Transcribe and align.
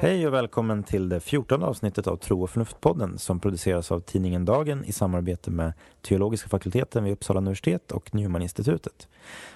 Hej 0.00 0.26
och 0.26 0.34
välkommen 0.34 0.82
till 0.82 1.08
det 1.08 1.20
14 1.20 1.62
avsnittet 1.62 2.06
av 2.06 2.16
Tro 2.16 2.42
och 2.42 2.50
förnuft-podden 2.50 3.16
som 3.16 3.40
produceras 3.40 3.92
av 3.92 4.00
tidningen 4.00 4.44
Dagen 4.44 4.84
i 4.84 4.92
samarbete 4.92 5.50
med 5.50 5.72
Teologiska 6.02 6.48
fakulteten 6.48 7.04
vid 7.04 7.12
Uppsala 7.12 7.38
universitet 7.38 7.92
och 7.92 8.14
Newman-institutet. 8.14 9.08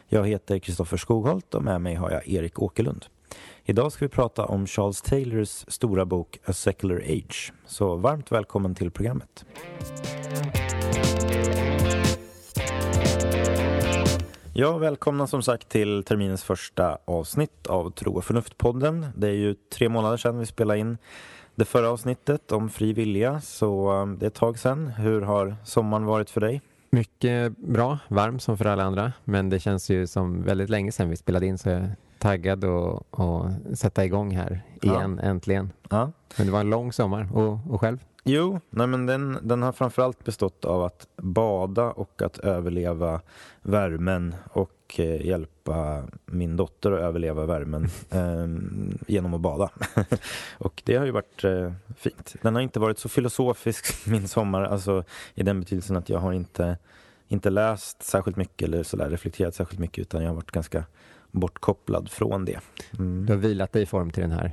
Jag 0.09 0.29
heter 0.29 0.59
Kristoffer 0.59 0.97
Skogholt 0.97 1.55
och 1.55 1.65
med 1.65 1.81
mig 1.81 1.95
har 1.95 2.11
jag 2.11 2.29
Erik 2.29 2.63
Åkerlund. 2.63 3.07
Idag 3.65 3.93
ska 3.93 4.05
vi 4.05 4.09
prata 4.09 4.45
om 4.45 4.67
Charles 4.67 5.03
Taylors 5.03 5.65
stora 5.69 6.05
bok 6.05 6.39
A 6.45 6.53
Secular 6.53 6.97
Age. 6.97 7.53
Så 7.67 7.97
varmt 7.97 8.33
välkommen 8.33 8.75
till 8.75 8.91
programmet. 8.91 9.45
Ja, 14.61 14.79
välkomna 14.79 15.27
som 15.27 15.43
sagt 15.43 15.69
till 15.69 16.05
terminens 16.05 16.45
första 16.45 16.99
avsnitt 17.05 17.67
av 17.67 17.91
Tro 17.91 18.17
och 18.17 18.25
förnuft-podden. 18.25 19.07
Det 19.17 19.29
är 19.29 19.33
ju 19.33 19.55
tre 19.55 19.89
månader 19.89 20.17
sedan 20.17 20.39
vi 20.39 20.47
spelade 20.47 20.81
in 20.81 20.99
det 21.55 21.65
förra 21.65 21.91
avsnittet 21.91 22.53
om 22.53 22.71
fri 22.71 22.93
vilja, 22.93 23.41
så 23.41 23.93
um, 23.93 24.19
det 24.19 24.27
är 24.27 24.29
ett 24.29 24.35
tag 24.35 24.59
sedan. 24.59 24.89
Hur 24.89 25.21
har 25.21 25.57
sommaren 25.65 26.05
varit 26.05 26.31
för 26.31 26.41
dig? 26.41 26.61
Mycket 26.91 27.57
bra, 27.57 27.99
varm 28.09 28.39
som 28.39 28.59
för 28.59 28.65
alla 28.65 28.83
andra, 28.83 29.13
men 29.25 29.51
det 29.51 29.61
känns 29.61 29.91
ju 29.91 30.07
som 30.07 30.43
väldigt 30.43 30.71
länge 30.71 30.93
sedan 30.93 31.11
vi 31.11 31.17
spelade 31.17 31.47
in 31.47 31.59
så 31.59 31.69
jag 31.69 31.79
är 31.79 31.97
taggad 32.19 32.65
att 32.65 33.79
sätta 33.79 34.05
igång 34.05 34.37
här 34.37 34.63
igen, 34.83 35.21
ja. 35.23 35.29
äntligen. 35.29 35.73
Ja. 35.91 36.13
Men 36.37 36.47
det 36.47 36.53
var 36.53 36.61
en 36.61 36.71
lång 36.71 36.93
sommar, 36.93 37.29
och, 37.37 37.59
och 37.71 37.81
själv? 37.81 37.99
Jo, 38.25 38.61
nej 38.71 38.87
men 38.87 39.07
den, 39.07 39.39
den 39.43 39.63
har 39.63 39.73
framförallt 39.73 40.25
bestått 40.25 40.65
av 40.65 40.83
att 40.83 41.09
bada 41.17 41.85
och 41.85 42.23
att 42.23 42.39
överleva 42.39 43.21
värmen 43.63 44.35
och 44.53 44.95
eh, 44.99 45.27
hjälpa 45.27 46.05
min 46.27 46.57
dotter 46.57 46.93
att 46.93 47.01
överleva 47.01 47.47
värmen 47.47 47.85
eh, 48.11 48.47
genom 49.07 49.35
att 49.35 49.41
bada. 49.41 49.71
och 50.59 50.83
det 50.85 50.97
har 50.97 51.07
ju 51.07 51.11
varit 51.11 51.45
eh, 51.45 51.73
fint. 51.97 52.35
Den 52.43 52.55
har 52.55 52.63
inte 52.63 52.81
varit 52.81 52.99
så 52.99 53.09
filosofisk 53.09 54.07
min 54.07 54.29
sommar, 54.29 54.65
alltså 54.65 55.05
i 55.35 55.43
den 55.43 55.61
betydelsen 55.61 55.97
att 55.97 56.09
jag 56.09 56.19
har 56.19 56.33
inte, 56.33 56.79
inte 57.29 57.51
läst 57.51 58.03
särskilt 58.03 58.37
mycket 58.37 58.69
eller 58.69 58.83
sådär 58.83 59.11
reflekterat 59.11 59.55
särskilt 59.55 59.81
mycket 59.81 59.99
utan 60.03 60.23
jag 60.23 60.31
har 60.31 60.35
varit 60.35 60.51
ganska 60.51 60.85
bortkopplad 61.31 62.11
från 62.11 62.45
det. 62.45 62.61
Mm. 62.99 63.27
Du 63.27 63.33
har 63.33 63.41
vilat 63.41 63.73
dig 63.73 63.83
i 63.83 63.87
form 63.87 64.11
till 64.11 64.23
den 64.23 64.33
här 64.33 64.53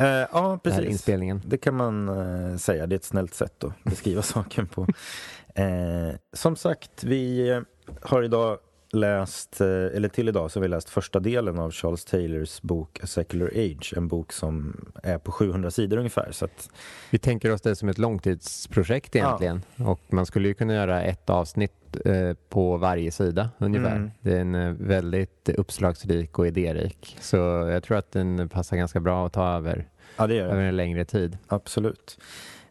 Uh, 0.00 0.06
ja, 0.06 0.58
precis. 0.62 0.84
inspelningen. 0.84 1.42
Det 1.44 1.58
kan 1.58 1.74
man 1.74 2.08
uh, 2.08 2.56
säga. 2.56 2.86
Det 2.86 2.94
är 2.94 2.96
ett 2.96 3.04
snällt 3.04 3.34
sätt 3.34 3.64
att 3.64 3.84
beskriva 3.84 4.22
saken 4.22 4.66
på. 4.66 4.82
Uh, 4.82 6.14
som 6.32 6.56
sagt, 6.56 7.04
vi 7.04 7.62
har 8.02 8.22
idag 8.22 8.58
läst, 8.92 9.60
eller 9.60 10.08
till 10.08 10.28
idag 10.28 10.50
så 10.50 10.58
har 10.58 10.62
vi 10.62 10.68
läst 10.68 10.90
första 10.90 11.20
delen 11.20 11.58
av 11.58 11.70
Charles 11.70 12.04
Taylors 12.04 12.62
bok 12.62 13.00
A 13.02 13.06
Secular 13.06 13.46
Age, 13.46 13.94
en 13.96 14.08
bok 14.08 14.32
som 14.32 14.84
är 15.02 15.18
på 15.18 15.32
700 15.32 15.70
sidor 15.70 15.96
ungefär. 15.96 16.28
Så 16.32 16.44
att... 16.44 16.70
Vi 17.10 17.18
tänker 17.18 17.52
oss 17.52 17.60
det 17.60 17.76
som 17.76 17.88
ett 17.88 17.98
långtidsprojekt 17.98 19.16
egentligen 19.16 19.62
ja. 19.76 19.90
och 19.90 20.00
man 20.08 20.26
skulle 20.26 20.48
ju 20.48 20.54
kunna 20.54 20.74
göra 20.74 21.02
ett 21.02 21.30
avsnitt 21.30 21.72
Eh, 22.04 22.34
på 22.48 22.76
varje 22.76 23.10
sida 23.10 23.50
ungefär. 23.58 23.96
Mm. 23.96 24.10
Den 24.20 24.54
är 24.54 24.72
väldigt 24.72 25.48
uppslagsrik 25.48 26.38
och 26.38 26.46
idérik. 26.46 27.16
Så 27.20 27.36
jag 27.36 27.82
tror 27.82 27.96
att 27.96 28.12
den 28.12 28.48
passar 28.48 28.76
ganska 28.76 29.00
bra 29.00 29.26
att 29.26 29.32
ta 29.32 29.48
över, 29.48 29.88
ja, 30.16 30.26
det 30.26 30.38
över 30.38 30.62
en 30.62 30.76
längre 30.76 31.04
tid. 31.04 31.38
Absolut. 31.46 32.18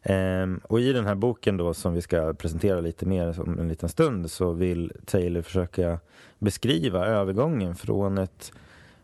Um, 0.03 0.61
och 0.63 0.79
i 0.79 0.93
den 0.93 1.05
här 1.05 1.15
boken 1.15 1.57
då 1.57 1.73
som 1.73 1.93
vi 1.93 2.01
ska 2.01 2.33
presentera 2.33 2.81
lite 2.81 3.05
mer 3.05 3.41
om 3.41 3.59
en 3.59 3.67
liten 3.67 3.89
stund 3.89 4.31
så 4.31 4.51
vill 4.51 4.91
Taylor 5.05 5.41
försöka 5.41 5.99
beskriva 6.39 7.05
övergången 7.05 7.75
från 7.75 8.17
ett 8.17 8.51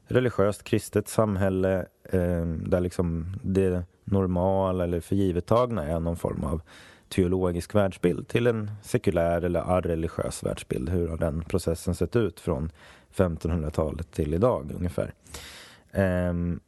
religiöst 0.07 0.63
kristet 0.63 1.07
samhälle 1.07 1.85
um, 2.11 2.69
där 2.69 2.79
liksom 2.79 3.35
det 3.43 3.83
normala 4.03 4.83
eller 4.83 4.99
förgivettagna 4.99 5.87
är 5.87 5.99
någon 5.99 6.17
form 6.17 6.43
av 6.43 6.61
teologisk 7.09 7.75
världsbild 7.75 8.27
till 8.27 8.47
en 8.47 8.71
sekulär 8.83 9.41
eller 9.41 9.59
arreligiös 9.59 10.43
världsbild. 10.43 10.89
Hur 10.89 11.07
har 11.07 11.17
den 11.17 11.41
processen 11.41 11.95
sett 11.95 12.15
ut 12.15 12.39
från 12.39 12.71
1500-talet 13.15 14.11
till 14.11 14.33
idag 14.33 14.71
ungefär? 14.75 15.13
Um, 16.29 16.59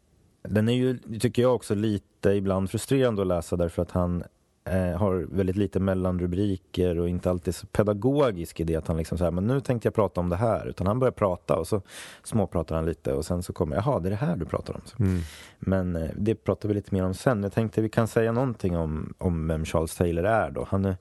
den 0.50 0.70
är 0.70 0.74
ju, 0.74 0.98
tycker 1.20 1.42
jag, 1.42 1.56
också 1.56 1.76
lite 1.76 2.30
ibland 2.30 2.72
frustrerande 2.72 3.22
att 3.22 3.28
läsa 3.28 3.56
därför 3.56 3.82
att 3.82 3.92
han 3.92 4.24
eh, 4.68 4.98
har 4.98 5.28
väldigt 5.32 5.56
lite 5.56 5.80
mellanrubriker 5.80 7.00
och 7.00 7.10
inte 7.10 7.30
alltid 7.30 7.56
så 7.56 7.68
pedagogisk 7.68 8.60
i 8.60 8.64
det 8.64 8.76
att 8.76 8.88
han 8.88 8.98
liksom 8.98 9.18
säger 9.18 9.32
men 9.32 9.48
nu 9.48 9.62
tänkte 9.62 9.88
jag 9.88 9.94
prata 9.94 10.22
om 10.22 10.30
det 10.30 10.36
här. 10.36 10.68
Utan 10.68 10.88
han 10.88 11.00
börjar 11.00 11.12
prata 11.12 11.56
och 11.56 11.68
så 11.68 11.82
småpratar 12.24 12.76
han 12.76 12.86
lite 12.86 13.14
och 13.14 13.26
sen 13.26 13.44
så 13.44 13.54
kommer 13.54 13.76
jaha, 13.76 14.00
det 14.00 14.08
är 14.08 14.10
det 14.10 14.16
här 14.16 14.36
du 14.36 14.46
pratar 14.46 14.74
om. 14.74 14.82
Mm. 15.00 15.22
Men 15.60 15.96
eh, 15.96 16.10
det 16.16 16.36
pratar 16.36 16.70
vi 16.70 16.76
lite 16.76 16.96
mer 16.96 17.04
om 17.04 17.14
sen. 17.14 17.44
Jag 17.44 17.54
tänkte 17.54 17.82
vi 17.82 17.90
kan 17.90 18.08
säga 18.08 18.32
någonting 18.32 18.78
om, 18.78 19.14
om 19.18 19.48
vem 19.48 19.66
Charles 19.66 19.96
Taylor 19.96 20.26
är 20.26 20.52
då. 20.52 20.68
Han 20.70 20.86
är 20.86 20.96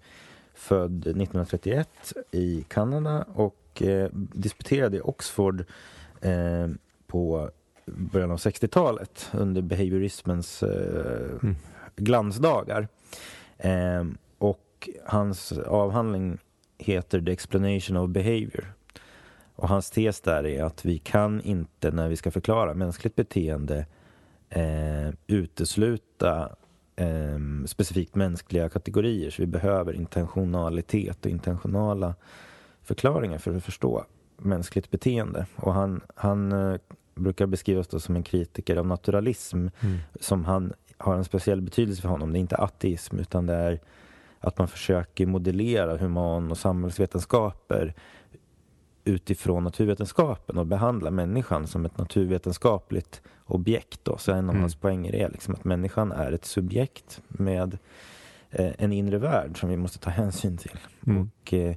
född 0.55 0.99
1931 1.01 1.89
i 2.31 2.65
Kanada 2.69 3.25
och 3.35 3.83
eh, 3.83 4.09
disputerade 4.13 4.97
i 4.97 5.01
Oxford 5.01 5.65
eh, 6.21 6.69
på 7.07 7.51
början 7.87 8.31
av 8.31 8.39
60-talet 8.39 9.31
under 9.33 9.63
behaviorismens 9.63 10.63
eh, 10.63 11.31
mm. 11.43 11.57
glansdagar. 11.97 12.89
Eh, 13.59 14.05
och 14.39 14.89
hans 15.05 15.53
avhandling 15.53 16.39
heter 16.79 17.21
The 17.21 17.33
Explanation 17.33 17.97
of 17.97 18.11
Behavior. 18.11 18.73
Och 19.57 19.69
hans 19.69 19.91
tes 19.91 20.21
där 20.21 20.47
är 20.47 20.65
att 20.65 20.85
vi 20.85 20.99
kan 20.99 21.41
inte, 21.41 21.91
när 21.91 22.09
vi 22.09 22.17
ska 22.17 22.31
förklara 22.31 22.75
mänskligt 22.75 23.17
beteende, 23.17 23.87
eh, 24.49 25.09
utesluta 25.27 26.57
eh, 26.97 27.39
specifikt 27.67 28.15
mänskliga 28.15 28.69
kategorier. 28.69 29.31
Så 29.31 29.43
vi 29.43 29.47
behöver 29.47 29.93
intentionalitet 29.93 31.25
och 31.25 31.31
intentionala 31.31 32.15
förklaringar 32.83 33.39
för 33.39 33.57
att 33.57 33.65
förstå 33.65 34.05
mänskligt 34.37 34.91
beteende. 34.91 35.47
Och 35.57 35.75
han, 35.75 36.01
han 36.15 36.53
eh, 36.53 36.81
brukar 37.17 37.47
beskrivas 37.47 38.03
som 38.05 38.17
en 38.17 38.23
kritiker 38.23 38.77
av 38.77 38.87
naturalism 38.87 39.57
mm. 39.57 39.99
som 40.21 40.45
han 40.45 40.73
har 40.99 41.15
en 41.15 41.25
speciell 41.25 41.61
betydelse 41.61 42.03
för 42.03 42.09
honom. 42.09 42.33
Det 42.33 42.39
är 42.39 42.41
inte 42.41 42.57
ateism 42.57 43.19
utan 43.19 43.47
det 43.47 43.55
är 43.55 43.81
att 44.41 44.59
man 44.59 44.69
försöker 44.69 45.27
modellera 45.27 45.97
human 45.97 46.51
och 46.51 46.59
samhällsvetenskaper 46.59 47.95
utifrån 49.05 49.65
naturvetenskapen 49.65 50.59
och 50.59 50.67
behandla 50.67 51.11
människan 51.11 51.67
som 51.67 51.85
ett 51.85 51.99
naturvetenskapligt 51.99 53.23
objekt. 53.45 54.01
Då. 54.03 54.19
Så 54.19 54.33
en 54.33 54.45
av 54.45 54.51
mm. 54.51 54.61
hans 54.61 54.75
poänger 54.75 55.15
är 55.15 55.29
liksom 55.29 55.55
att 55.55 55.65
människan 55.65 56.13
är 56.13 56.33
ett 56.33 56.45
subjekt 56.45 57.23
med 57.29 57.79
eh, 58.51 58.73
en 58.79 58.93
inre 58.93 59.19
värld 59.19 59.61
som 59.61 59.69
vi 59.69 59.77
måste 59.77 59.99
ta 59.99 60.11
hänsyn 60.11 60.57
till. 60.57 60.79
Mm. 61.07 61.23
Och, 61.23 61.55
eh, 61.55 61.77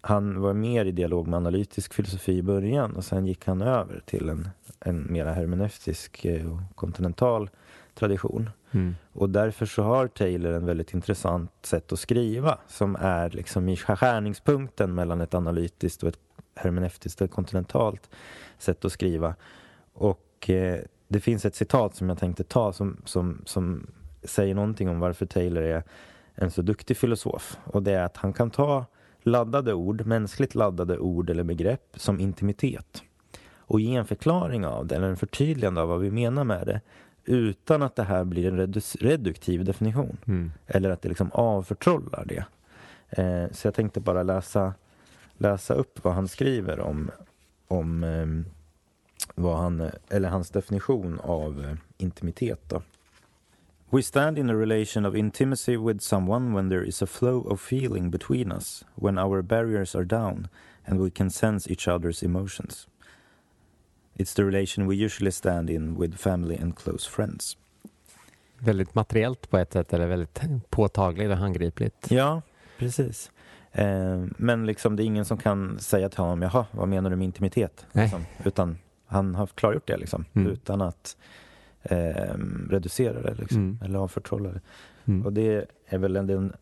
han 0.00 0.40
var 0.40 0.52
mer 0.52 0.84
i 0.84 0.92
dialog 0.92 1.26
med 1.26 1.36
analytisk 1.36 1.94
filosofi 1.94 2.32
i 2.32 2.42
början 2.42 2.96
och 2.96 3.04
sen 3.04 3.26
gick 3.26 3.46
han 3.46 3.62
över 3.62 4.02
till 4.06 4.28
en, 4.28 4.48
en 4.80 5.12
mera 5.12 5.32
hermeneutisk 5.32 6.24
eh, 6.24 6.52
och 6.52 6.76
kontinental 6.76 7.50
tradition. 7.94 8.50
Mm. 8.70 8.94
Och 9.12 9.30
därför 9.30 9.66
så 9.66 9.82
har 9.82 10.08
Taylor 10.08 10.52
en 10.52 10.66
väldigt 10.66 10.94
intressant 10.94 11.50
sätt 11.62 11.92
att 11.92 11.98
skriva 11.98 12.58
som 12.68 12.96
är 13.00 13.30
liksom 13.30 13.68
i 13.68 13.76
skärningspunkten 13.76 14.94
mellan 14.94 15.20
ett 15.20 15.34
analytiskt 15.34 16.02
och 16.02 16.08
ett 16.08 16.18
hermeneutiskt 16.54 17.20
och 17.20 17.30
kontinentalt 17.30 18.10
sätt 18.58 18.84
att 18.84 18.92
skriva. 18.92 19.34
Och 19.92 20.50
eh, 20.50 20.80
det 21.08 21.20
finns 21.20 21.44
ett 21.44 21.54
citat 21.54 21.94
som 21.94 22.08
jag 22.08 22.18
tänkte 22.18 22.44
ta 22.44 22.72
som, 22.72 22.96
som, 23.04 23.42
som 23.44 23.86
säger 24.22 24.54
någonting 24.54 24.88
om 24.88 25.00
varför 25.00 25.26
Taylor 25.26 25.62
är 25.62 25.82
en 26.34 26.50
så 26.50 26.62
duktig 26.62 26.96
filosof. 26.96 27.58
Och 27.64 27.82
det 27.82 27.92
är 27.92 28.02
att 28.02 28.16
han 28.16 28.32
kan 28.32 28.50
ta 28.50 28.84
laddade 29.26 29.74
ord, 29.74 30.06
mänskligt 30.06 30.54
laddade 30.54 30.98
ord 30.98 31.30
eller 31.30 31.44
begrepp 31.44 31.94
som 31.96 32.20
intimitet 32.20 33.02
och 33.58 33.80
ge 33.80 33.94
en 33.94 34.06
förklaring 34.06 34.66
av 34.66 34.86
det 34.86 34.96
eller 34.96 35.08
en 35.08 35.16
förtydligande 35.16 35.80
av 35.80 35.88
vad 35.88 36.00
vi 36.00 36.10
menar 36.10 36.44
med 36.44 36.66
det 36.66 36.80
utan 37.24 37.82
att 37.82 37.96
det 37.96 38.02
här 38.02 38.24
blir 38.24 38.46
en 38.46 38.72
reduktiv 39.00 39.64
definition. 39.64 40.16
Mm. 40.26 40.52
Eller 40.66 40.90
att 40.90 41.02
det 41.02 41.08
liksom 41.08 41.30
avförtrollar 41.32 42.24
det. 42.24 42.44
Eh, 43.10 43.52
så 43.52 43.66
jag 43.66 43.74
tänkte 43.74 44.00
bara 44.00 44.22
läsa, 44.22 44.74
läsa 45.36 45.74
upp 45.74 46.04
vad 46.04 46.14
han 46.14 46.28
skriver 46.28 46.80
om, 46.80 47.10
om 47.68 48.04
eh, 48.04 48.52
vad 49.34 49.58
han, 49.58 49.90
eller 50.08 50.28
hans 50.28 50.50
definition 50.50 51.20
av 51.20 51.64
eh, 51.64 51.76
intimitet. 51.98 52.60
Då. 52.68 52.82
We 53.90 54.02
stand 54.02 54.38
in 54.38 54.50
a 54.50 54.56
relation 54.56 55.06
of 55.06 55.14
intimacy 55.14 55.76
with 55.76 56.00
someone 56.00 56.52
when 56.52 56.68
there 56.68 56.82
is 56.82 57.02
a 57.02 57.06
flow 57.06 57.42
of 57.42 57.60
feeling 57.60 58.10
between 58.10 58.52
us, 58.52 58.84
when 58.94 59.18
our 59.18 59.42
barriers 59.42 59.94
are 59.94 60.04
down 60.04 60.48
and 60.86 61.00
we 61.00 61.10
can 61.10 61.30
sense 61.30 61.70
each 61.70 61.88
other's 61.88 62.22
emotions. 62.22 62.88
It's 64.16 64.34
the 64.34 64.44
relation 64.44 64.86
we 64.86 64.96
usually 64.96 65.30
stand 65.30 65.70
in 65.70 65.96
with 65.96 66.16
family 66.16 66.56
and 66.56 66.76
close 66.76 67.06
friends. 67.06 67.56
Väldigt 68.58 68.94
materiellt 68.94 69.50
på 69.50 69.58
ett 69.58 69.72
sätt, 69.72 69.92
eller 69.92 70.06
väldigt 70.06 70.40
påtagligt 70.70 71.30
och 71.30 71.36
handgripligt. 71.36 72.10
Ja, 72.10 72.42
precis. 72.78 73.30
Eh, 73.72 74.24
men 74.36 74.66
liksom 74.66 74.96
det 74.96 75.02
är 75.02 75.04
ingen 75.04 75.24
som 75.24 75.38
kan 75.38 75.78
säga 75.78 76.08
till 76.08 76.20
honom, 76.20 76.42
jaha, 76.42 76.66
vad 76.70 76.88
menar 76.88 77.10
du 77.10 77.16
med 77.16 77.24
intimitet? 77.24 77.86
Liksom. 77.92 78.24
Utan 78.44 78.78
han 79.06 79.34
har 79.34 79.46
klargjort 79.46 79.86
det 79.86 79.96
liksom, 79.96 80.24
mm. 80.34 80.52
utan 80.52 80.82
att 80.82 81.16
eh, 81.90 82.34
reducera 82.70 83.22
det 83.22 83.34
liksom, 83.34 83.58
mm. 83.58 83.78
eller 83.84 83.98
avförtrolla 83.98 84.48
det. 84.48 84.60
Mm. 85.04 85.26
Och 85.26 85.32
det 85.32 85.64
är 85.86 85.98
väl 85.98 86.16
en, 86.16 86.30
en, 86.30 86.52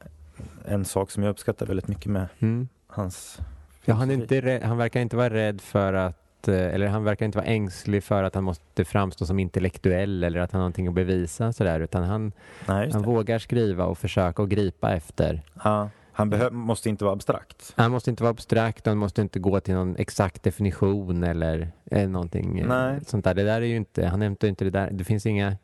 en, 0.65 0.85
sak 0.85 1.11
som 1.11 1.23
jag 1.23 1.31
uppskattar 1.31 1.67
väldigt 1.67 1.89
mycket 1.89 2.07
med 2.07 2.27
mm. 2.39 2.69
hans 2.87 3.41
Ja, 3.85 3.95
han, 3.95 4.11
inte 4.11 4.41
rädd, 4.41 4.63
han 4.63 4.77
verkar 4.77 5.01
inte 5.01 5.17
vara 5.17 5.31
rädd 5.35 5.61
för 5.61 5.93
att 5.93 6.49
eh, 6.49 6.75
eller 6.75 6.87
han 6.87 7.05
verkar 7.05 7.27
inte 7.27 7.39
vara 7.39 7.47
ängslig 7.47 8.05
för 8.05 8.23
att 8.23 8.35
han 8.35 8.45
måste 8.45 8.85
framstå 8.85 9.27
som 9.27 9.39
intellektuell 9.39 10.25
eller 10.25 10.41
att 10.41 10.53
han 10.53 10.59
har 10.59 10.63
någonting 10.63 10.89
att 10.89 10.95
bevisa 10.95 11.53
sådär, 11.53 11.81
utan 11.81 12.05
han, 12.05 12.33
Nej, 12.69 12.91
han 12.93 13.03
vågar 13.03 13.39
skriva 13.39 13.85
och 13.85 13.99
försöka 13.99 14.43
och 14.43 14.51
gripa 14.51 14.93
efter. 14.93 15.43
Ja, 15.65 15.91
han 16.17 16.33
behö- 16.33 16.51
måste 16.51 16.89
inte 16.89 17.05
vara 17.05 17.13
abstrakt. 17.13 17.73
Han 17.77 17.91
måste 17.91 18.11
inte 18.11 18.23
vara 18.23 18.31
abstrakt 18.31 18.87
och 18.87 18.91
han 18.91 18.99
måste 18.99 19.23
inte 19.23 19.39
gå 19.39 19.61
till 19.61 19.75
någon 19.75 19.97
exakt 19.97 20.43
definition 20.43 21.25
eller, 21.25 21.73
eller 21.91 22.09
någonting 22.09 22.59
eh, 22.59 22.69
Nej. 22.69 23.01
sånt 23.07 23.25
där. 23.25 23.35
Det 23.35 23.43
där 23.43 23.61
är 23.61 23.67
ju 23.67 23.77
inte, 23.77 24.07
han 24.07 24.23
hämtar 24.23 24.49
inte 24.49 24.65
det 24.65 24.71
där, 24.71 24.91
det 24.91 25.05
finns 25.05 25.27
inga, 25.27 25.57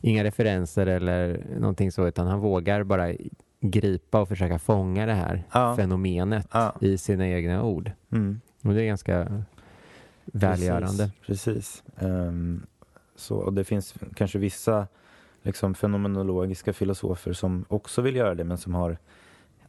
inga 0.00 0.24
referenser 0.24 0.86
eller 0.86 1.46
någonting 1.58 1.92
så, 1.92 2.06
utan 2.06 2.26
han 2.26 2.40
vågar 2.40 2.84
bara 2.84 3.12
gripa 3.60 4.20
och 4.20 4.28
försöka 4.28 4.58
fånga 4.58 5.06
det 5.06 5.14
här 5.14 5.44
ja. 5.52 5.76
fenomenet 5.76 6.48
ja. 6.52 6.74
i 6.80 6.98
sina 6.98 7.28
egna 7.28 7.62
ord. 7.62 7.90
Mm. 8.12 8.40
Och 8.62 8.74
det 8.74 8.82
är 8.82 8.86
ganska 8.86 9.42
välgörande. 10.24 11.10
Precis. 11.26 11.44
Precis. 11.44 11.82
Um, 11.98 12.66
så, 13.16 13.36
och 13.36 13.52
det 13.52 13.64
finns 13.64 13.94
kanske 14.14 14.38
vissa 14.38 14.86
liksom, 15.42 15.74
fenomenologiska 15.74 16.72
filosofer 16.72 17.32
som 17.32 17.64
också 17.68 18.02
vill 18.02 18.16
göra 18.16 18.34
det 18.34 18.44
men 18.44 18.58
som 18.58 18.74
har 18.74 18.98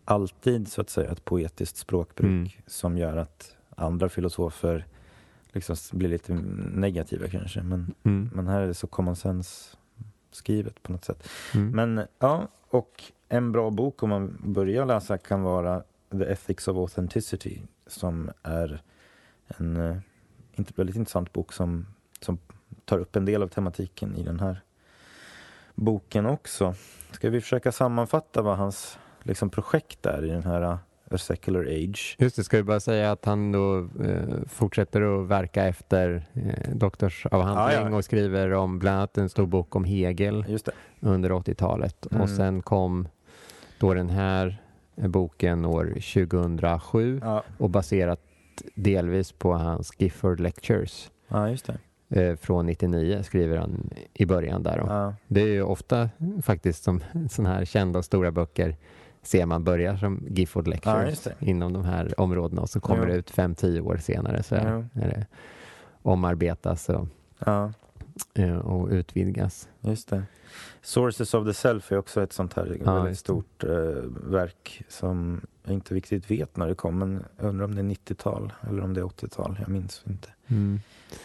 alltid 0.08 0.68
så 0.68 0.82
att 0.82 0.90
säga 0.90 1.12
ett 1.12 1.26
poetiskt 1.26 1.78
språkbruk 1.78 2.30
mm. 2.30 2.50
som 2.68 2.98
gör 2.98 3.18
att 3.18 3.56
andra 3.76 4.10
filosofer 4.10 4.86
liksom 5.52 5.76
blir 5.92 6.10
lite 6.10 6.34
negativa 6.74 7.28
kanske. 7.28 7.64
Men, 7.64 7.94
mm. 8.04 8.30
men 8.34 8.48
här 8.48 8.62
är 8.62 8.68
det 8.68 8.74
så 8.74 8.88
common 8.88 9.16
sense 9.16 9.78
skrivet 10.32 10.84
på 10.84 10.92
något 10.92 11.06
sätt. 11.06 11.30
Mm. 11.54 11.70
Men 11.70 12.08
ja, 12.20 12.48
och 12.70 13.04
en 13.30 13.52
bra 13.52 13.70
bok 13.70 14.04
om 14.04 14.10
man 14.10 14.38
börjar 14.44 14.86
läsa 14.86 15.18
kan 15.18 15.42
vara 15.42 15.84
The 16.12 16.24
Ethics 16.24 16.68
of 16.68 16.78
Authenticity 16.78 17.62
som 17.88 18.32
är 18.44 18.82
en 19.48 19.78
uh, 19.78 19.98
väldigt 20.76 20.96
intressant 20.96 21.34
bok 21.34 21.54
som, 21.54 21.86
som 22.20 22.38
tar 22.86 23.00
upp 23.00 23.16
en 23.16 23.26
del 23.26 23.44
av 23.44 23.48
tematiken 23.48 24.16
i 24.16 24.24
den 24.24 24.40
här 24.40 24.62
boken 25.76 26.26
också. 26.26 26.76
Ska 27.12 27.30
vi 27.30 27.42
försöka 27.42 27.72
sammanfatta 27.72 28.42
vad 28.42 28.58
hans 28.58 29.00
liksom, 29.28 29.50
projekt 29.50 30.06
är 30.06 30.26
i 30.26 30.30
den 30.30 30.44
här 30.44 30.62
uh, 30.62 30.78
A 31.12 31.18
Secular 31.18 31.62
Age. 31.62 32.16
Just 32.20 32.36
det, 32.36 32.44
ska 32.44 32.58
vi 32.58 32.64
bara 32.64 32.80
säga 32.80 33.12
att 33.12 33.26
han 33.26 33.52
då 33.52 33.78
eh, 33.80 34.44
fortsätter 34.48 35.02
att 35.02 35.28
verka 35.28 35.66
efter 35.66 36.26
eh, 36.34 36.76
doktorsavhandling 36.76 37.88
ah, 37.88 37.90
ja. 37.90 37.98
och 37.98 38.06
skriver 38.06 38.54
om 38.54 38.80
bland 38.80 38.98
annat 38.98 39.18
en 39.18 39.30
stor 39.30 39.46
bok 39.46 39.76
om 39.76 39.84
Hegel 39.84 40.46
under 41.00 41.30
80-talet. 41.30 42.08
Mm. 42.12 42.22
Och 42.22 42.30
sen 42.30 42.62
kom 42.62 43.08
då 43.80 43.94
den 43.94 44.10
här 44.10 44.62
boken 44.96 45.66
år 45.66 45.86
2007 45.86 47.20
ja. 47.24 47.44
och 47.58 47.70
baserat 47.70 48.20
delvis 48.76 49.32
på 49.32 49.54
hans 49.54 49.92
Gifford 49.98 50.40
Lectures. 50.40 51.12
Ja, 51.28 51.50
just 51.50 51.66
det. 51.66 51.78
Eh, 52.10 52.36
från 52.36 52.66
99 52.66 53.24
skriver 53.24 53.58
han 53.58 53.90
i 54.14 54.26
början 54.26 54.64
där. 54.64 54.78
Ja. 54.78 55.14
Det 55.28 55.42
är 55.42 55.48
ju 55.48 55.62
ofta 55.62 56.10
faktiskt 56.42 56.84
som 56.84 57.04
sådana 57.30 57.56
här 57.56 57.66
kända 57.66 58.00
och 58.00 58.06
stora 58.06 58.32
böcker 58.32 58.76
ser 59.22 59.46
man 59.46 59.64
börjar 59.64 59.98
som 59.98 60.24
Gifford 60.30 60.68
Lectures 60.68 61.26
ja, 61.26 61.32
inom 61.40 61.74
de 61.74 61.86
här 61.86 62.20
områdena 62.20 62.62
och 62.62 62.70
så 62.70 62.80
kommer 62.80 63.08
ja. 63.08 63.14
det 63.14 63.20
ut 63.20 63.30
fem, 63.30 63.56
tio 63.56 63.82
år 63.82 63.98
senare 63.98 64.44
så 64.44 64.56
är 64.56 64.88
det 64.94 65.26
omarbetas 66.02 66.90
och, 66.90 67.08
eh, 68.34 68.58
och 68.58 68.90
utvidgas. 68.90 69.70
Just 69.82 70.10
det. 70.10 70.24
Sources 70.82 71.34
of 71.34 71.46
the 71.48 71.54
Self 71.54 71.92
är 71.92 71.98
också 71.98 72.24
ett 72.24 72.34
sånt 72.34 72.54
här 72.54 72.78
ja, 72.86 72.96
väldigt 72.96 73.20
stort 73.20 73.64
uh, 73.64 73.72
verk 74.24 74.84
som 74.88 75.42
jag 75.64 75.74
inte 75.74 75.96
riktigt 75.96 76.32
vet 76.32 76.58
när 76.58 76.68
det 76.68 76.76
kom, 76.76 77.00
men 77.00 77.24
jag 77.38 77.46
undrar 77.46 77.66
om 77.66 77.76
det 77.76 77.82
är 77.82 77.86
90-tal 78.14 78.54
eller 78.70 78.84
om 78.84 78.94
det 78.94 79.00
är 79.00 79.06
80-tal, 79.06 79.58
jag 79.60 79.70
minns 79.70 80.04
inte. 80.08 80.30
Mm. 80.48 80.80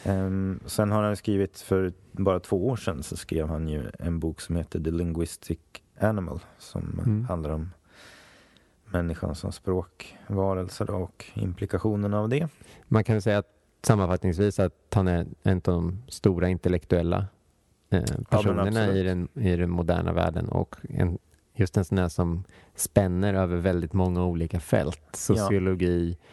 Um, 0.06 0.60
sen 0.66 0.90
har 0.90 1.02
han 1.02 1.16
skrivit, 1.16 1.60
för 1.60 1.92
bara 2.12 2.40
två 2.40 2.68
år 2.68 2.76
sedan 2.76 3.02
så 3.02 3.16
skrev 3.16 3.48
han 3.48 3.68
ju 3.68 3.90
en 3.98 4.18
bok 4.18 4.40
som 4.40 4.56
heter 4.56 4.80
The 4.80 4.90
Linguistic 4.90 5.58
Animal 6.00 6.40
som 6.58 7.00
mm. 7.04 7.24
handlar 7.24 7.50
om 7.50 7.70
människan 8.92 9.34
som 9.34 9.52
språkvarelse 9.52 10.84
och 10.84 11.24
implikationerna 11.34 12.20
av 12.20 12.28
det. 12.28 12.48
Man 12.88 13.04
kan 13.04 13.22
säga 13.22 13.38
att 13.38 13.48
sammanfattningsvis 13.82 14.60
att 14.60 14.74
han 14.94 15.08
är 15.08 15.26
en 15.42 15.56
av 15.56 15.62
de 15.62 16.02
stora 16.08 16.48
intellektuella 16.48 17.26
eh, 17.90 18.02
personerna 18.30 18.86
ja, 18.86 18.92
i, 18.92 19.02
den, 19.02 19.28
i 19.34 19.56
den 19.56 19.70
moderna 19.70 20.12
världen 20.12 20.48
och 20.48 20.76
en, 20.88 21.18
just 21.54 21.76
en 21.76 21.84
sån 21.84 21.98
här 21.98 22.08
som 22.08 22.44
spänner 22.74 23.34
över 23.34 23.56
väldigt 23.56 23.92
många 23.92 24.24
olika 24.24 24.60
fält. 24.60 25.02
Sociologi, 25.12 26.16
ja. 26.20 26.26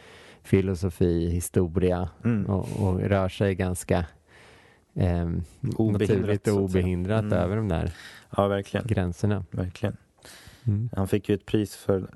filosofi, 0.44 1.29
historia 1.29 2.09
mm. 2.23 2.45
och, 2.45 2.67
och, 2.88 3.00
rör 3.00 3.29
sig 3.29 3.55
ganska 3.55 4.05
eh, 4.94 5.29
naturligt 5.59 6.47
och 6.47 6.57
obehindrat 6.57 7.23
mm. 7.23 7.33
över 7.33 7.55
de 7.55 7.67
där 7.67 7.91
ja, 8.38 8.47
verkligen. 8.47 8.88
gränserna. 8.88 9.45
Verkligen. 9.51 9.97
Mm. 10.67 10.89
Han 10.95 11.07
fick 11.07 11.29
ju 11.29 11.35
ett 11.35 11.45
pris 11.45 11.75
för 11.75 12.09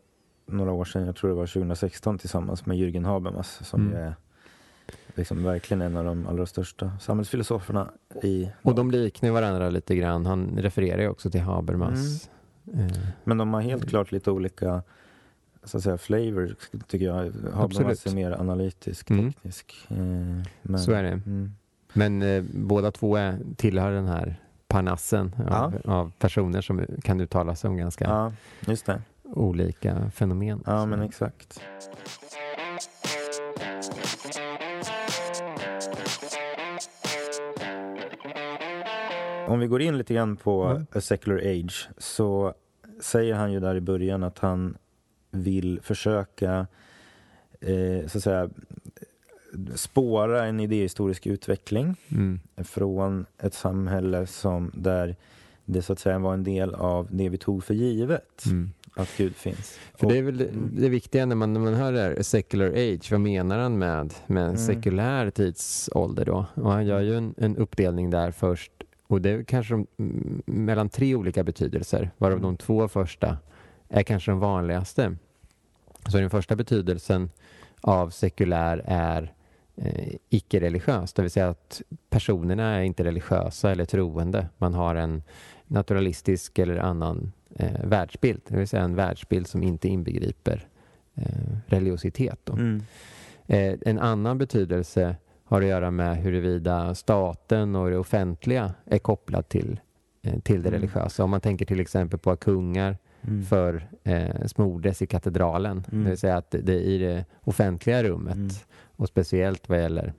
några 0.45 0.71
år 0.71 0.85
sedan, 0.85 1.05
jag 1.05 1.15
tror 1.15 1.29
det 1.29 1.35
var 1.35 1.47
2016 1.47 2.17
tillsammans 2.17 2.65
med 2.65 2.77
Jürgen 2.77 3.05
Habermas 3.05 3.59
som 3.63 3.81
mm. 3.81 4.03
är 4.03 4.15
liksom 5.15 5.43
verkligen 5.43 5.81
en 5.81 5.97
av 5.97 6.05
de 6.05 6.27
allra 6.27 6.45
största 6.45 6.91
samhällsfilosoferna 6.99 7.91
i... 8.23 8.49
Och 8.61 8.75
de 8.75 8.91
liknar 8.91 9.31
varandra 9.31 9.69
lite 9.69 9.95
grann. 9.95 10.25
Han 10.25 10.57
refererar 10.57 11.01
ju 11.01 11.07
också 11.07 11.29
till 11.29 11.41
Habermas. 11.41 12.29
Mm. 12.73 12.85
Eh. 12.85 12.97
Men 13.23 13.37
de 13.37 13.53
har 13.53 13.61
helt 13.61 13.89
klart 13.89 14.11
lite 14.11 14.31
olika 14.31 14.83
så 15.63 15.77
att 15.77 15.83
säga 15.83 15.97
flavor 15.97 16.55
tycker 16.87 17.05
jag. 17.05 17.15
Habermas 17.15 17.79
Absolut. 17.79 18.05
är 18.05 18.15
mer 18.15 18.31
analytisk, 18.31 19.09
mm. 19.09 19.33
teknisk. 19.33 19.75
Mm. 19.87 20.39
Eh, 20.39 20.45
men, 20.61 20.79
så 20.79 20.91
är 20.91 21.03
det. 21.03 21.09
Mm. 21.09 21.51
Men 21.93 22.21
eh, 22.21 22.43
båda 22.53 22.91
två 22.91 23.15
är, 23.15 23.39
tillhör 23.55 23.91
den 23.91 24.07
här 24.07 24.35
parnassen 24.67 25.35
av, 25.49 25.75
ja. 25.83 25.93
av, 25.93 26.11
personer 26.19 26.61
som 26.61 26.85
kan 27.03 27.21
uttala 27.21 27.55
sig 27.55 27.67
om 27.67 27.77
ganska 27.77 28.05
ja, 28.05 28.31
just 28.67 28.85
det 28.85 29.01
olika 29.33 30.11
fenomen. 30.15 30.63
Ja, 30.65 30.85
men 30.85 31.01
exakt. 31.01 31.61
Om 39.47 39.59
vi 39.59 39.67
går 39.67 39.81
in 39.81 39.97
lite 39.97 40.13
grann 40.13 40.35
på 40.35 40.63
mm. 40.63 40.85
A 40.91 41.01
Secular 41.01 41.37
Age 41.37 41.89
så 41.97 42.53
säger 42.99 43.33
han 43.33 43.51
ju 43.51 43.59
där 43.59 43.75
i 43.75 43.81
början 43.81 44.23
att 44.23 44.39
han 44.39 44.77
vill 45.31 45.79
försöka 45.83 46.67
eh, 47.59 48.07
så 48.07 48.17
att 48.17 48.23
säga 48.23 48.49
spåra 49.75 50.45
en 50.45 50.59
idéhistorisk 50.59 51.27
utveckling 51.27 51.95
mm. 52.11 52.39
från 52.57 53.25
ett 53.37 53.53
samhälle 53.53 54.27
som 54.27 54.71
där 54.73 55.15
det 55.65 55.81
så 55.81 55.93
att 55.93 55.99
säga 55.99 56.19
var 56.19 56.33
en 56.33 56.43
del 56.43 56.73
av 56.73 57.07
det 57.11 57.29
vi 57.29 57.37
tog 57.37 57.63
för 57.63 57.73
givet. 57.73 58.45
Mm. 58.45 58.71
Att 58.95 59.17
Gud 59.17 59.35
finns. 59.35 59.79
För 59.95 60.07
det 60.07 60.17
är 60.17 60.21
väl 60.21 60.37
det, 60.37 60.49
det 60.71 60.89
viktiga 60.89 61.25
när 61.25 61.35
man, 61.35 61.53
när 61.53 61.59
man 61.59 61.73
hör 61.73 61.93
det 61.93 62.01
här, 62.01 62.21
secular 62.21 62.67
age, 62.67 63.11
vad 63.11 63.21
menar 63.21 63.59
han 63.59 63.77
med, 63.77 64.13
med 64.27 64.43
mm. 64.43 64.57
sekulär 64.57 65.29
tidsålder 65.29 66.25
då? 66.25 66.45
Och 66.55 66.71
han 66.71 66.85
gör 66.85 67.01
ju 67.01 67.17
en, 67.17 67.35
en 67.37 67.57
uppdelning 67.57 68.09
där 68.09 68.31
först 68.31 68.71
och 69.07 69.21
det 69.21 69.29
är 69.29 69.43
kanske 69.43 69.73
de, 69.73 69.87
mellan 70.45 70.89
tre 70.89 71.15
olika 71.15 71.43
betydelser, 71.43 72.11
varav 72.17 72.37
mm. 72.37 72.43
de 72.43 72.57
två 72.57 72.87
första 72.87 73.37
är 73.89 74.03
kanske 74.03 74.31
de 74.31 74.39
vanligaste. 74.39 75.15
Så 76.07 76.17
den 76.17 76.29
första 76.29 76.55
betydelsen 76.55 77.29
av 77.81 78.09
sekulär 78.09 78.81
är 78.85 79.33
eh, 79.75 80.13
icke-religiös, 80.29 81.13
det 81.13 81.21
vill 81.21 81.31
säga 81.31 81.49
att 81.49 81.81
personerna 82.09 82.75
är 82.75 82.81
inte 82.81 83.03
religiösa 83.03 83.71
eller 83.71 83.85
troende. 83.85 84.47
Man 84.57 84.73
har 84.73 84.95
en 84.95 85.23
naturalistisk 85.67 86.59
eller 86.59 86.77
annan 86.77 87.31
eh, 87.55 87.85
världsbild, 87.85 88.41
det 88.47 88.57
vill 88.57 88.67
säga 88.67 88.83
en 88.83 88.95
världsbild 88.95 89.47
som 89.47 89.63
inte 89.63 89.87
inbegriper 89.87 90.67
eh, 91.15 91.57
religiositet. 91.65 92.49
Mm. 92.49 92.83
Eh, 93.47 93.75
en 93.81 93.99
annan 93.99 94.37
betydelse 94.37 95.15
har 95.43 95.61
att 95.61 95.67
göra 95.67 95.91
med 95.91 96.17
huruvida 96.17 96.95
staten 96.95 97.75
och 97.75 97.89
det 97.89 97.97
offentliga 97.97 98.73
är 98.85 98.99
kopplat 98.99 99.49
till, 99.49 99.79
eh, 100.21 100.39
till 100.39 100.63
det 100.63 100.69
mm. 100.69 100.81
religiösa. 100.81 101.23
Om 101.23 101.29
man 101.29 101.41
tänker 101.41 101.65
till 101.65 101.79
exempel 101.79 102.19
på 102.19 102.35
kungar 102.35 102.97
mm. 103.21 103.43
för 103.43 103.87
eh, 104.03 104.45
smordes 104.45 105.01
i 105.01 105.07
katedralen, 105.07 105.83
mm. 105.91 106.03
det 106.03 106.09
vill 106.09 106.19
säga 106.19 106.37
att 106.37 106.55
det 106.61 106.79
i 106.79 106.97
det 106.97 107.25
offentliga 107.41 108.03
rummet 108.03 108.35
mm. 108.35 108.49
och 108.95 109.07
speciellt 109.07 109.69
vad 109.69 109.81
gäller 109.81 110.13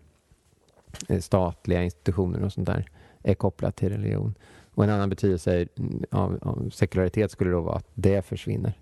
eh, 1.09 1.21
statliga 1.21 1.83
institutioner 1.83 2.45
och 2.45 2.53
sånt 2.53 2.67
där 2.67 2.91
är 3.23 3.35
kopplat 3.35 3.77
till 3.77 3.89
religion. 3.89 4.35
Och 4.75 4.85
en 4.85 4.91
annan 4.91 5.11
betydelse 5.11 5.67
av, 6.11 6.39
av 6.43 6.71
sekularitet 6.71 7.31
skulle 7.31 7.51
då 7.51 7.61
vara 7.61 7.77
att 7.77 7.89
det 7.95 8.23
försvinner. 8.27 8.73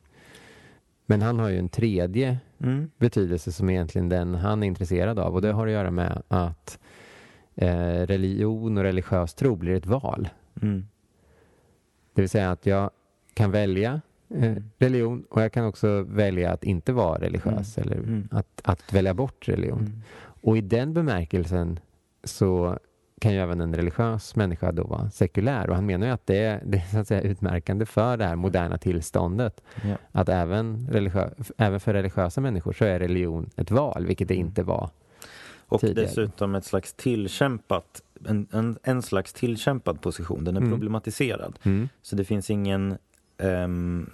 Men 1.07 1.23
han 1.23 1.39
har 1.39 1.49
ju 1.49 1.59
en 1.59 1.69
tredje 1.69 2.39
Mm. 2.59 2.91
betydelse 2.99 3.53
som 3.53 3.71
egentligen 3.71 4.09
den 4.09 4.35
han 4.35 4.63
är 4.63 4.67
intresserad 4.67 5.19
av 5.19 5.35
och 5.35 5.43
det 5.43 5.53
har 5.53 5.67
att 5.67 5.73
göra 5.73 5.91
med 5.91 6.23
att 6.29 6.79
eh, 7.55 8.07
religion 8.07 8.79
och 8.79 8.83
religiös 8.85 9.35
tro 9.35 9.57
blir 9.57 9.75
ett 9.75 9.87
val. 9.87 10.29
Mm. 10.63 10.87
Det 12.15 12.23
vill 12.23 12.29
säga 12.29 12.51
att 12.51 12.67
jag 12.67 12.91
kan 13.35 13.51
välja 13.51 14.01
eh, 14.29 14.45
Mm. 14.45 14.65
religion 14.79 15.25
och 15.31 15.43
jag 15.43 15.53
kan 15.53 15.67
också 15.67 16.03
välja 16.03 16.53
att 16.53 16.65
inte 16.65 16.93
vara 16.93 17.21
religiös 17.21 17.79
eller 17.79 17.97
Mm. 17.97 18.29
att, 18.31 18.61
att 18.65 18.93
välja 18.93 19.15
bort 19.15 19.49
religion. 19.49 19.79
Mm. 19.79 20.01
Och 20.43 20.57
i 20.57 20.61
den 20.61 20.95
bemärkelsen 20.95 21.79
så 22.25 22.79
kan 23.23 23.33
ju 23.33 23.39
även 23.39 23.61
en 23.61 23.75
religiös 23.75 24.37
människa 24.37 24.73
då 24.73 24.85
vara 24.85 25.11
sekulär 25.11 25.69
och 25.71 25.75
han 25.75 25.87
menar 25.87 26.07
ju 26.07 26.13
att 26.13 26.27
det 26.27 26.39
är, 26.39 26.63
det 26.67 26.79
är 26.79 26.91
så 26.93 26.99
att 26.99 27.09
säga 27.09 27.21
utmärkande 27.21 27.87
för 27.87 28.17
det 28.17 28.25
här 28.25 28.37
moderna 28.37 28.79
tillståndet 28.79 29.63
Ja. 29.85 29.97
att 30.13 30.29
även, 30.29 30.89
religiö- 30.91 31.31
även 31.57 31.81
för 31.81 31.93
religiösa 31.95 32.41
människor 32.41 32.73
så 32.73 32.85
är 32.85 32.99
religion 32.99 33.51
ett 33.57 33.71
val, 33.71 34.07
vilket 34.07 34.29
det 34.29 34.35
Mm. 34.35 34.47
inte 34.47 34.63
var. 34.63 34.91
Och 35.69 35.81
tidigare. 35.81 36.07
dessutom 36.07 36.55
ett 36.55 36.65
slags 36.65 36.95
tillkämpat, 36.95 38.03
en, 38.29 38.47
en, 38.53 38.79
en 38.83 39.03
slags 39.03 39.33
tillkämpad 39.33 40.01
position. 40.01 40.45
Den 40.45 40.57
är 40.57 40.61
Mm. 40.61 40.73
problematiserad. 40.73 41.59
Mm. 41.63 41.89
Så 42.03 42.17
det 42.17 42.25
finns 42.25 42.51
ingen 42.51 42.99
ehm, 43.39 44.11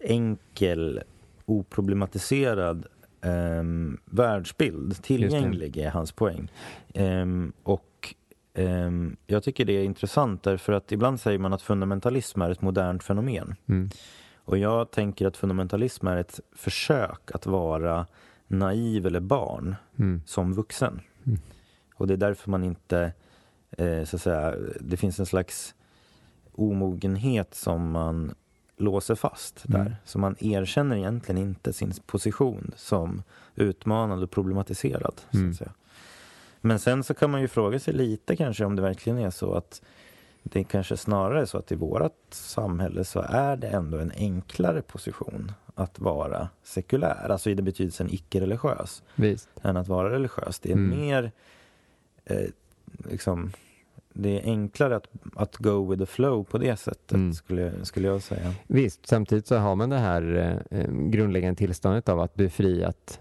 enkel, 0.00 1.00
oproblematiserad 1.44 2.86
um, 3.22 4.00
världsbild 4.04 5.02
tillgänglig 5.02 5.76
är 5.76 5.90
hans 5.90 6.12
poäng. 6.12 6.50
Ehm, 6.94 7.52
och 7.62 8.14
ehm, 8.54 9.16
jag 9.26 9.42
tycker 9.42 9.64
det 9.64 9.72
är 9.72 9.84
intressant 9.84 10.42
därför 10.42 10.72
att 10.72 10.92
ibland 10.92 11.20
säger 11.20 11.38
man 11.38 11.52
att 11.52 11.62
fundamentalism 11.62 12.42
är 12.42 12.50
ett 12.50 12.62
modernt 12.62 13.02
fenomen. 13.02 13.54
Mm. 13.66 13.88
Och 14.36 14.58
jag 14.58 14.90
tänker 14.90 15.26
att 15.26 15.36
fundamentalism 15.36 16.06
är 16.06 16.16
ett 16.16 16.40
försök 16.52 17.30
att 17.34 17.46
vara 17.46 18.06
naiv 18.46 19.06
eller 19.06 19.20
barn 19.20 19.76
Mm. 19.98 20.22
som 20.26 20.52
vuxen. 20.54 21.00
Mm. 21.26 21.38
Och 21.94 22.06
det 22.06 22.14
är 22.14 22.18
därför 22.18 22.50
man 22.50 22.64
inte, 22.64 23.12
eh, 23.70 24.04
så 24.04 24.16
att 24.16 24.22
säga, 24.22 24.54
det 24.80 24.96
finns 24.96 25.18
en 25.20 25.26
slags 25.26 25.74
omogenhet 26.52 27.54
som 27.54 27.90
man 27.90 28.34
låser 28.78 29.14
fast 29.14 29.62
där. 29.66 29.80
Mm. 29.80 29.92
Så 30.04 30.18
man 30.18 30.36
erkänner 30.40 30.96
egentligen 30.96 31.40
inte 31.42 31.72
sin 31.72 31.92
position 32.06 32.70
som 32.76 33.22
utmanad 33.54 34.22
och 34.22 34.30
problematiserad. 34.30 35.14
Så 35.30 35.36
Mm. 35.38 35.50
att 35.50 35.56
säga. 35.56 35.72
Men 36.60 36.78
sen 36.78 37.04
så 37.04 37.14
kan 37.14 37.30
man 37.30 37.40
ju 37.40 37.48
fråga 37.48 37.78
sig 37.78 37.94
lite 37.94 38.36
kanske 38.36 38.64
om 38.64 38.76
det 38.76 38.82
verkligen 38.82 39.18
är 39.18 39.30
så 39.30 39.54
att 39.54 39.82
det 40.42 40.60
är 40.60 40.64
kanske 40.64 40.96
snarare 40.96 41.46
så 41.46 41.58
att 41.58 41.72
i 41.72 41.74
vårt 41.74 42.12
samhälle 42.30 43.04
så 43.04 43.20
är 43.28 43.56
det 43.56 43.68
ändå 43.68 43.98
en 43.98 44.12
enklare 44.16 44.82
position 44.82 45.52
att 45.74 45.98
vara 45.98 46.48
sekulär, 46.62 47.28
alltså 47.30 47.50
i 47.50 47.54
den 47.54 47.64
betydelsen 47.64 48.08
icke-religiös 48.10 49.02
än 49.62 49.76
att 49.76 49.88
vara 49.88 50.10
religiös. 50.10 50.58
Det 50.58 50.68
är 50.72 50.76
Mm. 50.76 51.00
mer 51.00 51.32
eh, 52.24 52.46
liksom, 53.10 53.52
det 54.20 54.40
är 54.40 54.44
enklare 54.44 54.96
att, 54.96 55.06
att 55.36 55.56
go 55.56 55.90
with 55.90 56.00
the 56.02 56.06
flow 56.06 56.44
på 56.44 56.58
det 56.58 56.76
sättet 56.76 57.12
Mm. 57.12 57.32
skulle, 57.32 57.84
skulle 57.84 58.08
jag 58.08 58.22
säga. 58.22 58.52
Visst, 58.66 59.06
samtidigt 59.06 59.46
så 59.46 59.56
har 59.56 59.74
man 59.74 59.90
det 59.90 59.98
här 59.98 60.56
eh, 60.70 60.86
grundläggande 60.92 61.58
tillståndet 61.58 62.08
av 62.08 62.20
att 62.20 62.34
du 62.34 62.44
är 62.44 62.48
fri 62.48 62.84
att 62.84 63.20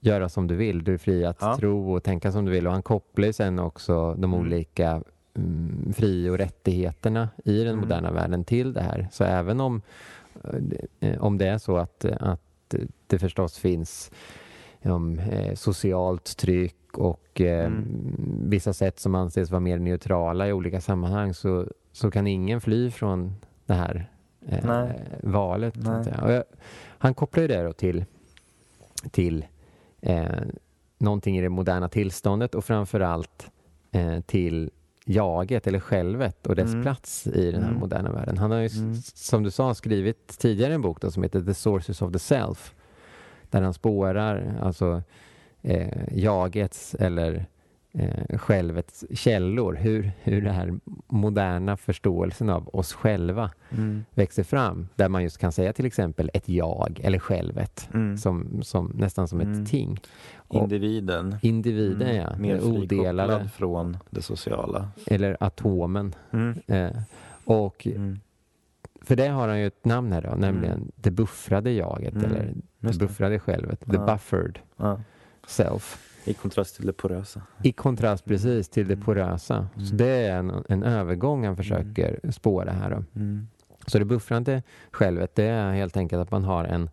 göra 0.00 0.28
som 0.28 0.46
du 0.46 0.54
vill. 0.56 0.84
Du 0.84 0.94
är 0.94 0.98
fri 0.98 1.24
att 1.24 1.36
Ja. 1.40 1.56
tro 1.56 1.92
och 1.94 2.02
tänka 2.02 2.32
som 2.32 2.44
du 2.44 2.50
vill. 2.52 2.66
Och 2.66 2.72
han 2.72 2.82
kopplar 2.82 3.26
ju 3.26 3.32
sen 3.32 3.58
också 3.58 4.14
de 4.14 4.24
Mm. 4.24 4.40
olika 4.40 5.02
mm, 5.36 5.92
fri 5.96 6.28
och 6.30 6.38
rättigheterna 6.38 7.28
i 7.44 7.58
den 7.58 7.66
Mm. 7.68 7.80
moderna 7.80 8.12
världen 8.12 8.44
till 8.44 8.72
det 8.72 8.82
här. 8.82 9.08
Så 9.12 9.24
även 9.24 9.60
om, 9.60 9.82
eh, 10.44 11.08
eh, 11.10 11.20
om 11.24 11.38
det 11.38 11.46
är 11.46 11.58
så 11.58 11.76
att, 11.76 12.04
eh, 12.04 12.16
att 12.20 12.74
det 13.06 13.18
förstås 13.18 13.58
finns 13.58 14.10
eh, 14.82 15.54
socialt 15.54 16.36
tryck 16.36 16.76
och 16.98 17.40
eh, 17.40 17.66
Mm. 17.66 18.16
vissa 18.48 18.72
sätt 18.72 18.98
som 19.00 19.14
anses 19.14 19.50
vara 19.50 19.60
mer 19.60 19.78
neutrala 19.78 20.48
i 20.48 20.52
olika 20.52 20.80
sammanhang 20.80 21.34
så, 21.34 21.66
så 21.92 22.10
kan 22.10 22.26
ingen 22.26 22.60
fly 22.60 22.90
från 22.90 23.34
det 23.66 23.74
här 23.74 24.10
eh, 24.48 24.64
Nej. 24.64 25.00
valet. 25.22 25.74
Nej. 25.76 26.04
jag, 26.28 26.44
han 26.98 27.14
kopplar 27.14 27.42
ju 27.42 27.48
det 27.48 27.62
då 27.62 27.72
till, 27.72 28.04
till 29.10 29.44
eh, 30.00 30.26
någonting 30.98 31.38
i 31.38 31.40
det 31.40 31.48
moderna 31.48 31.88
tillståndet 31.88 32.54
och 32.54 32.64
framförallt 32.64 33.50
eh, 33.92 34.20
till 34.20 34.70
jaget 35.06 35.66
eller 35.66 35.80
självet 35.80 36.46
och 36.46 36.56
dess 36.56 36.70
Mm. 36.70 36.82
plats 36.82 37.26
i 37.26 37.50
den 37.52 37.62
här 37.62 37.68
Mm. 37.68 37.80
moderna 37.80 38.12
världen. 38.12 38.38
Han 38.38 38.50
har 38.50 38.58
ju, 38.58 38.68
Mm. 38.78 38.94
som 39.14 39.42
du 39.42 39.50
sa, 39.50 39.74
skrivit 39.74 40.38
tidigare 40.38 40.74
en 40.74 40.82
bok 40.82 41.00
då, 41.00 41.10
som 41.10 41.22
heter 41.22 41.40
The 41.42 41.54
Sources 41.54 42.02
of 42.02 42.12
the 42.12 42.18
Self 42.18 42.74
där 43.50 43.62
han 43.62 43.74
spårar 43.74 44.58
alltså 44.62 45.02
eh, 45.64 45.88
jagets 46.12 46.94
eller 46.94 47.46
eh, 47.92 48.38
självets 48.38 49.04
källor, 49.14 49.74
hur, 49.74 50.12
hur 50.22 50.42
den 50.42 50.54
här 50.54 50.74
moderna 51.08 51.76
förståelsen 51.76 52.50
av 52.50 52.68
oss 52.72 52.92
själva 52.92 53.50
Mm. 53.70 54.04
växer 54.14 54.42
fram. 54.42 54.88
Där 54.94 55.08
man 55.08 55.22
just 55.22 55.38
kan 55.38 55.52
säga 55.52 55.72
till 55.72 55.86
exempel 55.86 56.30
ett 56.34 56.48
jag 56.48 57.00
eller 57.02 57.18
självet, 57.18 57.88
Mm. 57.94 58.16
som, 58.18 58.62
som, 58.62 58.92
nästan 58.94 59.28
som 59.28 59.40
Mm. 59.40 59.62
ett 59.62 59.68
ting. 59.70 60.00
Och 60.36 60.62
Individen. 60.62 61.36
individen, 61.42 62.02
Mm. 62.08 62.16
ja. 62.16 62.36
Mer 62.38 62.64
Odelade. 62.64 63.48
från 63.48 63.96
det 64.10 64.22
sociala. 64.22 64.88
Eller 65.06 65.36
atomen. 65.40 66.14
Mm. 66.30 66.58
Eh, 66.66 66.90
och 67.44 67.86
Mm. 67.86 68.20
för 69.02 69.16
det 69.16 69.28
har 69.28 69.48
han 69.48 69.60
ju 69.60 69.66
ett 69.66 69.84
namn 69.84 70.12
här 70.12 70.22
då, 70.22 70.34
nämligen 70.36 70.92
det 70.96 71.10
buffrade 71.10 71.72
jaget, 71.72 72.14
eller 72.14 72.54
det 72.78 72.98
buffrade 72.98 73.38
självet, 73.38 73.80
the 73.80 73.98
buffered 73.98 74.58
Ja. 74.76 75.00
Self. 75.46 76.00
I 76.26 76.34
kontrast 76.34 76.76
till 76.76 76.86
det 76.86 76.92
porösa. 76.92 77.42
I 77.62 77.72
kontrast 77.72 78.24
precis 78.24 78.68
till 78.68 78.88
det 78.88 78.94
Mm. 78.94 79.04
porösa. 79.04 79.68
Så 79.74 79.80
Mm. 79.84 79.96
det 79.96 80.06
är 80.26 80.38
en, 80.38 80.64
en 80.68 80.82
övergång 80.82 81.44
han 81.46 81.56
försöker 81.56 82.20
spåra 82.30 82.72
här. 82.72 83.04
Mm. 83.16 83.48
Så 83.86 83.98
det 83.98 84.04
buffrande 84.04 84.62
självet, 84.90 85.34
det 85.34 85.44
är 85.44 85.72
helt 85.72 85.96
enkelt 85.96 86.22
att 86.22 86.30
man 86.30 86.44
har 86.44 86.64
en, 86.64 86.90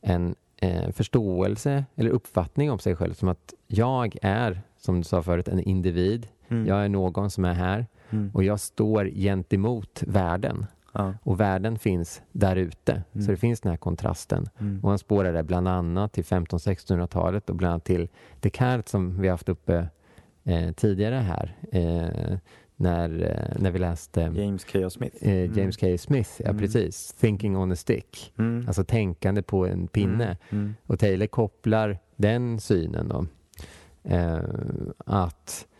en 0.00 0.34
eh, 0.56 0.90
förståelse 0.90 1.84
eller 1.96 2.10
uppfattning 2.10 2.70
om 2.70 2.78
sig 2.78 2.96
själv 2.96 3.14
som 3.14 3.28
att 3.28 3.54
jag 3.66 4.16
är, 4.22 4.60
som 4.80 4.96
du 4.98 5.04
sa 5.04 5.22
förut, 5.22 5.48
en 5.48 5.60
individ. 5.60 6.28
Mm. 6.48 6.66
Jag 6.66 6.84
är 6.84 6.88
någon 6.88 7.30
som 7.30 7.44
är 7.44 7.54
här 7.54 7.86
Mm. 8.10 8.30
och 8.34 8.44
jag 8.44 8.60
står 8.60 9.04
gentemot 9.04 10.02
världen. 10.06 10.66
Ja. 10.92 11.14
Och 11.22 11.40
världen 11.40 11.78
finns 11.78 12.22
där 12.32 12.56
ute. 12.56 13.02
Mm. 13.12 13.24
Så 13.26 13.30
det 13.30 13.36
finns 13.36 13.60
den 13.60 13.70
här 13.70 13.76
kontrasten. 13.76 14.46
Mm. 14.60 14.80
Och 14.84 14.88
han 14.88 14.98
spårar 14.98 15.32
det 15.32 15.42
bland 15.42 15.68
annat 15.68 16.12
till 16.12 16.24
1500-1600-talet 16.24 17.50
och 17.50 17.56
bland 17.56 17.72
annat 17.72 17.84
till 17.84 18.08
Descartes 18.40 18.90
som 18.90 19.20
vi 19.20 19.28
haft 19.28 19.48
uppe 19.48 19.88
eh, 20.44 20.72
tidigare 20.72 21.14
här. 21.14 21.56
Eh, 21.72 22.38
när, 22.76 23.22
eh, 23.22 23.60
när 23.62 23.70
vi 23.70 23.78
läste 23.78 24.20
James 24.36 24.64
K. 24.64 24.90
Smith. 24.90 25.16
eh, 25.28 25.58
James 25.58 25.76
K. 25.76 25.98
Smith, 25.98 26.30
ja 26.38 26.48
Mm. 26.50 26.58
precis. 26.58 27.12
Thinking 27.12 27.56
on 27.56 27.72
a 27.72 27.76
stick. 27.76 28.32
Mm. 28.38 28.64
Alltså 28.66 28.84
tänkande 28.84 29.42
på 29.42 29.66
en 29.66 29.86
pinne. 29.86 30.36
Mm. 30.50 30.74
Och 30.86 30.98
Taylor 30.98 31.26
kopplar 31.26 31.98
den 32.16 32.60
synen 32.60 33.08
då. 33.08 33.26
Eh, 34.04 34.38
att 35.06 35.66
eh, 35.70 35.71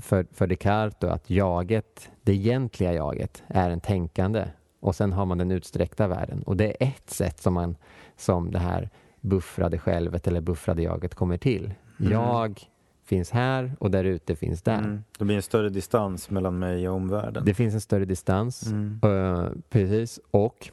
för, 0.00 0.26
för 0.32 0.46
Descartes 0.46 0.98
då, 1.00 1.06
att 1.08 1.30
jaget, 1.30 2.10
det 2.22 2.32
egentliga 2.32 2.92
jaget, 2.92 3.42
är 3.46 3.70
en 3.70 3.80
tänkande. 3.80 4.44
Och 4.80 4.94
sen 4.94 5.12
har 5.12 5.26
man 5.26 5.38
den 5.38 5.50
utsträckta 5.50 6.08
världen. 6.08 6.42
Och 6.42 6.56
det 6.56 6.66
är 6.82 6.88
ett 6.88 7.10
sätt 7.10 7.40
som, 7.40 7.54
man, 7.54 7.76
som 8.16 8.50
det 8.50 8.58
här 8.58 8.90
buffrade 9.20 9.78
självet 9.78 10.26
eller 10.26 10.40
buffrade 10.40 10.82
jaget 10.82 11.14
kommer 11.14 11.36
till. 11.36 11.74
Mm. 12.00 12.12
Jag 12.12 12.60
finns 13.04 13.30
här 13.30 13.72
och 13.78 13.90
där 13.90 14.04
ute 14.04 14.36
finns 14.36 14.62
där. 14.62 14.78
Mm. 14.78 15.04
Det 15.18 15.24
blir 15.24 15.36
en 15.36 15.42
större 15.42 15.68
distans 15.68 16.30
mellan 16.30 16.58
mig 16.58 16.88
och 16.88 16.94
omvärlden. 16.94 17.44
Det 17.44 17.54
finns 17.54 17.74
en 17.74 17.80
större 17.80 18.04
distans. 18.04 18.66
Mm. 18.66 19.00
Eh, 19.02 19.48
precis. 19.70 20.20
Och 20.30 20.68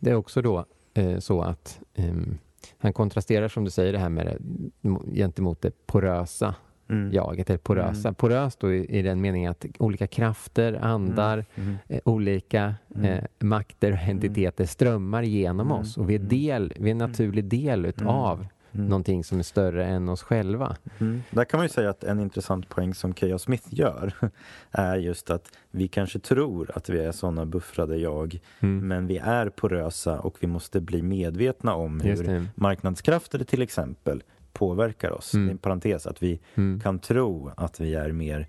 det 0.00 0.10
är 0.10 0.14
också 0.14 0.42
då 0.42 0.64
eh, 0.94 1.18
så 1.18 1.42
att 1.42 1.80
ehm, 1.94 2.38
han 2.78 2.92
kontrasterar 2.92 3.48
som 3.48 3.64
du 3.64 3.70
säger 3.70 3.92
det 3.92 3.98
här 3.98 4.08
med 4.08 4.26
det, 4.26 4.38
mo- 4.88 5.14
gentemot 5.14 5.62
det 5.62 5.86
porösa 5.86 6.54
Mm. 6.92 7.12
jaget, 7.12 7.50
eller 7.50 7.58
porösa. 7.58 8.08
Mm. 8.08 8.14
Poröst 8.14 8.60
då 8.60 8.72
i, 8.72 8.98
i 8.98 9.02
den 9.02 9.20
meningen 9.20 9.50
att 9.50 9.66
olika 9.78 10.06
krafter, 10.06 10.72
andar, 10.82 11.44
Mm. 11.54 11.76
eh, 11.88 12.00
olika 12.04 12.74
Mm. 12.94 13.04
eh, 13.04 13.24
makter 13.38 13.92
och 13.92 13.98
entiteter 14.08 14.64
strömmar 14.66 15.22
genom 15.22 15.66
Mm. 15.66 15.78
oss 15.80 15.96
och 15.98 16.10
vi 16.10 16.14
är, 16.14 16.18
Mm. 16.18 16.28
del, 16.28 16.72
vi 16.76 16.88
är 16.88 16.92
en 16.92 16.98
naturlig 16.98 17.44
del 17.44 17.86
utav 17.86 18.46
Mm. 18.74 18.86
någonting 18.86 19.24
som 19.24 19.38
är 19.38 19.42
större 19.42 19.84
än 19.86 20.08
oss 20.08 20.22
själva. 20.22 20.76
Mm. 20.98 21.22
Där 21.30 21.44
kan 21.44 21.58
man 21.58 21.64
ju 21.64 21.68
säga 21.68 21.90
att 21.90 22.04
en 22.04 22.20
intressant 22.20 22.68
poäng 22.68 22.94
som 22.94 23.12
K.A. 23.14 23.38
Smith 23.38 23.66
gör 23.70 24.12
är 24.70 24.96
just 24.96 25.30
att 25.30 25.48
vi 25.70 25.88
kanske 25.88 26.18
tror 26.18 26.70
att 26.74 26.88
vi 26.88 26.98
är 27.04 27.12
sådana 27.12 27.46
buffrade 27.46 27.96
jag 27.96 28.40
Mm. 28.60 28.88
men 28.88 29.06
vi 29.06 29.18
är 29.18 29.48
porösa 29.48 30.20
och 30.20 30.36
vi 30.40 30.46
måste 30.46 30.80
bli 30.80 31.02
medvetna 31.02 31.74
om 31.74 32.00
hur 32.00 32.46
marknadskrafter 32.54 33.44
till 33.44 33.62
exempel 33.62 34.22
påverkar 34.52 35.10
oss. 35.10 35.34
Mm. 35.34 35.46
Det 35.46 35.50
är 35.50 35.52
en 35.52 35.58
parentes 35.58 36.06
att 36.06 36.22
vi 36.22 36.40
Mm. 36.54 36.80
kan 36.80 36.98
tro 36.98 37.50
att 37.56 37.80
vi 37.80 37.94
är 37.94 38.12
mer 38.12 38.46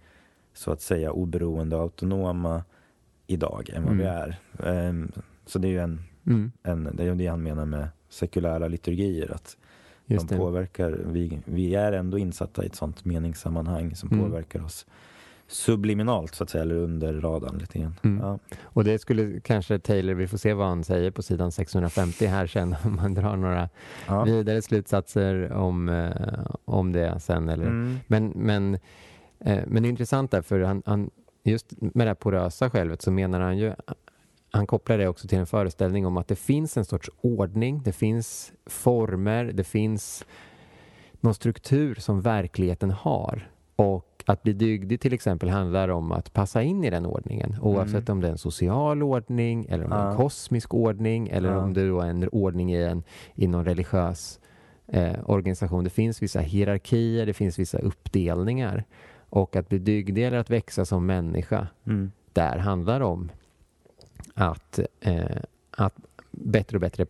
så 0.54 0.72
att 0.72 0.82
säga 0.82 1.12
oberoende 1.12 1.76
och 1.76 1.82
autonoma 1.82 2.64
idag 3.28 3.70
än 3.70 3.84
vad 3.84 3.94
Mm. 3.94 3.98
vi 3.98 4.04
är. 4.12 4.36
Ehm, 4.64 5.12
så 5.46 5.60
det 5.60 5.68
är 5.68 5.72
ju 5.72 5.80
en 5.80 6.02
Mm. 6.28 6.52
Än, 6.64 6.90
det 6.94 7.04
är 7.04 7.16
det 7.16 7.28
han 7.28 7.44
menar 7.44 7.66
med 7.66 7.88
sekulära 8.10 8.68
liturgier. 8.68 9.32
Att 9.34 9.58
Just 10.06 10.30
de 10.30 10.38
påverkar, 10.38 11.00
vi, 11.06 11.40
vi 11.46 11.76
är 11.76 11.92
ändå 11.92 12.18
insatta 12.18 12.64
i 12.64 12.66
ett 12.68 12.76
sånt 12.76 13.06
meningssammanhang 13.06 13.96
som 13.96 14.12
mm. 14.12 14.26
påverkar 14.26 14.64
oss 14.66 14.86
subliminalt 15.48 16.36
så 16.36 16.44
att 16.44 16.50
säga, 16.50 16.62
eller 16.62 16.76
under 16.76 17.14
radarn 17.14 17.58
lite 17.58 17.80
grann. 17.80 17.96
Mm. 18.04 18.26
Ja. 18.26 18.40
Och 18.64 18.84
det 18.84 19.00
skulle 19.00 19.40
kanske 19.40 19.80
Taylor, 19.80 20.14
vi 20.14 20.28
får 20.28 20.38
se 20.38 20.54
vad 20.54 20.68
han 20.68 20.84
säger 20.84 21.12
på 21.12 21.24
sidan 21.24 21.52
650 21.52 22.26
här 22.26 22.48
sen 22.48 22.76
om 22.84 22.96
man 22.96 23.14
drar 23.14 23.36
några 23.36 23.70
ja. 24.08 24.24
vidare 24.24 24.62
slutsatser 24.62 25.52
om, 25.52 25.90
eh, 25.90 26.46
om 26.66 26.92
det 26.92 27.20
sen. 27.20 27.50
Eller. 27.50 27.66
Mm. 27.66 28.00
Men, 28.08 28.28
men, 28.36 28.74
eh, 29.40 29.64
men 29.68 29.84
det 29.84 29.88
är 29.88 29.90
intressant 29.90 30.32
där, 30.32 30.42
för 30.42 30.60
han, 30.60 30.84
han, 30.86 31.10
just 31.44 31.72
med 31.80 32.08
det 32.08 32.10
här 32.10 32.16
porösa 32.16 32.70
självet 32.70 33.02
så 33.02 33.12
menar 33.12 33.40
han 33.40 33.58
ju 33.58 33.74
han 34.54 34.68
kopplar 34.68 34.98
det 34.98 35.08
också 35.08 35.28
till 35.28 35.38
en 35.38 35.46
föreställning 35.46 36.06
om 36.06 36.18
att 36.18 36.28
det 36.28 36.36
finns 36.36 36.78
en 36.78 36.86
sorts 36.86 37.10
ordning, 37.22 37.82
det 37.84 37.92
finns 37.92 38.54
former, 38.66 39.46
det 39.46 39.64
finns 39.64 40.26
någon 41.22 41.34
struktur 41.34 41.96
som 41.96 42.22
verkligheten 42.22 42.92
har. 42.92 43.50
Och 43.76 44.13
att 44.26 44.44
bli 44.44 44.54
dygdig 44.54 45.02
till 45.02 45.14
exempel 45.14 45.50
handlar 45.50 45.90
om 45.90 46.12
att 46.12 46.34
passa 46.34 46.64
in 46.64 46.84
i 46.84 46.90
den 46.90 47.06
ordningen 47.06 47.56
oavsett 47.62 48.10
mm. 48.10 48.18
om 48.18 48.22
det 48.22 48.28
är 48.28 48.32
en 48.32 48.38
social 48.38 49.04
ordning 49.04 49.66
eller 49.70 49.84
om 49.84 49.90
det 49.90 49.96
är 49.96 50.10
en 50.10 50.18
kosmisk 50.18 50.74
ordning 50.74 51.28
eller 51.30 51.52
ja. 51.52 51.58
om 51.58 51.74
det 51.74 51.82
är 51.82 52.06
en 52.06 52.30
ordning 52.30 52.74
i, 52.74 52.84
en, 52.84 53.04
i 53.36 53.48
någon 53.48 53.66
religiös 53.66 54.40
eh, 54.88 55.14
organisation. 55.26 55.84
Det 55.84 55.90
finns 55.90 56.22
vissa 56.22 56.40
hierarkier, 56.40 57.26
det 57.26 57.34
finns 57.34 57.60
vissa 57.60 57.78
uppdelningar. 57.78 58.84
Och 59.30 59.56
att 59.56 59.70
bli 59.70 59.80
dygdig 59.80 60.26
eller 60.26 60.38
att 60.38 60.50
växa 60.50 60.86
som 60.86 61.06
människa, 61.06 61.68
mm. 61.86 62.12
där 62.34 62.58
handlar 62.58 63.02
om 63.02 63.32
att, 64.34 64.80
eh, 65.02 65.38
att 65.72 65.96
bättre 66.32 66.78
och 66.78 66.82
bättre 66.82 67.06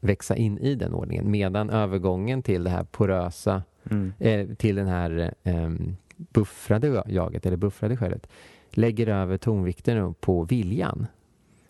växa 0.00 0.36
in 0.36 0.58
i 0.58 0.74
den 0.74 0.94
ordningen. 0.94 1.30
Medan 1.30 1.70
övergången 1.70 2.42
till 2.42 2.64
det 2.64 2.70
här 2.70 2.84
porösa, 2.84 3.62
mm. 3.90 4.12
eh, 4.18 4.56
till 4.56 4.76
den 4.76 4.86
här 4.86 5.34
eh, 5.42 5.70
buffrade 6.30 7.02
jaget, 7.06 7.46
eller 7.46 7.56
buffrade 7.56 7.96
självet, 7.96 8.26
lägger 8.70 9.06
över 9.06 9.36
tonvikten 9.36 10.14
på 10.14 10.44
viljan. 10.44 11.06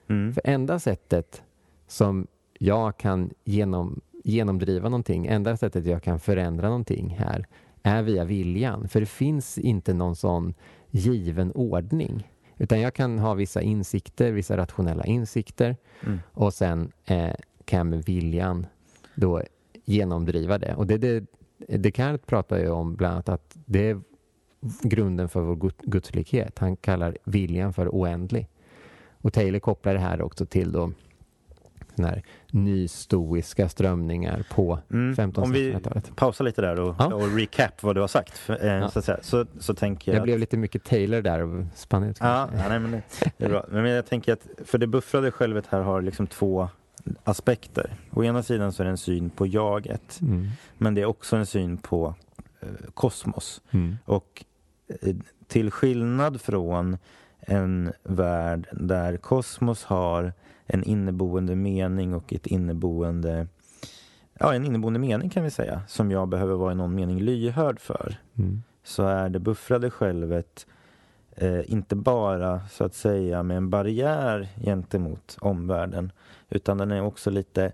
Mm. 0.09 0.33
För 0.33 0.43
enda 0.45 0.79
sättet 0.79 1.43
som 1.87 2.27
jag 2.59 2.97
kan 2.97 3.31
genom, 3.45 4.01
genomdriva 4.25 4.89
någonting, 4.89 5.27
enda 5.27 5.57
sättet 5.57 5.87
jag 5.87 6.03
kan 6.03 6.21
förändra 6.21 6.69
någonting 6.69 7.17
här, 7.19 7.47
är 7.83 8.03
via 8.03 8.25
viljan. 8.25 8.89
För 8.89 9.01
det 9.01 9.07
finns 9.07 9.59
inte 9.59 9.95
någon 9.95 10.17
sån 10.17 10.55
given 10.91 11.53
ordning. 11.53 12.29
Utan 12.59 12.81
jag 12.81 12.95
kan 12.95 13.19
ha 13.19 13.35
vissa 13.35 13.63
insikter, 13.63 14.33
vissa 14.33 14.57
rationella 14.57 15.05
insikter 15.05 15.77
mm. 16.07 16.19
och 16.33 16.55
sen 16.55 16.93
eh, 17.05 17.35
kan 17.65 17.79
jag 17.79 17.87
med 17.87 18.05
viljan 18.05 18.67
då 19.15 19.43
genomdriva 19.85 20.59
det. 20.59 20.75
Och 20.75 20.87
det, 20.87 20.99
det, 20.99 21.25
det 21.59 21.91
Kant 21.91 22.27
pratar 22.27 22.59
ju 22.59 22.69
om 22.69 22.97
bland 22.97 23.13
annat 23.13 23.29
att 23.29 23.57
det 23.67 23.99
grunden 24.83 25.29
för 25.29 25.41
vår 25.41 25.73
gudslikhet. 25.83 26.59
Han 26.59 26.77
kallar 26.77 27.17
viljan 27.25 27.73
för 27.73 27.89
oändlig. 27.89 28.49
Och 29.23 29.33
Taylor 29.33 29.59
kopplar 29.59 29.95
det 29.95 30.01
här 30.01 30.23
också 30.23 30.47
till 30.47 30.73
då 30.73 30.93
här 32.05 32.23
nystoiska 32.51 33.69
strömningar 33.69 34.47
på 34.51 34.79
mm. 34.91 35.15
1500-talet. 35.15 35.87
Om 35.87 36.03
vi 36.07 36.13
pausar 36.15 36.45
lite 36.45 36.61
där 36.63 36.81
och, 36.81 36.97
ja. 36.99 37.15
och 37.15 37.37
recap 37.37 37.83
vad 37.83 37.97
du 37.97 38.01
har 38.01 38.09
sagt. 38.09 38.39
För, 38.39 38.65
eh, 38.65 38.73
ja. 38.73 38.91
så, 38.91 39.03
säga, 39.03 39.19
så, 39.23 39.47
så 39.59 39.75
tänker 39.75 40.13
jag... 40.13 40.17
Jag 40.17 40.23
blev 40.23 40.39
lite 40.39 40.57
mycket 40.57 40.85
Taylor 40.85 41.23
där 41.23 41.43
och 41.43 41.65
spann 41.75 42.05
ut. 42.05 42.17
Ja, 42.21 42.49
ja, 42.57 42.69
nej, 42.69 42.79
men 42.79 42.91
det, 42.91 43.03
det, 43.37 43.45
är 43.45 43.49
bra. 43.49 43.65
Men 43.69 43.91
jag 43.91 44.07
tänker 44.07 44.33
att 44.33 44.49
för 44.65 44.79
det 44.79 44.87
buffrade 44.87 45.31
självet 45.31 45.67
här 45.67 45.81
har 45.81 46.03
liksom 46.03 46.27
två 46.27 46.69
aspekter. 47.25 47.95
Å 48.11 48.25
ena 48.25 48.43
sidan 48.43 48.73
så 48.73 48.83
är 48.83 48.85
det 48.85 48.91
en 48.91 48.99
syn 48.99 49.31
på 49.31 49.47
jaget, 49.47 50.21
mm. 50.21 50.49
men 50.79 50.95
det 50.95 51.01
är 51.01 51.07
också 51.07 51.37
en 51.37 51.47
syn 51.47 51.77
på 51.77 52.15
eh, 52.61 52.69
kosmos. 52.95 53.63
Mm. 53.71 53.97
Och 54.05 54.45
till 55.47 55.71
skillnad 55.71 56.41
från 56.41 56.99
en 57.41 57.93
värld 58.03 58.69
där 58.73 59.17
kosmos 59.17 59.85
har 59.85 60.33
en 60.67 60.85
inneboende 60.85 61.57
mening 61.57 62.15
och 62.15 62.33
ett 62.33 62.47
inneboende 62.47 63.47
ja, 64.41 64.55
en 64.55 64.65
inneboende 64.65 64.99
mening 64.99 65.31
kan 65.31 65.45
vi 65.45 65.51
säga, 65.51 65.83
som 65.89 66.11
jag 66.11 66.29
behöver 66.29 66.55
vara 66.55 66.73
i 66.73 66.75
någon 66.75 66.95
mening 66.95 67.21
lyhörd 67.21 67.81
för, 67.81 68.17
mm. 68.39 68.63
så 68.83 69.03
är 69.03 69.29
det 69.29 69.39
buffrade 69.39 69.91
självet 69.91 70.67
eh, 71.37 71.73
inte 71.73 71.97
bara 71.97 72.69
så 72.69 72.85
att 72.85 72.95
säga 72.95 73.43
med 73.43 73.57
en 73.57 73.71
barriär 73.71 74.49
gentemot 74.65 75.37
omvärlden, 75.41 76.13
utan 76.49 76.79
den 76.79 76.91
är 76.91 77.03
också 77.03 77.31
lite, 77.31 77.73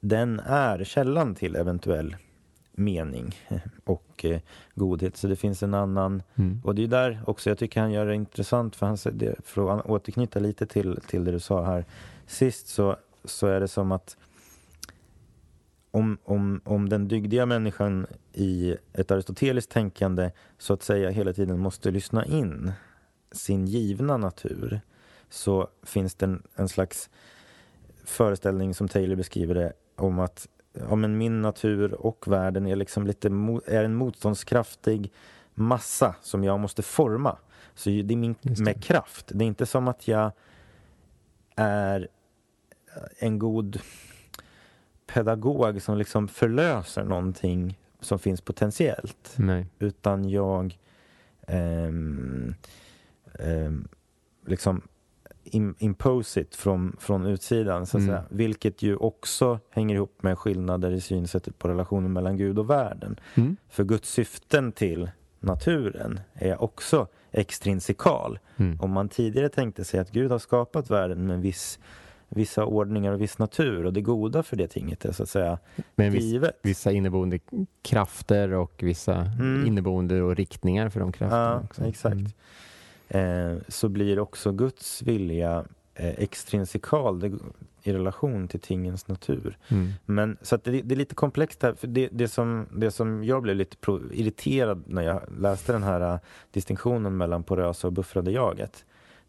den 0.00 0.40
är 0.40 0.84
källan 0.84 1.34
till 1.34 1.56
eventuell 1.56 2.16
mening 2.76 3.34
och 3.84 4.24
eh, 4.24 4.40
godhet. 4.74 5.16
Så 5.16 5.26
det 5.26 5.36
finns 5.36 5.62
en 5.62 5.74
annan... 5.74 6.22
Mm. 6.34 6.60
Och 6.64 6.74
det 6.74 6.82
är 6.82 6.88
där 6.88 7.20
också 7.26 7.50
jag 7.50 7.58
tycker 7.58 7.80
han 7.80 7.92
gör 7.92 8.06
det 8.06 8.14
intressant 8.14 8.76
för, 8.76 8.86
han, 8.86 8.98
det, 9.12 9.34
för 9.44 9.78
att 9.78 9.86
återknyta 9.86 10.38
lite 10.38 10.66
till, 10.66 10.98
till 11.08 11.24
det 11.24 11.32
du 11.32 11.40
sa 11.40 11.64
här 11.64 11.84
sist 12.26 12.68
så, 12.68 12.96
så 13.24 13.46
är 13.46 13.60
det 13.60 13.68
som 13.68 13.92
att 13.92 14.16
om, 15.90 16.18
om, 16.24 16.60
om 16.64 16.88
den 16.88 17.08
dygdiga 17.08 17.46
människan 17.46 18.06
i 18.32 18.76
ett 18.92 19.10
aristoteliskt 19.10 19.72
tänkande 19.72 20.30
så 20.58 20.72
att 20.72 20.82
säga 20.82 21.10
hela 21.10 21.32
tiden 21.32 21.58
måste 21.58 21.90
lyssna 21.90 22.24
in 22.24 22.72
sin 23.32 23.66
givna 23.66 24.16
natur 24.16 24.80
så 25.30 25.68
finns 25.82 26.14
det 26.14 26.26
en, 26.26 26.42
en 26.54 26.68
slags 26.68 27.10
föreställning 28.04 28.74
som 28.74 28.88
Taylor 28.88 29.16
beskriver 29.16 29.54
det 29.54 29.72
om 29.96 30.18
att 30.18 30.48
ja, 30.88 30.94
men 30.94 31.18
min 31.18 31.42
natur 31.42 31.94
och 31.94 32.28
världen 32.28 32.66
är 32.66 32.76
liksom 32.76 33.06
lite 33.06 33.28
är 33.66 33.84
en 33.84 33.94
motståndskraftig 33.94 35.12
massa 35.54 36.14
som 36.22 36.44
jag 36.44 36.60
måste 36.60 36.82
forma. 36.82 37.36
Så 37.74 37.90
det 37.90 38.14
är 38.14 38.16
min, 38.16 38.34
det. 38.42 38.60
med 38.60 38.84
kraft. 38.84 39.30
Det 39.34 39.44
är 39.44 39.46
inte 39.46 39.66
som 39.66 39.88
att 39.88 40.08
jag 40.08 40.32
är 41.56 42.08
en 43.18 43.38
god 43.38 43.80
pedagog 45.06 45.82
som 45.82 45.98
liksom 45.98 46.28
förlöser 46.28 47.04
någonting 47.04 47.78
som 48.00 48.18
finns 48.18 48.40
potentiellt. 48.40 49.34
Nej. 49.36 49.66
Utan 49.78 50.28
jag 50.28 50.78
um, 51.48 52.54
um, 53.38 53.88
liksom 54.46 54.82
impose 55.52 56.40
it 56.40 56.54
från, 56.54 56.96
från 57.00 57.26
utsidan, 57.26 57.86
så 57.86 57.96
att 57.96 58.02
mm. 58.02 58.14
säga. 58.14 58.24
Vilket 58.30 58.82
ju 58.82 58.96
också 58.96 59.60
hänger 59.70 59.94
ihop 59.94 60.22
med 60.22 60.38
skillnader 60.38 60.90
i 60.90 61.00
synsättet 61.00 61.58
på 61.58 61.68
relationen 61.68 62.12
mellan 62.12 62.36
Gud 62.36 62.58
och 62.58 62.70
världen. 62.70 63.20
Mm. 63.34 63.56
För 63.68 63.84
Guds 63.84 64.10
syften 64.10 64.72
till 64.72 65.10
naturen 65.40 66.20
är 66.34 66.62
också 66.62 67.06
extrinsikal. 67.32 68.38
Mm. 68.56 68.80
Om 68.80 68.90
man 68.90 69.08
tidigare 69.08 69.48
tänkte 69.48 69.84
sig 69.84 70.00
att 70.00 70.10
Gud 70.10 70.30
har 70.30 70.38
skapat 70.38 70.90
världen 70.90 71.26
med 71.26 71.40
viss 71.40 71.78
vissa 72.28 72.64
ordningar 72.64 73.12
och 73.12 73.20
viss 73.20 73.38
natur 73.38 73.86
och 73.86 73.92
det 73.92 74.00
goda 74.00 74.42
för 74.42 74.56
det 74.56 74.68
tinget 74.68 75.04
är 75.04 75.12
så 75.12 75.22
att 75.22 75.28
säga 75.28 75.58
Men 75.94 76.14
givet. 76.14 76.58
vissa 76.62 76.92
inneboende 76.92 77.38
krafter 77.82 78.52
och 78.52 78.72
vissa 78.82 79.14
mm. 79.14 79.66
inneboende 79.66 80.22
och 80.22 80.36
riktningar 80.36 80.88
för 80.88 81.00
de 81.00 81.12
krafterna. 81.12 81.42
Ja, 81.42 81.60
också. 81.64 81.84
exakt. 81.84 82.14
Mm 82.14 82.30
så 83.68 83.88
blir 83.88 84.18
också 84.18 84.52
Guds 84.52 85.02
vilja 85.02 85.64
eh, 85.94 86.14
extrinsikal 86.18 87.38
i 87.82 87.92
relation 87.92 88.48
till 88.48 88.60
tingens 88.60 89.08
natur. 89.08 89.58
Mm. 89.68 89.92
Men, 90.04 90.36
så 90.42 90.56
det, 90.56 90.82
det, 90.82 90.94
är 90.94 90.96
lite 90.96 91.14
komplext 91.14 91.62
här. 91.62 91.74
För 91.74 91.86
det, 91.86 92.08
det, 92.12 92.28
som, 92.28 92.66
det 92.72 92.90
som 92.90 93.24
jag 93.24 93.42
blev 93.42 93.56
lite 93.56 93.76
irriterad 94.12 94.82
när 94.86 95.02
jag 95.02 95.22
läste 95.38 95.72
den 95.72 95.82
här 95.82 96.12
uh, 96.14 96.18
distinktionen 96.50 97.16
mellan 97.16 97.42
porösa 97.42 97.86
och 97.86 97.92
buffrade 97.92 98.30
jaget 98.30 98.84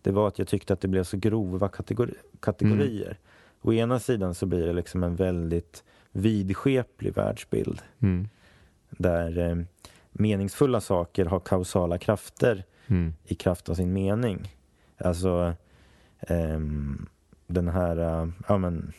det 0.07 0.11
var 0.11 0.27
att 0.27 0.39
jag 0.39 0.47
tyckte 0.47 0.73
att 0.73 0.81
det 0.81 0.87
blev 0.87 1.03
så 1.03 1.17
grova 1.17 1.69
kategori, 1.69 2.13
kategorier. 2.39 3.05
Mm. 3.05 3.17
Å 3.61 3.73
ena 3.73 3.99
sidan 3.99 4.35
så 4.35 4.45
blir 4.45 4.67
det 4.67 4.73
liksom 4.73 5.03
en 5.03 5.15
väldigt 5.15 5.83
vidskeplig 6.11 7.13
världsbild 7.15 7.81
mm. 7.99 8.29
där 8.89 9.37
eh, 9.37 9.55
meningsfulla 10.11 10.81
saker 10.81 11.25
har 11.25 11.39
kausala 11.39 11.97
krafter 11.97 12.63
mm. 12.88 13.13
i 13.23 13.36
kraft 13.36 13.69
av 13.69 13.73
sin 13.73 13.93
mening. 13.93 14.56
Alltså 14.97 15.54
um, 16.30 17.08
den 17.47 17.67
här, 17.67 18.00
uh, 18.00 18.30
ja 18.47 18.58
men 18.58 18.93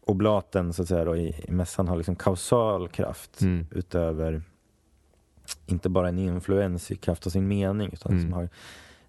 oblaten 0.00 0.72
så 0.72 0.82
att 0.82 0.88
säga 0.88 1.04
då, 1.04 1.16
i, 1.16 1.44
i 1.48 1.52
mässan 1.52 1.88
har 1.88 1.96
liksom 1.96 2.16
kausal 2.16 2.88
kraft 2.88 3.40
mm. 3.40 3.66
utöver 3.70 4.42
inte 5.66 5.88
bara 5.88 6.08
en 6.08 6.18
influens 6.18 6.90
i 6.90 6.96
kraft 6.96 7.26
av 7.26 7.30
sin 7.30 7.48
mening 7.48 7.90
utan 7.92 8.12
mm. 8.12 8.22
som 8.22 8.32
har 8.32 8.48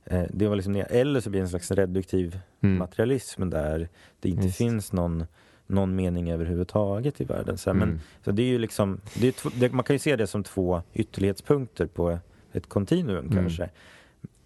eh, 0.05 0.23
det 0.29 0.47
var 0.47 0.55
liksom. 0.55 0.83
Eller 0.89 1.19
så 1.19 1.29
blir 1.29 1.39
det 1.39 1.45
en 1.45 1.49
slags 1.49 1.71
reduktiv 1.71 2.39
mm. 2.61 2.77
materialism 2.77 3.49
där 3.49 3.89
det 4.19 4.29
inte 4.29 4.45
Just. 4.45 4.57
finns 4.57 4.93
någon 4.93 5.25
någon 5.69 5.95
mening 5.95 6.31
överhuvudtaget 6.31 7.21
i 7.21 7.23
världen. 7.23 7.57
Så, 7.57 7.69
mm. 7.69 7.89
men, 7.89 7.99
så 8.23 8.31
det 8.31 8.41
är 8.41 8.47
ju 8.47 8.59
liksom, 8.59 9.01
det 9.19 9.43
är 9.43 9.69
man 9.69 9.83
kan 9.83 9.93
ju 9.93 9.99
se 9.99 10.15
det 10.15 10.27
som 10.27 10.43
två 10.43 10.81
ytterlighetspunkter 10.93 11.85
på 11.85 12.19
ett 12.53 12.69
kontinuum 12.69 13.25
mm. 13.25 13.37
kanske. 13.37 13.69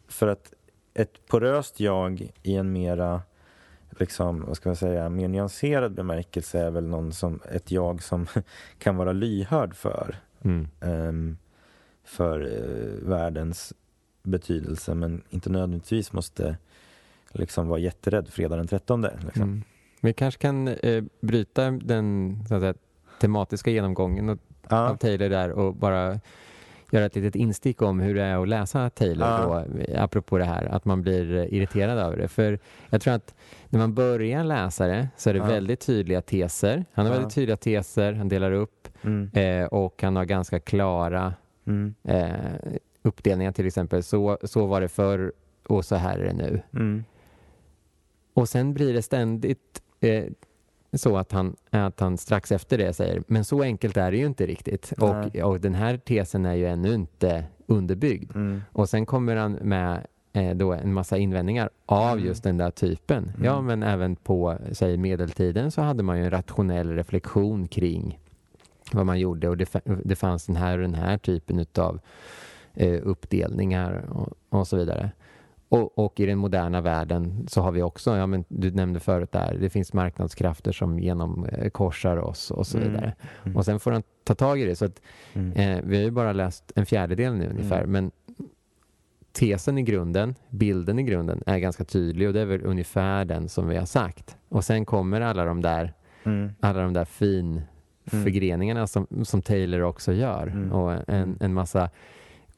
För 0.07 0.27
att 0.27 0.53
ett 0.93 1.27
poröst 1.27 1.79
jag 1.79 2.31
i 2.43 2.55
en 2.55 2.71
mera 2.71 3.21
liksom, 3.99 4.45
vad 4.45 4.57
ska 4.57 4.69
man 4.69 4.75
säga, 4.75 5.09
mer 5.09 5.27
nyanserad 5.27 5.93
bemärkelse 5.93 6.59
är 6.59 6.71
väl 6.71 6.87
någon 6.87 7.13
som, 7.13 7.39
ett 7.51 7.71
jag 7.71 8.03
som 8.03 8.27
kan 8.77 8.97
vara 8.97 9.11
lyhörd 9.11 9.75
för, 9.75 10.15
mm. 10.41 10.67
um, 10.79 11.37
för 12.03 12.41
uh, 12.41 13.09
världens 13.09 13.73
betydelse 14.23 14.95
men 14.95 15.21
inte 15.29 15.49
nödvändigtvis 15.49 16.13
måste 16.13 16.57
liksom 17.31 17.67
vara 17.67 17.79
jätterädd 17.79 18.29
fredag 18.29 18.55
den 18.55 18.67
13. 18.67 19.01
Liksom. 19.01 19.41
Mm. 19.41 19.63
Vi 20.01 20.13
kanske 20.13 20.41
kan 20.41 20.67
eh, 20.67 21.03
bryta 21.21 21.71
den 21.71 22.37
säga, 22.47 22.73
tematiska 23.19 23.71
genomgången 23.71 24.29
och, 24.29 24.39
ja. 24.69 24.89
av 24.89 24.95
Taylor 24.95 25.29
där 25.29 25.51
och 25.51 25.75
bara 25.75 26.19
göra 26.91 27.05
ett 27.05 27.15
litet 27.15 27.35
instick 27.35 27.81
om 27.81 27.99
hur 27.99 28.15
det 28.15 28.23
är 28.23 28.41
att 28.41 28.47
läsa 28.47 28.89
Taylor 28.89 29.27
ja. 29.27 29.65
då, 29.67 29.83
apropå 29.97 30.37
det 30.37 30.45
här, 30.45 30.65
att 30.65 30.85
man 30.85 31.01
blir 31.01 31.53
irriterad 31.53 31.97
över 31.97 32.17
det. 32.17 32.27
För 32.27 32.59
jag 32.89 33.01
tror 33.01 33.13
att 33.13 33.35
när 33.69 33.79
man 33.79 33.93
börjar 33.93 34.43
läsa 34.43 34.87
det 34.87 35.07
så 35.17 35.29
är 35.29 35.33
det 35.33 35.39
ja. 35.39 35.45
väldigt 35.45 35.79
tydliga 35.79 36.21
teser. 36.21 36.85
Han 36.93 37.05
har 37.05 37.13
ja. 37.13 37.19
väldigt 37.19 37.35
tydliga 37.35 37.57
teser, 37.57 38.13
han 38.13 38.29
delar 38.29 38.51
upp 38.51 38.87
mm. 39.01 39.29
eh, 39.33 39.65
och 39.65 40.01
han 40.03 40.15
har 40.15 40.25
ganska 40.25 40.59
klara 40.59 41.33
mm. 41.67 41.95
eh, 42.03 42.79
uppdelningar 43.01 43.51
till 43.51 43.67
exempel. 43.67 44.03
Så, 44.03 44.37
så 44.43 44.65
var 44.65 44.81
det 44.81 44.87
förr 44.87 45.33
och 45.67 45.85
så 45.85 45.95
här 45.95 46.19
är 46.19 46.25
det 46.25 46.33
nu. 46.33 46.61
Mm. 46.73 47.03
Och 48.33 48.49
sen 48.49 48.73
blir 48.73 48.93
det 48.93 49.01
ständigt 49.01 49.81
eh, 49.99 50.25
så 50.93 51.17
att 51.17 51.31
han, 51.31 51.55
att 51.69 51.99
han 51.99 52.17
strax 52.17 52.51
efter 52.51 52.77
det 52.77 52.93
säger 52.93 53.23
men 53.27 53.45
så 53.45 53.61
enkelt 53.61 53.97
är 53.97 54.11
det 54.11 54.17
ju 54.17 54.25
inte 54.25 54.45
riktigt 54.45 54.93
och, 54.97 55.35
och 55.35 55.59
den 55.59 55.75
här 55.75 55.97
tesen 55.97 56.45
är 56.45 56.53
ju 56.53 56.67
ännu 56.67 56.93
inte 56.93 57.43
underbyggd. 57.65 58.35
Mm. 58.35 58.61
Och 58.71 58.89
sen 58.89 59.05
kommer 59.05 59.35
han 59.35 59.51
med 59.51 60.07
eh, 60.33 60.55
då 60.55 60.73
en 60.73 60.93
massa 60.93 61.17
invändningar 61.17 61.69
av 61.85 62.11
mm. 62.11 62.25
just 62.25 62.43
den 62.43 62.57
där 62.57 62.71
typen. 62.71 63.23
Mm. 63.23 63.45
Ja, 63.45 63.61
men 63.61 63.83
även 63.83 64.15
på 64.15 64.57
säg, 64.71 64.97
medeltiden 64.97 65.71
så 65.71 65.81
hade 65.81 66.03
man 66.03 66.17
ju 66.17 66.23
en 66.23 66.31
rationell 66.31 66.95
reflektion 66.95 67.67
kring 67.67 68.19
vad 68.91 69.05
man 69.05 69.19
gjorde 69.19 69.49
och 69.49 69.57
det, 69.57 69.81
det 69.85 70.15
fanns 70.15 70.45
den 70.45 70.55
här 70.55 70.77
och 70.77 70.81
den 70.81 70.95
här 70.95 71.17
typen 71.17 71.65
av 71.77 71.99
eh, 72.73 72.99
uppdelningar 73.03 74.05
och, 74.09 74.59
och 74.59 74.67
så 74.67 74.77
vidare. 74.77 75.11
Och, 75.71 75.99
och, 75.99 76.19
i 76.19 76.25
den 76.25 76.37
moderna 76.37 76.81
världen 76.81 77.47
så 77.47 77.61
har 77.61 77.71
vi 77.71 77.81
också, 77.81 78.17
ja, 78.17 78.27
men 78.27 78.43
du 78.47 78.71
nämnde 78.71 78.99
förut 78.99 79.31
där, 79.31 79.57
det 79.59 79.69
finns 79.69 79.93
marknadskrafter 79.93 80.71
som 80.71 80.99
genomkorsar 80.99 82.17
oss 82.17 82.51
och 82.51 82.67
så 82.67 82.77
mm. 82.77 82.89
vidare. 82.89 83.15
Mm. 83.43 83.57
Och 83.57 83.65
sen 83.65 83.79
får 83.79 83.91
han 83.91 84.03
ta 84.23 84.35
tag 84.35 84.59
i 84.59 84.65
det. 84.65 84.75
Så 84.75 84.85
att, 84.85 85.01
mm. 85.33 85.51
eh, 85.51 85.83
vi 85.83 85.95
har 85.95 86.03
ju 86.03 86.11
bara 86.11 86.33
läst 86.33 86.71
en 86.75 86.85
fjärdedel 86.85 87.33
nu 87.33 87.49
ungefär, 87.49 87.77
mm. 87.77 87.91
men 87.91 88.11
tesen 89.31 89.77
i 89.77 89.83
grunden, 89.83 90.35
bilden 90.49 90.99
i 90.99 91.03
grunden 91.03 91.43
är 91.45 91.57
ganska 91.57 91.83
tydlig 91.83 92.27
och 92.27 92.33
det 92.33 92.41
är 92.41 92.45
väl 92.45 92.65
ungefär 92.65 93.25
den 93.25 93.49
som 93.49 93.67
vi 93.67 93.77
har 93.77 93.85
sagt. 93.85 94.37
Och 94.49 94.63
sen 94.63 94.85
kommer 94.85 95.21
alla 95.21 95.45
de 95.45 95.61
där, 95.61 95.93
mm. 96.23 96.49
alla 96.59 96.81
de 96.81 96.93
där 96.93 97.05
fin 97.05 97.61
mm. 98.11 98.23
förgreningarna 98.23 98.87
som, 98.87 99.07
som 99.23 99.41
Taylor 99.41 99.81
också 99.81 100.13
gör 100.13 100.73
och 100.73 101.09
en, 101.09 101.37
en 101.39 101.53
massa 101.53 101.89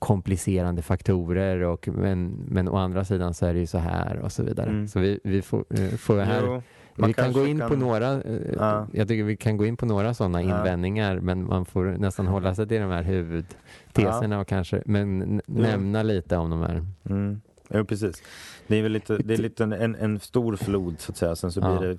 komplicerande 0.03 0.81
faktorer 0.81 1.61
och 1.61 1.87
men, 1.87 2.45
men 2.47 2.69
å 2.69 2.77
andra 2.77 3.05
sidan 3.05 3.33
så 3.33 3.45
är 3.45 3.53
det 3.53 3.59
ju 3.59 3.67
så 3.67 3.77
här 3.77 4.19
och 4.19 4.31
så 4.31 4.43
vidare. 4.43 4.69
Mm. 4.69 4.87
Så 4.87 4.99
vi, 4.99 5.19
vi 5.23 5.41
får, 5.41 5.65
eh, 5.69 5.89
får 5.89 6.19
här 6.19 6.41
jo, 6.45 6.61
vi 6.95 7.13
kan 7.13 7.33
gå 7.33 7.47
in 7.47 7.59
kan... 7.59 7.69
på 7.69 7.75
några, 7.75 8.11
eh, 8.21 8.53
ja. 8.57 8.87
jag 8.93 9.07
tycker 9.07 9.23
vi 9.23 9.37
kan 9.37 9.57
gå 9.57 9.65
in 9.65 9.77
på 9.77 9.85
några 9.85 10.13
sådana 10.13 10.43
ja. 10.43 10.57
invändningar 10.57 11.19
men 11.19 11.47
man 11.47 11.65
får 11.65 11.85
nästan 11.85 12.27
hålla 12.27 12.55
sig 12.55 12.67
till 12.67 12.81
de 12.81 12.89
här 12.89 13.03
huvudteserna 13.03 14.35
ja. 14.35 14.41
och 14.41 14.47
kanske 14.47 14.81
men 14.85 15.41
nämna 15.45 16.03
lite 16.03 16.37
om 16.37 16.49
de 16.49 16.61
här. 16.61 16.85
Mm. 17.09 17.41
Jo, 17.69 17.85
precis. 17.85 18.23
Det 18.67 18.75
är 18.75 18.83
väl 18.83 18.91
lite, 18.91 19.17
det 19.17 19.33
är 19.33 19.37
lite 19.37 19.63
en, 19.63 19.95
en 19.95 20.19
stor 20.19 20.55
flod 20.55 20.99
så 20.99 21.11
att 21.11 21.17
säga. 21.17 21.35
Sen 21.35 21.51
så 21.51 21.61
blir 21.61 21.87
det 21.87 21.97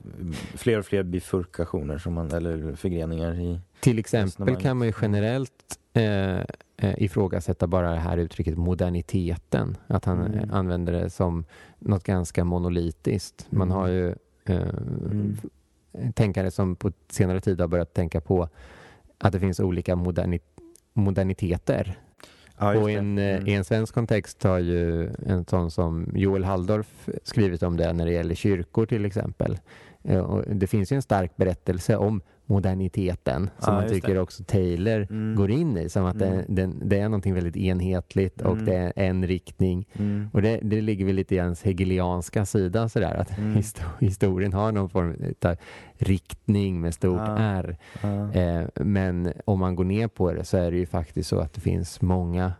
fler 0.59 0.79
och 0.79 0.85
fler 0.85 1.03
bifurkationer 1.03 1.99
som 1.99 2.15
man, 2.15 2.31
eller 2.31 2.75
förgreningar 2.77 3.35
i 3.41 3.61
Till 3.81 3.99
exempel 3.99 4.57
kan 4.57 4.77
man 4.77 4.87
ju 4.87 4.93
generellt 5.03 5.79
eh, 5.93 6.39
eh, 6.77 7.03
ifrågasätta 7.03 7.67
bara 7.67 7.91
det 7.91 7.99
här 7.99 8.17
uttrycket 8.17 8.59
moderniteten. 8.59 9.77
Att 9.87 10.05
han 10.05 10.21
mm. 10.21 10.51
använder 10.51 10.93
det 10.93 11.11
som 11.11 11.45
något 11.79 12.05
ganska 12.05 12.45
monolitiskt. 12.45 13.47
Man 13.51 13.71
har 13.71 13.89
ju 13.89 14.09
eh, 14.45 14.69
mm. 15.11 15.37
tänkare 16.15 16.51
som 16.51 16.77
på 16.77 16.93
senare 17.09 17.41
tid 17.41 17.61
har 17.61 17.69
börjat 17.69 17.95
tänka 17.95 18.21
på 18.21 18.49
att 19.19 19.33
det 19.33 19.41
finns 19.41 19.61
olika 19.61 19.97
moderni 19.97 20.41
moderniteter. 20.93 21.99
Ja, 22.59 22.79
och 22.79 22.91
i 22.91 22.95
en, 22.95 23.19
eh, 23.19 23.37
mm. 23.37 23.47
i 23.47 23.55
en 23.55 23.65
svensk 23.65 23.95
kontext 23.95 24.43
har 24.43 24.59
ju 24.59 25.11
en 25.27 25.45
sån 25.45 25.71
som 25.71 26.13
Joel 26.15 26.45
Halldorf 26.45 27.09
skrivit 27.23 27.63
om 27.63 27.77
det 27.77 27.93
när 27.93 28.07
det 28.07 28.13
gäller 28.13 28.35
kyrkor 28.35 28.87
till 28.87 29.05
exempel. 29.05 29.59
Eh, 30.03 30.19
och 30.19 30.45
det 30.47 30.67
finns 30.67 30.93
ju 30.93 30.97
en 30.97 31.03
stark 31.03 31.37
berättelse 31.37 31.97
om 31.97 32.23
moderniteten 32.47 33.51
som 33.59 33.75
ja, 33.75 33.81
man 33.81 33.89
tycker 33.89 34.15
det. 34.15 34.21
också 34.21 34.45
Taylor 34.45 35.07
mm. 35.11 35.37
går 35.37 35.51
in 35.51 35.77
i. 35.77 35.89
Som 35.89 36.05
att 36.05 36.23
mm. 36.23 36.37
det, 36.49 36.67
det, 36.67 36.73
det, 36.83 36.99
är 36.99 37.09
någonting 37.09 37.35
väldigt 37.35 37.57
enhetligt 37.57 38.41
och 38.41 38.53
mm. 38.53 38.65
det 38.65 38.75
är 38.75 38.93
en 38.97 39.27
riktning. 39.27 39.89
Mm. 39.93 40.29
Och 40.33 40.43
det, 40.43 40.61
det 40.63 40.81
ligger 40.81 41.05
väl 41.05 41.15
lite 41.15 41.35
i 41.35 41.39
hans 41.39 41.63
hegelianska 41.63 42.45
sida 42.45 42.89
sådär 42.89 43.15
att 43.15 43.39
mm. 43.39 43.63
historien 44.01 44.53
har 44.53 44.73
någon 44.73 44.91
form 44.91 45.35
av 45.43 45.57
riktning 45.99 46.81
med 46.81 46.95
stort 46.95 47.21
ja. 47.27 47.37
R. 47.39 47.77
Ja. 48.03 48.33
Eh, 48.33 48.65
men 48.75 49.33
om 49.45 49.61
man 49.61 49.77
går 49.77 49.85
ner 49.85 50.09
på 50.09 50.33
det 50.33 50.45
så 50.45 50.57
är 50.57 50.71
det 50.71 50.77
ju 50.77 50.87
faktiskt 50.87 51.29
så 51.29 51.39
att 51.39 51.53
det 51.53 51.61
finns 51.61 52.01
många 52.01 52.53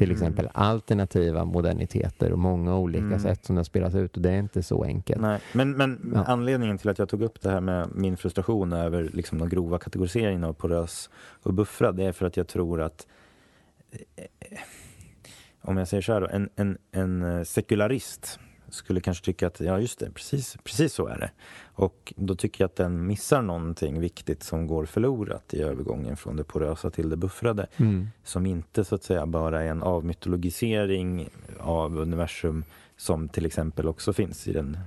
till 0.00 0.10
mm. 0.10 0.16
exempel 0.16 0.44
mm. 0.44 0.52
alternativa 0.54 1.44
moderniteter 1.44 2.32
och 2.32 2.38
många 2.38 2.76
olika 2.76 3.04
mm. 3.04 3.18
sätt 3.18 3.44
som 3.44 3.56
den 3.56 3.64
spelas 3.64 3.94
ut 3.94 4.16
och 4.16 4.22
det 4.22 4.30
är 4.30 4.38
inte 4.38 4.62
så 4.62 4.84
enkelt. 4.84 5.20
Nej. 5.20 5.40
Men, 5.52 5.70
men 5.70 6.12
ja. 6.14 6.24
anledningen 6.24 6.78
till 6.78 6.88
att 6.88 6.98
jag 6.98 7.08
tog 7.08 7.22
upp 7.22 7.40
det 7.40 7.50
här 7.50 7.60
med 7.60 7.88
min 7.94 8.16
frustration 8.16 8.72
över 8.72 9.10
liksom 9.12 9.38
de 9.38 9.48
grova 9.48 9.78
kategoriseringarna 9.78 10.48
av 10.48 10.52
porös 10.52 11.10
och 11.42 11.54
buffrad 11.54 11.96
det 11.96 12.04
är 12.04 12.12
för 12.12 12.26
att 12.26 12.36
jag 12.36 12.48
tror 12.48 12.80
att 12.80 13.06
eh, 13.90 14.58
om 15.62 15.76
jag 15.76 15.88
säger 15.88 16.02
så 16.02 16.12
här 16.12 16.20
då, 16.20 16.26
en, 16.26 16.48
en, 16.56 16.78
en 16.92 17.22
eh, 17.22 17.42
sekularist 17.42 18.40
skulle 18.70 19.00
kanske 19.00 19.24
tycka 19.24 19.46
att 19.46 19.60
ja 19.60 19.78
just 19.78 19.98
det, 19.98 20.10
precis, 20.10 20.56
precis 20.64 20.92
så 20.92 21.06
är 21.06 21.18
det. 21.18 21.30
Och 21.74 22.12
då 22.16 22.34
tycker 22.34 22.64
jag 22.64 22.68
att 22.68 22.76
den 22.76 23.06
missar 23.06 23.42
någonting 23.42 24.00
viktigt 24.00 24.42
som 24.42 24.66
går 24.66 24.86
förlorat 24.86 25.54
i 25.54 25.62
övergången 25.62 26.16
från 26.16 26.36
det 26.36 26.44
porösa 26.44 26.90
till 26.90 27.08
det 27.08 27.16
buffrade. 27.16 27.66
Mm. 27.76 28.08
Som 28.24 28.46
inte 28.46 28.84
så 28.84 28.94
att 28.94 29.02
säga 29.02 29.26
bara 29.26 29.62
är 29.62 29.66
en 29.68 29.82
avmytologisering 29.82 31.28
av 31.60 31.98
universum 31.98 32.64
som 32.96 33.28
till 33.28 33.46
exempel 33.46 33.88
också 33.88 34.12
finns 34.12 34.48
i 34.48 34.52
den 34.52 34.78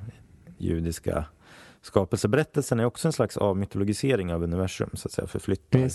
judiska 0.58 1.26
skapelseberättelsen 1.84 2.80
är 2.80 2.86
också 2.86 3.08
en 3.08 3.14
slags 3.14 3.38
avmytologisering 3.38 4.34
av 4.34 4.44
universum, 4.44 4.90
så 4.94 5.08
att 5.08 5.12
säga, 5.12 5.28
förflyttar, 5.28 5.90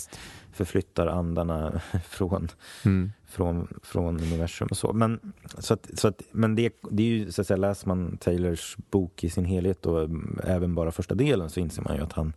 förflyttar 0.51 1.07
andarna 1.07 1.81
från, 2.09 2.47
mm. 2.85 3.11
från, 3.27 3.67
från 3.83 4.19
universum 4.19 4.67
och 4.71 4.77
så. 4.77 4.93
Men, 4.93 5.33
så 5.57 5.73
att, 5.73 5.89
så 5.93 6.07
att, 6.07 6.21
men 6.31 6.55
det, 6.55 6.73
det 6.91 7.03
är 7.03 7.07
ju, 7.07 7.31
så 7.31 7.41
att 7.41 7.47
säga, 7.47 7.57
läser 7.57 7.87
man 7.87 8.17
Taylors 8.17 8.77
bok 8.91 9.23
i 9.23 9.29
sin 9.29 9.45
helhet 9.45 9.85
och 9.85 10.09
även 10.43 10.75
bara 10.75 10.91
första 10.91 11.15
delen 11.15 11.49
så 11.49 11.59
inser 11.59 11.81
man 11.81 11.95
ju 11.95 12.01
att 12.01 12.13
han 12.13 12.33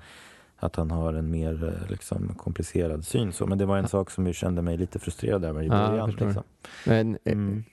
att 0.56 0.76
han 0.76 0.90
har 0.90 1.14
en 1.14 1.30
mer 1.30 1.86
liksom, 1.88 2.34
komplicerad 2.34 3.04
syn. 3.04 3.32
Så. 3.32 3.46
Men 3.46 3.58
det 3.58 3.66
var 3.66 3.78
en 3.78 3.88
sak 3.88 4.10
som 4.10 4.26
jag 4.26 4.34
kände 4.34 4.62
mig 4.62 4.76
lite 4.76 4.98
frustrerad 4.98 5.44
över 5.44 5.62
i 5.62 5.68
början. 5.68 6.14
Ja, 6.18 6.26
liksom. 6.26 6.42
Men, 6.86 7.18
eh, 7.24 7.32
mm. 7.32 7.64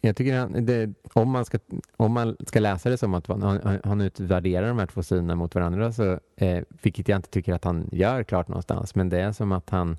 Jag 0.00 0.16
tycker 0.16 0.60
det, 0.60 0.92
om, 1.12 1.30
man 1.30 1.44
ska, 1.44 1.58
om 1.96 2.12
man 2.12 2.36
ska 2.46 2.60
läsa 2.60 2.90
det 2.90 2.98
som 2.98 3.14
att 3.14 3.26
han, 3.26 3.80
han 3.84 4.00
utvärderar 4.00 4.68
de 4.68 4.78
här 4.78 4.86
två 4.86 5.02
sidorna 5.02 5.34
mot 5.34 5.54
varandra, 5.54 5.92
så, 5.92 6.18
eh, 6.36 6.62
vilket 6.82 7.08
jag 7.08 7.18
inte 7.18 7.30
tycker 7.30 7.54
att 7.54 7.64
han 7.64 7.88
gör 7.92 8.22
klart 8.22 8.48
någonstans, 8.48 8.94
men 8.94 9.08
det 9.08 9.20
är 9.20 9.32
som 9.32 9.52
att 9.52 9.70
han 9.70 9.96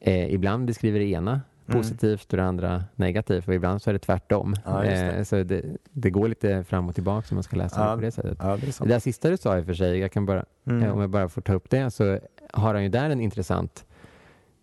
eh, 0.00 0.34
ibland 0.34 0.66
beskriver 0.66 0.98
det 0.98 1.06
ena 1.06 1.30
mm. 1.30 1.82
positivt 1.82 2.32
och 2.32 2.36
det 2.36 2.44
andra 2.44 2.84
negativt 2.94 3.48
och 3.48 3.54
ibland 3.54 3.82
så 3.82 3.90
är 3.90 3.94
det 3.94 3.98
tvärtom. 3.98 4.54
Ja, 4.64 4.80
det. 4.80 5.12
Eh, 5.12 5.22
så 5.22 5.42
det, 5.42 5.64
det, 5.92 6.10
går 6.10 6.28
lite 6.28 6.64
fram 6.64 6.88
och 6.88 6.94
tillbaka 6.94 7.26
om 7.30 7.36
man 7.36 7.42
ska 7.42 7.56
läsa 7.56 7.80
ja, 7.80 7.90
det 7.90 7.96
på 7.96 8.02
det 8.02 8.10
sättet. 8.10 8.38
Ja, 8.40 8.56
det, 8.56 8.78
det 8.78 8.88
där 8.88 8.98
sista 8.98 9.30
du 9.30 9.36
sa 9.36 9.58
i 9.58 9.60
och 9.60 9.66
för 9.66 9.74
sig, 9.74 9.98
jag 9.98 10.12
kan 10.12 10.26
bara, 10.26 10.44
mm. 10.66 10.82
Eh, 10.82 10.92
om 10.92 11.00
jag 11.00 11.10
bara 11.10 11.28
får 11.28 11.42
ta 11.42 11.52
upp 11.52 11.70
det, 11.70 11.90
så 11.90 12.18
har 12.52 12.74
han 12.74 12.82
ju 12.82 12.88
där 12.88 13.10
en 13.10 13.20
intressant 13.20 13.84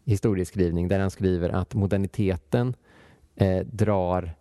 historieskrivning 0.05 0.87
där 0.87 0.99
han 0.99 1.11
skriver 1.11 1.49
att 1.49 1.73
moderniteten 1.73 2.75
eh, 3.35 3.65
drar 3.65 4.35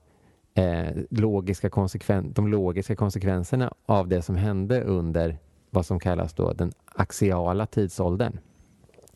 eh, 0.57 0.97
logiska 1.11 1.71
konsekven 1.71 2.33
de 2.33 2.49
logiska 2.49 2.97
konsekvenserna 2.97 3.75
av 3.87 4.09
det 4.09 4.23
som 4.23 4.37
hände 4.37 4.83
under 4.83 5.39
vad 5.71 5.87
som 5.87 6.01
kallas 6.01 6.35
då 6.35 6.53
den 6.53 6.73
axiala 6.85 7.67
tidsåldern. 7.67 8.39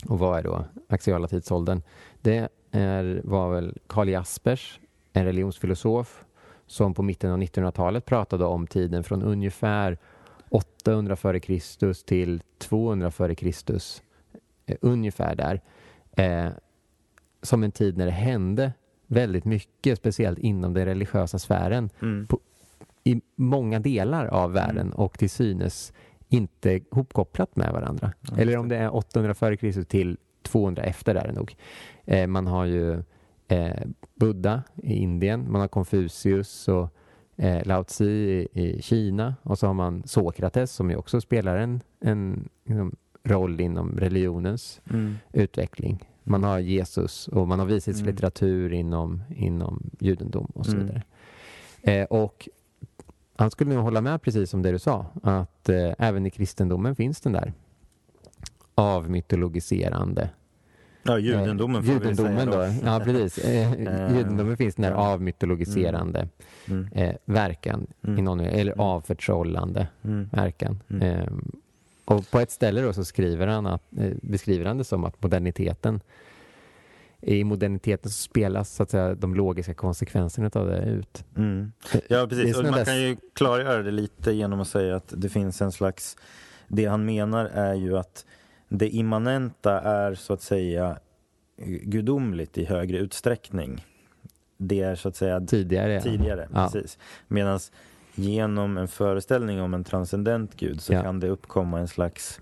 Och 0.09 0.19
vad 0.19 0.39
är 0.39 0.43
då 0.43 0.65
axiala 0.89 1.29
tidsåldern? 1.29 1.83
Det 2.21 2.49
är, 2.71 3.21
var 3.25 3.51
väl 3.51 3.79
Karl 3.87 4.09
Jaspers, 4.09 4.81
en 5.13 5.25
religionsfilosof, 5.25 6.25
som 6.67 6.95
på 6.95 7.03
mitten 7.03 7.31
av 7.31 7.39
1900-talet 7.39 8.05
pratade 8.05 8.45
om 8.45 8.67
tiden 8.67 9.05
från 9.05 9.23
ungefär 9.23 9.99
800 10.51 11.13
f.Kr. 11.13 12.05
till 12.07 12.43
200 12.59 13.09
f.Kr. 13.09 13.53
Eh, 14.67 14.77
ungefär 14.81 15.35
där. 15.35 15.61
Eh, 16.13 16.53
som 17.43 17.63
en 17.63 17.73
tid 17.73 17.97
när 17.97 18.07
det 18.07 18.13
hände 18.13 18.73
väldigt 19.11 19.45
mycket, 19.45 19.99
speciellt 19.99 20.39
inom 20.39 20.75
den 20.75 20.85
religiösa 20.85 21.39
sfären. 21.39 21.91
Mm. 22.03 22.27
På, 22.27 22.39
i 23.05 23.21
många 23.37 23.81
delar 23.81 24.27
av 24.27 24.53
världen 24.53 24.87
mm. 24.87 24.93
och 24.99 25.19
till 25.19 25.31
synes 25.31 25.93
inte 26.29 26.81
hopkopplat 26.91 27.57
med 27.57 27.73
varandra. 27.73 28.13
Ja, 28.21 28.37
Eller 28.37 28.57
om 28.57 28.69
det 28.69 28.77
är 28.77 28.95
800 28.95 29.31
f.Kr. 29.31 29.83
till 29.83 30.17
200 30.43 30.83
efter 30.83 31.15
där 31.15 31.33
nog. 31.33 31.57
Eh, 32.05 32.27
man 32.27 32.47
har 32.47 32.65
ju 32.65 33.03
eh, 33.49 33.83
Buddha 34.15 34.63
i 34.77 34.95
Indien, 34.95 35.53
man 35.53 35.61
har 35.61 35.69
Konfucius 35.69 36.69
och 36.69 36.89
eh, 37.37 37.67
Lao 37.67 37.85
Tzu 37.85 38.11
i, 38.11 38.49
i, 38.53 38.83
Kina 38.83 39.35
och 39.43 39.59
så 39.59 39.67
har 39.67 39.75
man 39.75 40.03
Sokrates 40.07 40.73
som 40.73 40.91
ju 40.91 40.97
också 40.97 41.21
spelar 41.21 41.57
en, 41.57 41.81
en 42.01 42.49
liksom, 42.65 42.97
roll 43.25 43.61
inom 43.61 43.99
religionens 43.99 44.81
mm. 44.91 45.17
utveckling. 45.33 46.05
Man 46.31 46.45
har 46.45 46.59
Jesus 46.59 47.29
och 47.29 47.49
man 47.49 47.59
har 47.59 47.67
vishetslitteratur 47.67 48.67
mm. 48.67 48.79
inom, 48.79 49.23
inom 49.37 49.91
judendom 49.99 50.53
och 50.55 50.67
så 50.67 50.73
mm. 50.73 50.87
vidare. 50.87 51.03
Eh, 51.83 52.05
och 52.05 52.49
han 53.37 53.51
skulle 53.51 53.75
nog 53.75 53.83
hålla 53.83 54.01
med 54.01 54.23
precis 54.23 54.51
som 54.51 54.63
det 54.63 54.73
du 54.73 54.79
sa, 54.79 55.07
att 55.23 55.69
eh, 55.69 55.93
även 55.99 56.27
i 56.27 56.31
kristendomen 56.31 56.97
finns 56.97 57.21
den 57.21 57.33
där 57.33 57.53
avmytologiserande 58.75 60.31
Ja, 61.03 61.19
judendomen 61.19 61.83
får 61.83 61.95
judendomen 61.95 62.33
vi 62.33 62.39
säga 62.39 62.51
då. 62.51 62.57
då. 62.57 62.73
Ja, 62.85 63.01
precis. 63.05 63.45
Eh, 63.45 63.73
eh, 63.73 64.17
judendomen 64.17 64.57
finns 64.57 64.75
den 64.75 64.83
där 64.83 64.93
avmytologiserande 64.93 66.29
mm. 66.69 66.89
eh, 66.93 67.15
verkan, 67.25 67.87
mm. 68.03 68.19
i 68.19 68.23
någon, 68.23 68.41
eller 68.41 68.73
mm. 68.73 68.81
avförtrollande 68.81 69.89
mm. 70.05 70.29
verkan. 70.33 70.83
Mm. 70.89 71.61
Och 72.11 72.31
på 72.31 72.41
ett 72.41 72.51
ställe 72.51 72.81
då 72.81 72.93
så 72.93 73.05
skriver 73.05 73.47
han 73.47 73.67
att, 73.67 73.83
eh, 73.99 74.13
beskriver 74.23 74.65
han 74.65 74.79
det 74.79 74.85
som 74.85 75.05
att 75.05 75.23
moderniteten 75.23 76.01
i 77.23 77.45
moderniteten 77.45 78.11
så 78.11 78.23
spelas 78.23 78.75
så 78.75 78.83
att 78.83 78.91
säga, 78.91 79.15
de 79.15 79.35
logiska 79.35 79.75
konsekvenserna 79.75 80.51
av 80.55 80.67
det 80.67 80.79
ut. 80.79 81.25
Mm. 81.37 81.73
Ja, 82.09 82.27
precis. 82.27 82.57
Och 82.57 82.65
man 82.65 82.73
dess... 82.73 82.89
kan 82.89 83.01
ju 83.01 83.17
klargöra 83.33 83.83
det 83.83 83.91
lite 83.91 84.33
genom 84.33 84.61
att 84.61 84.69
säga 84.69 84.97
att 84.97 85.15
det 85.17 85.29
finns 85.29 85.63
en 85.63 85.73
slags... 85.73 86.17
Det 86.69 86.87
han 86.87 87.05
menar 87.05 87.45
är 87.45 87.75
ju 87.75 87.99
att 87.99 88.25
det 88.69 88.89
immanenta 88.89 89.81
är 89.81 90.15
så 90.15 90.33
att 90.33 90.43
säga 90.43 90.99
gudomligt 91.83 92.59
i 92.59 92.65
högre 92.65 92.99
utsträckning. 92.99 93.87
Det 94.57 94.81
är 94.81 94.95
så 94.95 95.09
att 95.09 95.17
säga 95.17 95.41
tidigare. 95.41 96.03
tidigare 96.03 96.49
ja. 96.53 96.73
Medan 97.29 97.61
genom 98.23 98.79
en 98.79 98.89
föreställning 98.89 99.61
om 99.61 99.75
en 99.75 99.85
transcendent 99.85 100.57
gud 100.57 100.81
så 100.81 100.93
ja. 100.93 101.03
kan 101.03 101.21
det 101.21 101.29
uppkomma 101.29 101.79
en 101.79 101.89
slags 101.89 102.41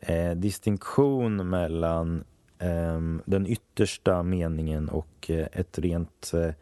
eh, 0.00 0.30
distinktion 0.30 1.50
mellan 1.50 2.24
eh, 2.58 3.00
den 3.24 3.46
yttersta 3.46 4.22
meningen 4.22 4.88
och 4.88 5.30
eh, 5.30 5.46
ett 5.52 5.78
rent 5.78 6.32
eh, 6.34 6.54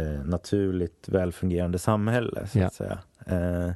eh, 0.00 0.24
naturligt 0.24 1.08
välfungerande 1.08 1.78
samhälle. 1.78 2.46
Så, 2.46 2.58
ja. 2.58 2.66
att 2.66 2.74
säga. 2.74 2.98
Eh, 3.26 3.70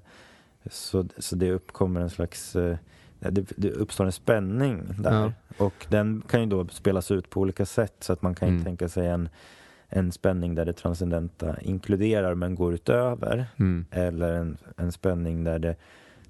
så, 0.70 1.07
så 1.18 1.37
det 1.37 1.53
uppkommer 1.53 2.01
en 2.01 2.11
slags 2.11 2.57
det, 3.20 3.53
det, 3.57 3.70
uppstår 3.70 4.05
en 4.05 4.12
spänning 4.12 4.83
där. 4.98 5.12
Ja. 5.12 5.33
Och 5.64 5.87
den 5.88 6.22
kan 6.29 6.40
ju 6.40 6.46
då 6.46 6.66
spelas 6.68 7.11
ut 7.11 7.31
på 7.31 7.40
olika 7.40 7.66
sätt. 7.66 7.94
Så 8.01 8.12
att 8.12 8.22
man 8.22 8.35
kan 8.35 8.48
mm. 8.48 8.64
tänka 8.64 8.88
sig 8.88 9.07
en, 9.07 9.29
en 9.88 10.12
spänning 10.12 10.55
där 10.55 10.64
det 10.64 10.72
transcendenta 10.72 11.61
inkluderar 11.61 12.35
men 12.35 12.55
går 12.55 12.74
utöver. 12.74 13.46
Mm. 13.57 13.87
Eller 13.90 14.33
en, 14.33 14.57
en 14.77 14.92
spänning 14.92 15.44
där 15.44 15.59
det 15.59 15.77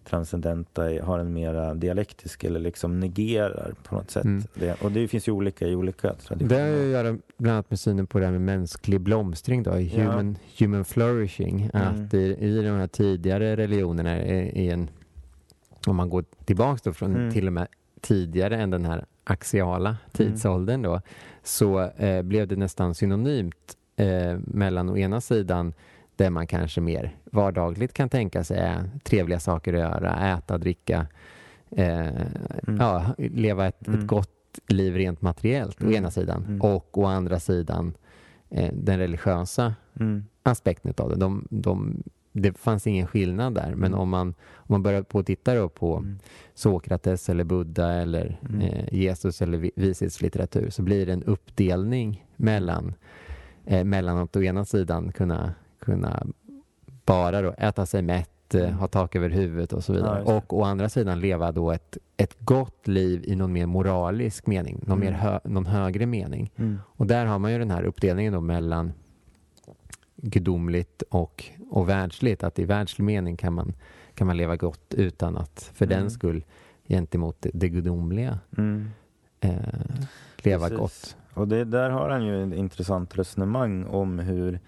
transcendenta 0.04 0.82
har 1.02 1.18
en 1.18 1.32
mera 1.32 1.74
dialektisk 1.74 2.44
eller 2.44 2.60
liksom 2.60 3.00
negerar 3.00 3.74
på 3.82 3.94
något 3.94 4.10
sätt. 4.10 4.24
Mm. 4.24 4.42
Det, 4.54 4.82
och 4.82 4.92
det 4.92 5.08
finns 5.08 5.28
ju 5.28 5.32
olika 5.32 5.66
i 5.66 5.74
olika 5.74 6.14
traditioner. 6.14 6.48
Det 6.48 6.60
har 6.60 6.68
ju 6.68 6.84
att 6.84 7.04
göra 7.04 7.18
bland 7.36 7.54
annat 7.54 7.70
med 7.70 7.80
synen 7.80 8.06
på 8.06 8.18
det 8.18 8.24
här 8.24 8.32
med 8.32 8.40
mänsklig 8.40 9.00
blomstring 9.00 9.62
då, 9.62 9.70
human, 9.70 10.36
ja. 10.40 10.64
human 10.64 10.84
flourishing. 10.84 11.70
Mm. 11.74 12.06
Att 12.06 12.14
i, 12.14 12.36
i 12.40 12.62
de 12.62 12.70
här 12.70 12.86
tidigare 12.86 13.56
religionerna 13.56 14.22
i 14.26 14.70
en 14.70 14.90
om 15.86 15.96
man 15.96 16.08
går 16.10 16.24
tillbaka 16.44 16.80
då 16.84 16.92
från 16.92 17.16
mm. 17.16 17.32
till 17.32 17.46
och 17.46 17.52
med 17.52 17.66
tidigare 18.00 18.56
än 18.56 18.70
den 18.70 18.84
här 18.84 19.04
axiala 19.30 19.88
mm. 19.88 19.98
tidsåldern 20.12 20.82
då, 20.82 21.00
så 21.42 21.80
eh, 21.80 22.22
blev 22.22 22.48
det 22.48 22.56
nästan 22.56 22.94
synonymt 22.94 23.76
eh, 23.96 24.38
mellan 24.38 24.90
å 24.90 24.96
ena 24.96 25.20
sidan 25.20 25.72
det 26.16 26.30
man 26.30 26.46
kanske 26.46 26.80
mer 26.80 27.16
vardagligt 27.24 27.92
kan 27.92 28.08
tänka 28.08 28.44
sig 28.44 28.58
är 28.58 28.90
trevliga 29.04 29.40
saker 29.40 29.72
att 29.72 29.80
göra, 29.80 30.36
äta, 30.36 30.58
dricka, 30.58 31.06
eh, 31.70 32.08
mm. 32.68 32.76
ja, 32.78 33.06
leva 33.18 33.66
ett, 33.66 33.88
mm. 33.88 34.00
ett, 34.00 34.06
gott 34.06 34.58
liv 34.66 34.94
rent 34.94 35.22
materiellt 35.22 35.82
å 35.82 35.84
mm. 35.84 35.96
ena 35.96 36.10
sidan 36.10 36.44
mm. 36.44 36.60
och 36.60 36.98
å 36.98 37.04
andra 37.04 37.40
sidan 37.40 37.94
eh, 38.50 38.72
den 38.74 38.98
religiösa 38.98 39.74
mm. 40.00 40.24
aspekten 40.42 40.94
av 40.96 41.10
det. 41.10 41.16
De, 41.16 41.46
de 41.50 42.02
det 42.42 42.58
fanns 42.58 42.86
ingen 42.86 43.06
skillnad 43.06 43.54
där. 43.54 43.74
Men 43.74 43.92
mm. 43.92 44.00
om, 44.00 44.08
man, 44.08 44.28
om 44.28 44.66
man 44.66 44.82
börjar 44.82 45.02
på 45.02 45.18
att 45.18 45.26
titta 45.26 45.54
då 45.54 45.68
på 45.68 45.96
mm. 45.96 46.18
Sokrates 46.54 47.28
eller 47.28 47.44
Buddha 47.44 47.92
eller 47.92 48.40
mm. 48.48 48.60
eh, 48.60 48.94
Jesus 48.94 49.42
eller 49.42 49.70
vishetslitteratur 49.74 50.70
så 50.70 50.82
blir 50.82 51.06
det 51.06 51.12
en 51.12 51.22
uppdelning 51.22 52.26
mellan, 52.36 52.94
eh, 53.64 53.84
mellan 53.84 54.18
att 54.18 54.36
å 54.36 54.42
ena 54.42 54.64
sidan 54.64 55.12
kunna, 55.12 55.54
kunna 55.78 56.26
bara 57.04 57.42
då 57.42 57.54
äta 57.58 57.86
sig 57.86 58.02
mätt, 58.02 58.54
eh, 58.54 58.62
mm. 58.62 58.74
ha 58.74 58.88
tak 58.88 59.16
över 59.16 59.30
huvudet 59.30 59.72
och 59.72 59.84
så 59.84 59.92
vidare. 59.92 60.22
Ja, 60.26 60.36
och 60.36 60.58
å 60.58 60.62
andra 60.62 60.88
sidan 60.88 61.20
leva 61.20 61.52
då 61.52 61.70
ett, 61.70 61.98
ett 62.16 62.36
gott 62.40 62.88
liv 62.88 63.24
i 63.24 63.36
någon 63.36 63.52
mer 63.52 63.66
moralisk 63.66 64.46
mening, 64.46 64.80
någon, 64.86 65.00
mer 65.00 65.08
mm. 65.08 65.20
hö, 65.20 65.40
någon 65.44 65.66
högre 65.66 66.06
mening. 66.06 66.52
Mm. 66.56 66.78
Och 66.86 67.06
där 67.06 67.26
har 67.26 67.38
man 67.38 67.52
ju 67.52 67.58
den 67.58 67.70
här 67.70 67.82
uppdelningen 67.84 68.32
då 68.32 68.40
mellan 68.40 68.92
gudomligt 70.22 71.02
och, 71.02 71.44
och 71.70 71.88
världsligt. 71.88 72.44
Att 72.44 72.58
i 72.58 72.64
världslig 72.64 73.04
mening 73.04 73.36
kan 73.36 73.52
man, 73.52 73.72
kan 74.14 74.26
man 74.26 74.36
leva 74.36 74.56
gott 74.56 74.94
utan 74.94 75.36
att 75.36 75.70
för 75.74 75.84
mm. 75.84 75.98
den 75.98 76.10
skull 76.10 76.44
gentemot 76.88 77.46
det, 77.52 77.68
gudomliga 77.68 78.38
mm. 78.58 78.90
eh, 79.40 79.52
leva 80.36 80.68
Precis. 80.68 80.78
gott. 80.78 81.16
Och 81.34 81.48
det, 81.48 81.64
där 81.64 81.90
har 81.90 82.10
han 82.10 82.26
ju 82.26 82.48
ett 82.48 82.58
intressant 82.58 83.18
resonemang 83.18 83.84
om 83.84 84.18
hur 84.18 84.60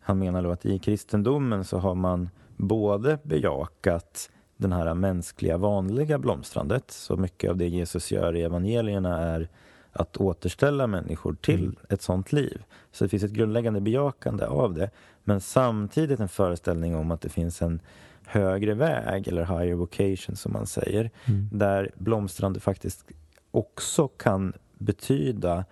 han 0.00 0.18
menar 0.18 0.42
då 0.42 0.50
att 0.50 0.66
i 0.66 0.78
kristendomen 0.78 1.64
så 1.64 1.78
har 1.78 1.94
man 1.94 2.30
både 2.56 3.18
bejakat 3.22 4.30
den 4.56 4.72
här 4.72 4.94
mänskliga 4.94 5.56
vanliga 5.56 6.18
blomstrandet, 6.18 6.90
så 6.90 7.16
mycket 7.16 7.50
av 7.50 7.56
det 7.56 7.68
Jesus 7.68 8.12
gör 8.12 8.36
i 8.36 8.42
evangelierna 8.42 9.18
är 9.18 9.48
att 9.92 10.16
återställa 10.16 10.86
människor 10.86 11.36
till 11.40 11.64
mm. 11.64 11.76
ett 11.88 12.02
sånt 12.02 12.32
liv. 12.32 12.62
Så 12.92 13.04
det 13.04 13.08
finns 13.08 13.22
ett 13.22 13.32
grundläggande 13.32 13.80
bejakande 13.80 14.44
av 14.44 14.74
det. 14.74 14.90
Men 15.24 15.40
samtidigt 15.40 16.20
en 16.20 16.28
föreställning 16.28 16.96
om 16.96 17.10
att 17.10 17.20
det 17.20 17.28
finns 17.28 17.62
en 17.62 17.80
högre 18.24 18.74
väg, 18.74 19.28
eller 19.28 19.44
higher 19.44 19.74
vocation 19.74 20.36
som 20.36 20.52
man 20.52 20.66
säger, 20.66 21.10
mm. 21.24 21.48
där 21.52 21.90
blomstrande 21.94 22.60
faktiskt 22.60 23.04
också 23.50 24.08
kan 24.08 24.52
betyda 24.78 25.64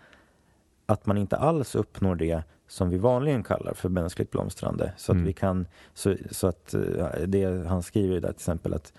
att 0.87 1.07
man 1.07 1.19
inte 1.19 1.37
alls 1.37 1.75
uppnår 1.75 2.15
det 2.15 2.43
som 2.69 2.91
vi 2.91 2.99
vanligen 2.99 3.43
kallar 3.43 3.75
för 3.75 3.89
mänskligt 3.89 4.31
blomstrande. 4.31 4.93
Så 4.97 5.13
att 5.13 5.17
mm. 5.17 5.27
vi 5.27 5.33
kan, 5.33 5.67
så, 5.95 6.17
så, 6.31 6.47
att 6.47 6.75
eh, 6.75 7.07
det 7.27 7.67
han 7.69 7.83
skriver 7.83 8.15
där 8.15 8.29
till 8.29 8.37
exempel 8.37 8.75
att 8.75 8.93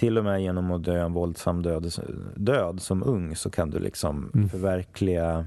till 0.00 0.18
och 0.18 0.24
med 0.24 0.42
genom 0.42 0.70
att 0.70 0.84
dö 0.84 1.04
en 1.04 1.12
våldsam 1.12 1.62
död, 1.62 1.92
död 2.36 2.82
som 2.82 3.02
ung 3.02 3.36
så 3.36 3.50
kan 3.50 3.70
du 3.70 3.78
liksom 3.78 4.30
mm. 4.34 4.48
förverkliga 4.48 5.46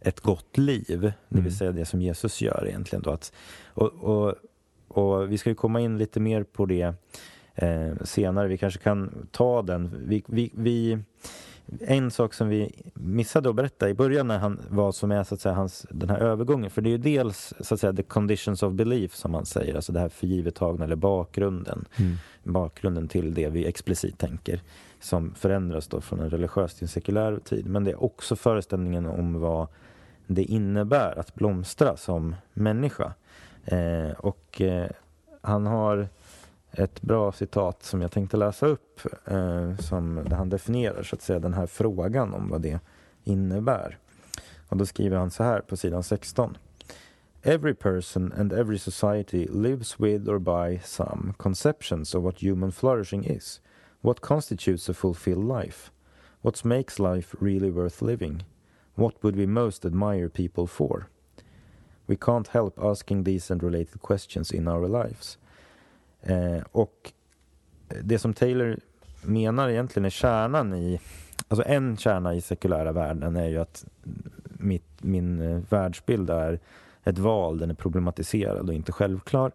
ett 0.00 0.20
gott 0.20 0.58
liv. 0.58 0.98
Mm. 0.98 1.12
Det 1.28 1.36
vill 1.36 1.40
mm. 1.40 1.52
säga 1.52 1.72
det 1.72 1.84
som 1.84 2.02
Jesus 2.02 2.40
gör 2.40 2.66
egentligen. 2.68 3.02
Då. 3.02 3.10
Att, 3.10 3.32
och, 3.66 3.92
och, 3.94 4.34
och 4.88 5.32
vi 5.32 5.38
ska 5.38 5.50
ju 5.50 5.54
komma 5.54 5.80
in 5.80 5.98
lite 5.98 6.20
mer 6.20 6.42
på 6.42 6.66
det 6.66 6.94
eh, 7.54 7.96
senare. 8.04 8.48
Vi 8.48 8.58
kanske 8.58 8.80
kan 8.80 9.28
ta 9.30 9.62
den. 9.62 10.04
Vi, 10.08 10.24
vi, 10.26 10.50
vi 10.54 10.98
en 11.80 12.10
sak 12.10 12.34
som 12.34 12.48
vi 12.48 12.82
missade 12.94 13.48
att 13.48 13.54
berätta 13.54 13.88
i 13.88 13.94
början 13.94 14.28
när 14.28 14.38
han, 14.38 14.60
vad 14.68 14.94
som 14.94 15.10
är 15.10 15.24
så 15.24 15.34
att 15.34 15.40
säga, 15.40 15.54
hans, 15.54 15.86
den 15.90 16.10
här 16.10 16.18
övergången. 16.18 16.70
För 16.70 16.82
det 16.82 16.88
är 16.88 16.90
ju 16.90 16.98
dels 16.98 17.54
så 17.60 17.74
att 17.74 17.80
säga, 17.80 17.92
the 17.92 18.02
conditions 18.02 18.62
of 18.62 18.72
belief 18.72 19.14
som 19.14 19.32
man 19.32 19.46
säger, 19.46 19.74
alltså 19.74 19.92
det 19.92 20.00
här 20.00 20.08
förgivettagna 20.08 20.84
eller 20.84 20.96
bakgrunden. 20.96 21.84
Mm. 21.96 22.16
Bakgrunden 22.42 23.08
till 23.08 23.34
det 23.34 23.48
vi 23.48 23.66
explicit 23.66 24.18
tänker 24.18 24.60
som 25.00 25.34
förändras 25.34 25.86
då 25.86 26.00
från 26.00 26.20
en 26.20 26.30
religiös 26.30 26.74
till 26.74 26.84
en 26.84 26.88
sekulär 26.88 27.38
tid. 27.44 27.66
Men 27.66 27.84
det 27.84 27.90
är 27.90 28.04
också 28.04 28.36
föreställningen 28.36 29.06
om 29.06 29.40
vad 29.40 29.68
det 30.26 30.44
innebär 30.44 31.18
att 31.18 31.34
blomstra 31.34 31.96
som 31.96 32.34
människa. 32.52 33.12
Eh, 33.64 34.10
och 34.18 34.60
eh, 34.60 34.90
han 35.40 35.66
har 35.66 36.08
ett 36.72 37.02
bra 37.02 37.32
citat 37.32 37.82
som 37.82 38.02
jag 38.02 38.12
tänkte 38.12 38.36
läsa 38.36 38.66
upp 38.66 39.00
eh, 39.24 39.76
som, 39.76 40.20
där 40.28 40.36
han 40.36 40.48
definierar 40.48 41.02
så 41.02 41.16
att 41.16 41.22
säga 41.22 41.38
den 41.38 41.54
här 41.54 41.66
frågan 41.66 42.34
om 42.34 42.48
vad 42.48 42.60
det 42.60 42.80
innebär. 43.24 43.98
Och 44.68 44.76
då 44.76 44.86
skriver 44.86 45.16
han 45.16 45.30
så 45.30 45.42
här 45.42 45.60
på 45.60 45.76
sidan 45.76 46.02
16. 46.02 46.56
Every 47.42 47.74
person 47.74 48.32
and 48.32 48.52
every 48.52 48.78
society 48.78 49.46
lives 49.46 50.00
with 50.00 50.28
or 50.28 50.38
by 50.38 50.80
some 50.84 51.32
conceptions 51.36 52.14
of 52.14 52.24
what 52.24 52.42
human 52.42 52.72
flourishing 52.72 53.24
is. 53.24 53.60
What 54.00 54.20
constitutes 54.20 54.88
a 54.88 54.94
fulfilled 54.94 55.44
life? 55.44 55.90
What 56.42 56.64
makes 56.64 56.98
life 56.98 57.36
really 57.40 57.70
worth 57.70 58.02
living? 58.02 58.44
What 58.94 59.22
would 59.22 59.36
we 59.36 59.46
most 59.46 59.84
admire 59.84 60.28
people 60.28 60.66
for? 60.66 61.08
We 62.06 62.16
can't 62.16 62.48
help 62.48 62.78
asking 62.78 63.24
these 63.24 63.50
and 63.50 63.62
related 63.62 64.00
questions 64.02 64.52
in 64.52 64.68
our 64.68 64.88
lives. 64.88 65.38
Eh, 66.22 66.62
och 66.72 67.12
det 68.02 68.18
som 68.18 68.34
Taylor 68.34 68.78
menar 69.22 69.68
egentligen 69.68 70.04
är 70.04 70.10
kärnan 70.10 70.74
i, 70.74 71.00
alltså 71.48 71.66
en 71.66 71.96
kärna 71.96 72.34
i 72.34 72.40
sekulära 72.40 72.92
världen 72.92 73.36
är 73.36 73.48
ju 73.48 73.58
att 73.58 73.84
mitt, 74.44 75.02
min 75.02 75.40
eh, 75.40 75.62
världsbild 75.68 76.30
är 76.30 76.60
ett 77.04 77.18
val, 77.18 77.58
den 77.58 77.70
är 77.70 77.74
problematiserad 77.74 78.68
och 78.68 78.74
inte 78.74 78.92
självklar. 78.92 79.52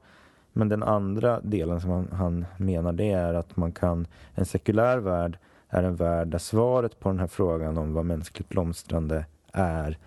Men 0.54 0.70
den 0.70 0.84
andra 0.84 1.40
delen 1.42 1.82
som 1.82 1.90
han, 1.90 2.08
han 2.12 2.46
menar 2.58 2.94
det 2.94 3.12
är 3.12 3.34
att 3.34 3.58
man 3.58 3.72
kan, 3.72 4.08
en 4.34 4.46
sekulär 4.46 4.98
värld 4.98 5.38
är 5.70 5.84
en 5.84 5.96
värld 5.96 6.28
där 6.28 6.38
svaret 6.38 7.00
på 7.00 7.10
den 7.10 7.20
här 7.20 7.28
frågan 7.28 7.78
om 7.78 7.94
vad 7.94 8.06
mänskligt 8.06 8.50
blomstrande 8.50 9.26
är 9.52 9.98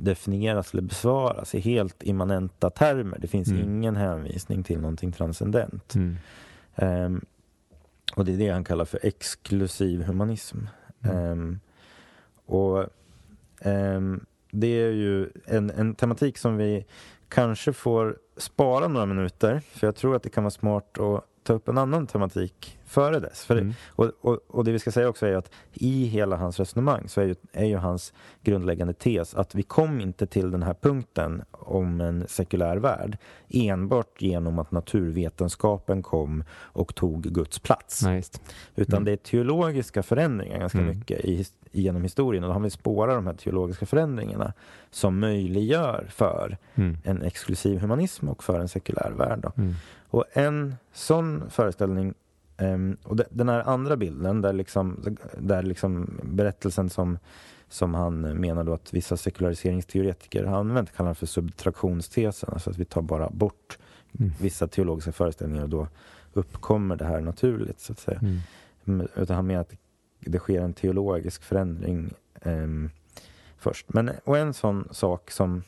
definieras 0.00 0.72
eller 0.72 0.82
besvaras 0.82 1.54
i 1.54 1.60
helt 1.60 2.02
immanenta 2.02 2.70
termer. 2.70 3.18
Det 3.18 3.26
finns 3.26 3.48
mm. 3.48 3.62
ingen 3.62 3.96
hänvisning 3.96 4.62
till 4.62 4.80
någonting 4.80 5.12
transcendent. 5.12 5.94
Mm. 5.94 6.16
Um, 6.74 7.24
och 8.16 8.24
det 8.24 8.32
är 8.32 8.38
det 8.38 8.48
han 8.48 8.64
kallar 8.64 8.84
för 8.84 9.00
exklusiv 9.02 10.02
humanism. 10.02 10.58
Um, 11.00 11.60
och 12.46 12.84
um, 13.64 14.26
det 14.50 14.66
är 14.66 14.90
ju 14.90 15.30
en, 15.44 15.70
en 15.70 15.94
tematik 15.94 16.38
som 16.38 16.56
vi 16.56 16.86
kanske 17.28 17.72
får 17.72 18.18
spara 18.36 18.88
några 18.88 19.06
minuter, 19.06 19.60
för 19.60 19.86
jag 19.86 19.96
tror 19.96 20.16
att 20.16 20.22
det 20.22 20.30
kan 20.30 20.44
vara 20.44 20.50
smart 20.50 20.98
att 20.98 21.24
ta 21.42 21.52
upp 21.52 21.68
en 21.68 21.78
annan 21.78 22.06
tematik 22.06 22.75
före 22.86 23.20
dess. 23.20 23.44
För 23.44 23.56
mm. 23.56 23.74
och, 23.88 24.10
och, 24.20 24.38
och, 24.46 24.64
det 24.64 24.72
vi 24.72 24.78
ska 24.78 24.92
säga 24.92 25.08
också 25.08 25.26
är 25.26 25.36
att 25.36 25.50
i 25.72 26.04
hela 26.04 26.36
hans 26.36 26.58
resonemang 26.58 27.08
så 27.08 27.20
är 27.20 27.24
ju, 27.24 27.34
är 27.52 27.64
ju 27.64 27.76
hans 27.76 28.12
grundläggande 28.42 28.92
tes 28.92 29.34
att 29.34 29.54
vi 29.54 29.62
kom 29.62 30.00
inte 30.00 30.26
till 30.26 30.50
den 30.50 30.62
här 30.62 30.74
punkten 30.74 31.42
om 31.50 32.00
en 32.00 32.24
sekulär 32.28 32.76
värld 32.76 33.18
enbart 33.48 34.22
genom 34.22 34.58
att 34.58 34.70
naturvetenskapen 34.70 36.02
kom 36.02 36.44
och 36.52 36.94
tog 36.94 37.22
Guds 37.22 37.58
plats. 37.58 38.02
Ja, 38.02 38.22
Utan 38.76 38.94
mm. 38.94 39.04
det 39.04 39.12
är 39.12 39.16
teologiska 39.16 40.02
förändringar 40.02 40.58
ganska 40.58 40.78
mm. 40.78 40.98
mycket 40.98 41.24
i, 41.24 41.46
genom 41.72 42.02
historien 42.02 42.44
och 42.44 42.48
då 42.48 42.52
har 42.54 42.60
vi 42.60 42.70
spårat 42.70 43.16
de 43.16 43.26
här 43.26 43.34
teologiska 43.34 43.86
förändringarna 43.86 44.52
som 44.90 45.20
möjliggör 45.20 46.06
för 46.10 46.58
mm. 46.74 46.98
en 47.04 47.22
exklusiv 47.22 47.80
humanism 47.80 48.28
och 48.28 48.44
för 48.44 48.60
en 48.60 48.68
sekulär 48.68 49.12
värld. 49.16 49.46
Mm. 49.56 49.74
Och 50.08 50.24
en 50.32 50.74
sån 50.92 51.50
föreställning 51.50 52.14
Um, 52.58 52.96
och 53.02 53.16
de, 53.16 53.24
den 53.30 53.48
här 53.48 53.60
andra 53.68 53.96
bilden, 53.96 54.40
där, 54.42 54.52
liksom, 54.52 55.16
där 55.38 55.62
liksom 55.62 56.20
berättelsen 56.22 56.90
som, 56.90 57.18
som 57.68 57.94
han 57.94 58.20
menar 58.20 58.64
då 58.64 58.72
att 58.72 58.94
vissa 58.94 59.16
sekulariseringsteoretiker 59.16 60.44
har 60.44 60.58
använt 60.58 60.96
kallar 60.96 61.14
för 61.14 61.26
subtraktionstesen, 61.26 62.48
alltså 62.52 62.70
att 62.70 62.78
vi 62.78 62.84
tar 62.84 63.02
bara 63.02 63.30
bort 63.30 63.78
mm. 64.18 64.32
vissa 64.40 64.66
teologiska 64.66 65.12
föreställningar 65.12 65.62
och 65.62 65.68
då 65.68 65.88
uppkommer 66.32 66.96
det 66.96 67.04
här 67.04 67.20
naturligt, 67.20 67.80
så 67.80 67.92
att 67.92 67.98
säga. 67.98 68.20
Mm. 68.84 69.08
Utan 69.16 69.36
han 69.36 69.46
menar 69.46 69.60
att 69.60 69.74
det 70.20 70.38
sker 70.38 70.60
en 70.60 70.72
teologisk 70.72 71.42
förändring 71.42 72.14
um, 72.44 72.90
först. 73.56 73.92
Men, 73.92 74.10
och 74.24 74.38
en 74.38 74.54
sån 74.54 74.88
sak 74.90 75.30
som, 75.30 75.62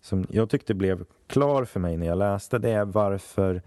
som 0.00 0.26
jag 0.30 0.50
tyckte 0.50 0.74
blev 0.74 1.04
klar 1.26 1.64
för 1.64 1.80
mig 1.80 1.96
när 1.96 2.06
jag 2.06 2.18
läste, 2.18 2.58
det 2.58 2.70
är 2.70 2.84
varför 2.84 3.62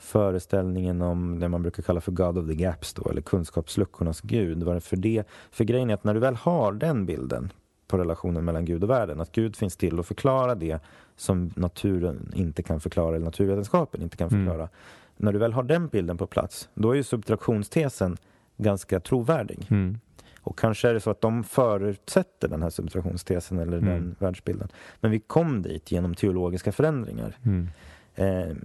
föreställningen 0.00 1.02
om 1.02 1.40
det 1.40 1.48
man 1.48 1.62
brukar 1.62 1.82
kalla 1.82 2.00
för 2.00 2.12
God 2.12 2.38
of 2.38 2.46
the 2.46 2.54
Gaps 2.54 2.94
då, 2.94 3.10
eller 3.10 3.22
kunskapsluckornas 3.22 4.20
gud. 4.20 4.62
Varför 4.62 4.96
det? 4.96 5.28
För 5.50 5.64
grejen 5.64 5.90
är 5.90 5.94
att 5.94 6.04
när 6.04 6.14
du 6.14 6.20
väl 6.20 6.36
har 6.36 6.72
den 6.72 7.06
bilden 7.06 7.52
på 7.86 7.98
relationen 7.98 8.44
mellan 8.44 8.64
Gud 8.64 8.82
och 8.84 8.90
världen, 8.90 9.20
att 9.20 9.32
Gud 9.32 9.56
finns 9.56 9.76
till 9.76 10.00
att 10.00 10.06
förklara 10.06 10.54
det 10.54 10.78
som 11.16 11.50
naturen 11.56 12.32
inte 12.34 12.62
kan 12.62 12.80
förklara, 12.80 13.16
eller 13.16 13.24
naturvetenskapen 13.24 14.02
inte 14.02 14.16
kan 14.16 14.28
mm. 14.28 14.40
förklara. 14.40 14.62
Mm. 14.62 14.74
När 15.16 15.32
du 15.32 15.38
väl 15.38 15.52
har 15.52 15.62
den 15.62 15.88
bilden 15.88 16.16
på 16.16 16.26
plats, 16.26 16.68
då 16.74 16.90
är 16.90 16.94
ju 16.94 17.02
subtraktionstesen 17.02 18.16
ganska 18.56 19.00
trovärdig. 19.00 19.66
Mm. 19.70 19.98
Och 20.40 20.58
kanske 20.58 20.88
är 20.88 20.94
det 20.94 21.00
så 21.00 21.10
att 21.10 21.20
de 21.20 21.44
förutsätter 21.44 22.48
den 22.48 22.62
här 22.62 22.70
subtraktionstesen 22.70 23.58
eller 23.58 23.78
mm. 23.78 23.88
den 23.88 24.16
världsbilden. 24.18 24.68
Men 25.00 25.10
vi 25.10 25.20
kom 25.20 25.62
dit 25.62 25.92
genom 25.92 26.14
teologiska 26.14 26.72
förändringar. 26.72 27.36
Mm. 27.42 27.68
Eh, 28.14 28.56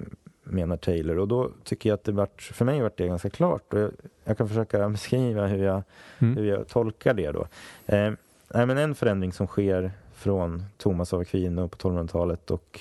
menar 0.45 0.77
Taylor. 0.77 1.19
Och 1.19 1.27
då 1.27 1.51
tycker 1.63 1.89
jag 1.89 1.93
att 1.93 2.03
det 2.03 2.11
vart, 2.11 2.41
för 2.41 2.65
mig 2.65 2.81
vart 2.81 2.97
det 2.97 3.07
ganska 3.07 3.29
klart. 3.29 3.73
Och 3.73 3.79
jag, 3.79 3.91
jag 4.23 4.37
kan 4.37 4.47
försöka 4.47 4.89
beskriva 4.89 5.47
hur 5.47 5.63
jag, 5.63 5.83
mm. 6.19 6.37
hur 6.37 6.45
jag 6.45 6.67
tolkar 6.67 7.13
det 7.13 7.31
då. 7.31 7.47
Eh, 7.85 8.11
men 8.49 8.77
en 8.77 8.95
förändring 8.95 9.33
som 9.33 9.47
sker 9.47 9.91
från 10.13 10.65
Thomas 10.77 11.13
av 11.13 11.19
Aquino 11.19 11.67
på 11.67 11.77
1200-talet 11.77 12.51
och 12.51 12.79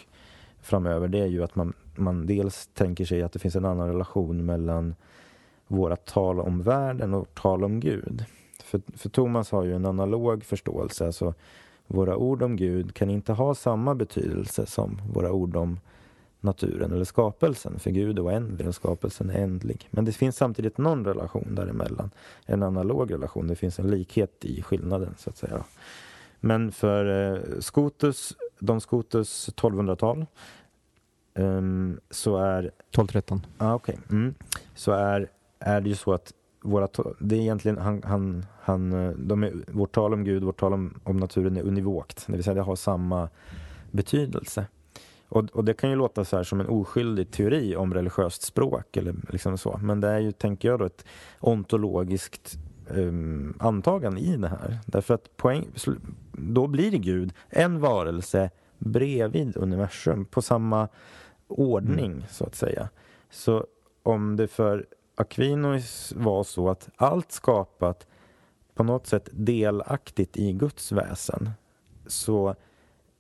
framöver 0.62 1.08
det 1.08 1.18
är 1.18 1.26
ju 1.26 1.44
att 1.44 1.54
man, 1.54 1.72
man 1.94 2.26
dels 2.26 2.66
tänker 2.66 3.04
sig 3.04 3.22
att 3.22 3.32
det 3.32 3.38
finns 3.38 3.56
en 3.56 3.64
annan 3.64 3.88
relation 3.88 4.46
mellan 4.46 4.94
våra 5.66 5.96
tal 5.96 6.40
om 6.40 6.62
världen 6.62 7.14
och 7.14 7.34
tal 7.34 7.64
om 7.64 7.80
Gud. 7.80 8.24
För, 8.64 8.80
för 8.96 9.08
Thomas 9.08 9.50
har 9.50 9.64
ju 9.64 9.74
en 9.74 9.86
analog 9.86 10.44
förståelse, 10.44 11.06
alltså 11.06 11.34
våra 11.86 12.16
ord 12.16 12.42
om 12.42 12.56
Gud 12.56 12.94
kan 12.94 13.10
inte 13.10 13.32
ha 13.32 13.54
samma 13.54 13.94
betydelse 13.94 14.66
som 14.66 15.00
våra 15.12 15.32
ord 15.32 15.56
om 15.56 15.78
naturen 16.44 16.92
eller 16.92 17.04
skapelsen. 17.04 17.78
För 17.78 17.90
Gud 17.90 18.18
är 18.18 18.24
oändlig 18.24 18.68
och 18.68 18.74
skapelsen 18.74 19.30
är 19.30 19.42
ändlig. 19.42 19.88
Men 19.90 20.04
det 20.04 20.12
finns 20.12 20.36
samtidigt 20.36 20.78
någon 20.78 21.04
relation 21.04 21.54
däremellan. 21.54 22.10
En 22.46 22.62
analog 22.62 23.12
relation. 23.12 23.46
Det 23.46 23.56
finns 23.56 23.78
en 23.78 23.90
likhet 23.90 24.44
i 24.44 24.62
skillnaden 24.62 25.14
så 25.18 25.30
att 25.30 25.36
säga. 25.36 25.64
Men 26.40 26.72
för 26.72 27.32
eh, 27.34 27.60
Scotus, 27.60 28.36
Don 28.58 28.80
Scotus 28.80 29.50
1200-tal 29.56 30.26
um, 31.34 31.44
ehm, 31.44 32.00
så 32.10 32.36
är... 32.36 32.58
1213. 32.60 33.46
Ah, 33.58 33.74
okay. 33.74 33.96
Mm, 34.10 34.34
så 34.74 34.92
är, 34.92 35.28
är 35.58 35.80
det 35.80 35.88
ju 35.88 35.96
så 35.96 36.12
att 36.12 36.32
våra, 36.64 36.88
det 37.18 37.36
är 37.36 37.40
egentligen, 37.40 37.78
han, 37.78 38.02
han, 38.04 38.46
han, 38.60 38.92
eh, 38.92 39.10
de 39.10 39.44
är, 39.44 39.52
vårt 39.72 39.94
tal 39.94 40.12
om 40.12 40.24
Gud, 40.24 40.42
vårt 40.44 40.60
tal 40.60 40.72
om, 40.72 41.00
om 41.04 41.16
naturen 41.16 41.56
är 41.56 41.62
univokt. 41.62 42.26
Det 42.26 42.32
vill 42.32 42.44
säga 42.44 42.54
det 42.54 42.60
har 42.60 42.76
samma 42.76 43.28
betydelse. 43.90 44.66
Och, 45.34 45.44
och, 45.52 45.64
det 45.64 45.74
kan 45.74 45.90
ju 45.90 45.96
låta 45.96 46.24
så 46.24 46.36
här 46.36 46.44
som 46.44 46.60
en 46.60 46.68
oskyldig 46.68 47.30
teori 47.30 47.76
om 47.76 47.94
religiöst 47.94 48.42
språk 48.42 48.96
eller 48.96 49.14
liksom 49.30 49.58
så. 49.58 49.78
Men 49.82 50.00
det 50.00 50.08
är 50.08 50.18
ju, 50.18 50.32
tänker 50.32 50.68
jag 50.68 50.78
då, 50.78 50.84
ett 50.84 51.04
ontologiskt 51.40 52.58
um, 52.88 53.56
antagande 53.58 54.20
i 54.20 54.36
det 54.36 54.48
här. 54.48 54.78
Därför 54.86 55.14
att 55.14 55.36
poäng, 55.36 55.66
då 56.32 56.66
blir 56.66 56.90
Gud 56.90 57.32
en 57.48 57.80
varelse 57.80 58.50
bredvid 58.78 59.56
universum 59.56 60.24
på 60.24 60.42
samma 60.42 60.88
ordning 61.48 62.12
mm. 62.12 62.24
så 62.30 62.44
att 62.44 62.54
säga. 62.54 62.88
Så 63.30 63.66
om 64.02 64.36
det 64.36 64.48
för 64.48 64.86
Aquinos 65.14 66.12
var 66.16 66.44
så 66.44 66.70
att 66.70 66.88
allt 66.96 67.32
skapat 67.32 68.06
på 68.74 68.82
något 68.82 69.06
sätt 69.06 69.28
delaktigt 69.32 70.36
i 70.36 70.52
Guds 70.52 70.92
väsen 70.92 71.50
så 72.06 72.54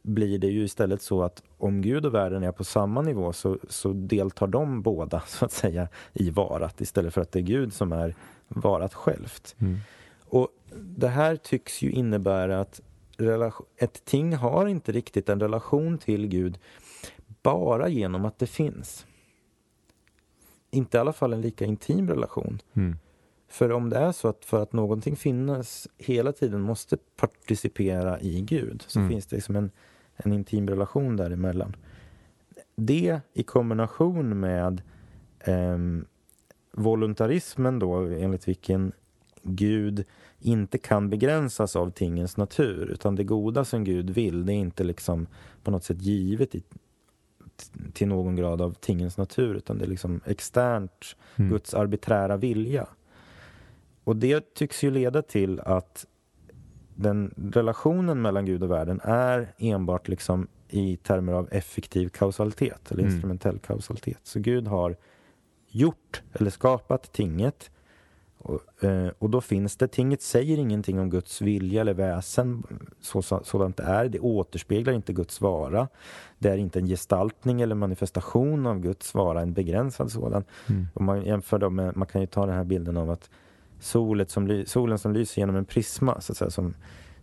blir 0.04 0.38
det 0.38 0.46
ju 0.46 0.64
istället 0.64 1.02
så 1.02 1.22
att 1.22 1.42
om 1.58 1.82
Gud 1.82 2.06
och 2.06 2.14
världen 2.14 2.42
är 2.42 2.52
på 2.52 2.64
samma 2.64 3.02
nivå 3.02 3.32
så, 3.32 3.58
så 3.68 3.92
deltar 3.92 4.46
de 4.46 4.82
båda 4.82 5.20
så 5.26 5.44
att 5.44 5.52
säga 5.52 5.88
i 6.12 6.30
varat 6.30 6.80
istället 6.80 7.14
för 7.14 7.20
att 7.20 7.32
det 7.32 7.38
är 7.38 7.42
Gud 7.42 7.72
som 7.72 7.92
är 7.92 8.14
varat 8.48 8.94
självt. 8.94 9.56
Mm. 9.58 9.78
Och 10.24 10.48
det 10.74 11.08
här 11.08 11.36
tycks 11.36 11.82
ju 11.82 11.90
innebära 11.90 12.60
att 12.60 12.80
ett 13.76 14.04
ting 14.04 14.34
har 14.34 14.66
inte 14.66 14.92
riktigt 14.92 15.28
en 15.28 15.40
relation 15.40 15.98
till 15.98 16.26
Gud 16.26 16.58
bara 17.42 17.88
genom 17.88 18.24
att 18.24 18.38
det 18.38 18.46
finns. 18.46 19.06
Inte 20.70 20.96
i 20.96 21.00
alla 21.00 21.12
fall 21.12 21.32
en 21.32 21.40
lika 21.40 21.64
intim 21.64 22.08
relation. 22.08 22.62
Mm. 22.74 22.96
För 23.48 23.72
om 23.72 23.90
det 23.90 23.96
är 23.96 24.12
så 24.12 24.28
att 24.28 24.44
för 24.44 24.62
att 24.62 24.72
någonting 24.72 25.16
finnas 25.16 25.88
hela 25.98 26.32
tiden 26.32 26.60
måste 26.60 26.96
participera 27.16 28.20
i 28.20 28.40
Gud 28.40 28.84
så 28.86 28.98
mm. 28.98 29.10
finns 29.10 29.26
det 29.26 29.36
liksom 29.36 29.56
en 29.56 29.70
en 30.16 30.32
intim 30.32 30.68
relation 30.68 31.16
däremellan. 31.16 31.76
Det 32.76 33.20
i 33.32 33.42
kombination 33.42 34.40
med 34.40 34.82
eh, 35.40 35.78
voluntarismen 36.72 37.78
då, 37.78 37.96
enligt 37.96 38.48
vilken 38.48 38.92
Gud 39.42 40.04
inte 40.40 40.78
kan 40.78 41.10
begränsas 41.10 41.76
av 41.76 41.90
tingens 41.90 42.36
natur, 42.36 42.86
utan 42.86 43.14
det 43.14 43.24
goda 43.24 43.64
som 43.64 43.84
Gud 43.84 44.10
vill, 44.10 44.46
det 44.46 44.52
är 44.52 44.56
inte 44.56 44.84
liksom 44.84 45.26
på 45.62 45.70
något 45.70 45.84
sätt 45.84 46.02
givet 46.02 46.54
i, 46.54 46.62
till 47.92 48.08
någon 48.08 48.36
grad 48.36 48.62
av 48.62 48.74
tingens 48.74 49.18
natur, 49.18 49.54
utan 49.54 49.78
det 49.78 49.84
är 49.84 49.88
liksom 49.88 50.20
externt 50.24 51.16
mm. 51.36 51.50
Guds 51.50 51.74
arbiträra 51.74 52.36
vilja. 52.36 52.86
Och 54.04 54.16
det 54.16 54.54
tycks 54.54 54.84
ju 54.84 54.90
leda 54.90 55.22
till 55.22 55.60
att 55.60 56.06
den 56.94 57.34
relationen 57.52 58.22
mellan 58.22 58.44
Gud 58.44 58.62
och 58.62 58.70
världen 58.70 59.00
är 59.04 59.54
enbart 59.58 60.08
liksom 60.08 60.48
i 60.68 60.96
termer 60.96 61.32
av 61.32 61.48
effektiv 61.50 62.08
kausalitet 62.08 62.90
eller 62.90 63.02
mm. 63.02 63.14
instrumentell 63.14 63.58
kausalitet. 63.58 64.20
Så 64.22 64.40
Gud 64.40 64.66
har 64.66 64.96
gjort 65.68 66.22
eller 66.32 66.50
skapat 66.50 67.12
tinget 67.12 67.70
Och, 68.38 68.84
eh, 68.84 69.10
och 69.18 69.30
då 69.30 69.40
finns 69.40 69.76
det, 69.76 69.88
tinget 69.88 70.22
säger 70.22 70.58
ingenting 70.58 71.00
om 71.00 71.10
Guds 71.10 71.40
vilja 71.40 71.80
eller 71.80 71.94
väsen 71.94 72.62
så, 73.00 73.22
så, 73.22 73.40
sådant 73.44 73.76
det 73.76 73.82
är. 73.82 74.08
Det 74.08 74.20
återspeglar 74.20 74.92
inte 74.92 75.12
Guds 75.12 75.40
vara. 75.40 75.88
Det 76.38 76.48
är 76.48 76.56
inte 76.56 76.78
en 76.78 76.86
gestaltning 76.86 77.60
eller 77.60 77.74
manifestation 77.74 78.66
av 78.66 78.80
Guds 78.80 79.14
vara, 79.14 79.40
en 79.40 79.52
begränsad 79.52 80.12
sådan. 80.12 80.44
Mm. 80.68 80.86
Och 80.94 81.02
man 81.02 81.24
jämför 81.24 81.58
då 81.58 81.70
med, 81.70 81.96
man 81.96 82.06
kan 82.06 82.20
ju 82.20 82.26
ta 82.26 82.46
den 82.46 82.54
här 82.54 82.64
bilden 82.64 82.96
av 82.96 83.10
att 83.10 83.30
solet 83.80 84.30
som, 84.30 84.64
solen 84.66 84.98
som 84.98 85.12
lyser 85.12 85.42
genom 85.42 85.56
en 85.56 85.64
prisma, 85.64 86.20
så 86.20 86.32
att 86.32 86.36
säga, 86.36 86.50
som 86.50 86.74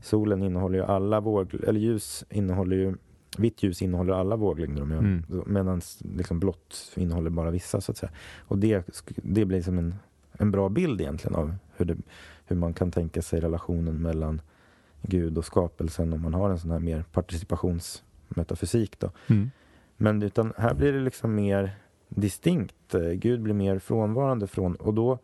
solen 0.02 0.43
innehåller 0.43 0.78
ju 0.78 0.86
alla 0.86 1.20
våg, 1.20 1.54
eller 1.54 1.80
ljus 1.80 2.24
innehåller 2.30 2.76
ju 2.76 2.95
Vitt 3.38 3.64
ljus 3.64 3.82
innehåller 3.82 4.14
alla 4.14 4.36
våglängder 4.36 4.82
mm. 4.82 5.24
medan 5.45 5.82
liksom 5.99 6.39
blått 6.39 6.91
innehåller 6.95 7.30
bara 7.30 7.52
vissa. 7.52 7.82
så 7.82 7.91
att 7.91 7.97
säga. 7.97 8.12
Och 8.39 8.58
det, 8.58 9.04
det 9.16 9.45
blir 9.45 9.62
som 9.62 9.78
en, 9.78 9.95
en 10.32 10.52
bra 10.52 10.70
bild 10.70 11.02
egentligen 11.02 11.36
av 11.36 11.56
hur, 11.76 11.86
det, 11.86 11.97
hur 12.45 12.56
man 12.56 12.74
kan 12.74 12.91
tänka 12.91 13.22
sig 13.22 13.39
relationen 13.39 14.02
mellan 14.02 14.41
Gud 15.02 15.38
och 15.38 15.45
skapelsen 15.45 16.14
om 16.14 16.22
man 16.22 16.34
har 16.34 16.49
en 16.49 16.60
sån 16.60 16.72
här 16.72 16.80
mer 16.80 17.06
participationsmetafysik. 17.12 18.99
Då. 18.99 19.12
Mm. 19.28 19.52
Men 19.97 20.24
utan 20.24 20.54
här 20.58 20.74
blir 20.74 20.93
det 20.93 20.99
liksom 20.99 21.36
mer 21.36 21.76
distinkt. 22.10 22.95
Gud 23.14 23.41
blir 23.41 23.54
mer 23.54 23.80
frånvarande 23.80 24.47
från 24.47 24.76
och 24.76 24.93
då, 24.93 25.20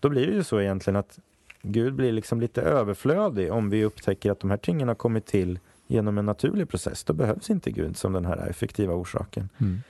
då 0.00 0.08
blir 0.08 0.26
det 0.26 0.32
ju 0.32 0.44
så 0.44 0.60
egentligen 0.60 0.96
att 0.96 1.18
Gud 1.62 1.94
blir 1.94 2.12
liksom 2.12 2.40
lite 2.40 2.62
överflödig 2.62 3.52
om 3.52 3.70
vi 3.70 3.84
upptäcker 3.84 4.30
att 4.30 4.40
de 4.40 4.50
här 4.50 4.56
tingen 4.56 4.88
har 4.88 4.94
kommit 4.94 5.26
till 5.26 5.58
genom 5.86 6.18
en 6.18 6.26
naturlig 6.26 6.68
process. 6.68 7.04
Då 7.04 7.12
behövs 7.12 7.50
inte 7.50 7.70
Gud 7.70 7.96
som 7.96 8.12
den 8.12 8.24
här 8.24 8.46
effektiva 8.50 8.94
orsaken. 8.94 9.48
Mm. 9.58 9.82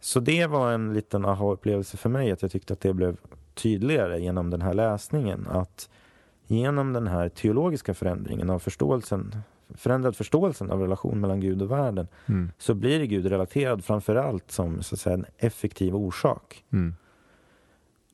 Så 0.00 0.20
det 0.20 0.46
var 0.46 0.72
en 0.72 0.94
liten 0.94 1.24
aha-upplevelse 1.24 1.96
för 1.96 2.08
mig, 2.08 2.30
att 2.32 2.42
jag 2.42 2.50
tyckte 2.50 2.72
att 2.72 2.80
det 2.80 2.92
blev 2.92 3.16
tydligare 3.54 4.20
genom 4.20 4.50
den 4.50 4.62
här 4.62 4.74
läsningen. 4.74 5.46
Att 5.50 5.88
genom 6.46 6.92
den 6.92 7.06
här 7.06 7.28
teologiska 7.28 7.94
förändringen 7.94 8.50
av 8.50 8.58
förståelsen 8.58 9.36
förändrad 9.74 10.16
förståelsen 10.16 10.70
av 10.70 10.80
relation 10.80 11.20
mellan 11.20 11.40
Gud 11.40 11.62
och 11.62 11.70
världen 11.70 12.08
mm. 12.26 12.50
så 12.58 12.74
blir 12.74 13.04
Gud 13.04 13.26
relaterad 13.26 13.84
framför 13.84 14.16
allt 14.16 14.50
som 14.50 14.82
så 14.82 14.94
att 14.94 15.00
säga, 15.00 15.14
en 15.14 15.26
effektiv 15.38 15.96
orsak. 15.96 16.64
Mm. 16.72 16.94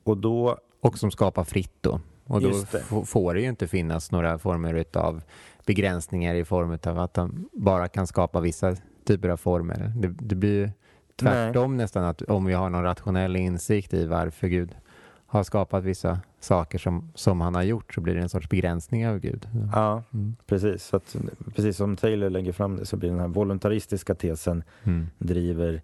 Och, 0.03 0.17
då, 0.17 0.57
och 0.83 0.99
som 0.99 1.11
skapar 1.11 1.43
fritt 1.43 1.77
då. 1.81 1.99
Och 2.27 2.41
då 2.41 2.53
får 3.05 3.33
det 3.33 3.41
ju 3.41 3.49
inte 3.49 3.67
finnas 3.67 4.11
några 4.11 4.37
former 4.37 4.85
av 4.93 5.21
begränsningar 5.65 6.35
i 6.35 6.45
form 6.45 6.77
av 6.85 6.99
att 6.99 7.13
de 7.13 7.49
bara 7.53 7.87
kan 7.87 8.07
skapa 8.07 8.39
vissa 8.39 8.75
typer 9.05 9.29
av 9.29 9.37
former. 9.37 9.93
Det, 9.95 10.07
det 10.07 10.35
blir 10.35 10.51
ju 10.51 10.69
tvärtom 11.15 11.77
Nej. 11.77 11.83
nästan 11.83 12.03
att 12.03 12.21
om 12.21 12.45
vi 12.45 12.53
har 12.53 12.69
någon 12.69 12.83
rationell 12.83 13.35
insikt 13.35 13.93
i 13.93 14.05
varför 14.05 14.47
Gud 14.47 14.75
har 15.27 15.43
skapat 15.43 15.83
vissa 15.83 16.19
saker 16.39 16.77
som, 16.77 17.11
som 17.15 17.41
han 17.41 17.55
har 17.55 17.63
gjort 17.63 17.93
så 17.93 18.01
blir 18.01 18.15
det 18.15 18.21
en 18.21 18.29
sorts 18.29 18.49
begränsning 18.49 19.07
av 19.07 19.19
Gud. 19.19 19.47
Ja, 19.71 20.03
mm. 20.13 20.35
precis. 20.45 20.83
Så 20.83 20.95
att, 20.95 21.15
precis 21.55 21.77
som 21.77 21.95
Taylor 21.95 22.29
lägger 22.29 22.51
fram 22.51 22.75
det 22.75 22.85
så 22.85 22.97
blir 22.97 23.09
den 23.09 23.19
här 23.19 23.27
voluntaristiska 23.27 24.15
tesen 24.15 24.63
mm. 24.83 25.07
driver 25.17 25.81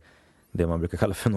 det 0.51 0.67
man 0.67 0.79
brukar 0.79 0.97
kalla 0.97 1.13
för 1.13 1.29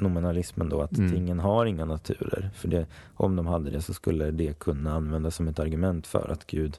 nominalismen 0.00 0.68
då, 0.68 0.82
att 0.82 0.98
mm. 0.98 1.12
tingen 1.12 1.40
har 1.40 1.66
inga 1.66 1.84
naturer. 1.84 2.50
För 2.54 2.68
det, 2.68 2.86
om 3.14 3.36
de 3.36 3.46
hade 3.46 3.70
det 3.70 3.82
så 3.82 3.94
skulle 3.94 4.30
det 4.30 4.58
kunna 4.58 4.94
användas 4.94 5.34
som 5.34 5.48
ett 5.48 5.58
argument 5.58 6.06
för 6.06 6.32
att 6.32 6.46
Gud 6.46 6.78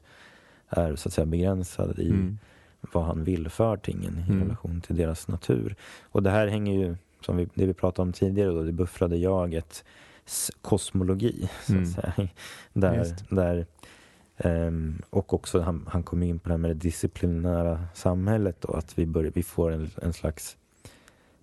är 0.68 0.96
så 0.96 1.08
att 1.08 1.12
säga 1.12 1.26
begränsad 1.26 1.98
i 1.98 2.10
mm. 2.10 2.38
vad 2.92 3.04
han 3.04 3.24
vill 3.24 3.48
för 3.48 3.76
tingen 3.76 4.18
i 4.18 4.32
mm. 4.32 4.42
relation 4.42 4.80
till 4.80 4.96
deras 4.96 5.28
natur. 5.28 5.76
Och 6.02 6.22
det 6.22 6.30
här 6.30 6.46
hänger 6.46 6.74
ju, 6.74 6.96
som 7.20 7.36
vi, 7.36 7.48
det 7.54 7.66
vi 7.66 7.74
pratade 7.74 8.06
om 8.06 8.12
tidigare, 8.12 8.50
då, 8.50 8.62
det 8.62 8.72
buffrade 8.72 9.16
jagets 9.16 9.84
kosmologi. 10.62 11.50
Så 11.62 11.72
att 11.72 11.78
mm. 11.78 11.86
säga. 11.86 12.28
Där, 12.72 13.16
där, 13.28 13.66
um, 14.44 15.02
och 15.10 15.34
också 15.34 15.60
han, 15.60 15.88
han 15.90 16.02
kom 16.02 16.22
in 16.22 16.38
på 16.38 16.48
det 16.48 16.52
här 16.52 16.58
med 16.58 16.70
det 16.70 16.74
disciplinära 16.74 17.84
samhället. 17.94 18.56
Då, 18.60 18.72
att 18.72 18.98
vi, 18.98 19.06
bör, 19.06 19.30
vi 19.34 19.42
får 19.42 19.70
en, 19.70 19.90
en 20.02 20.12
slags 20.12 20.56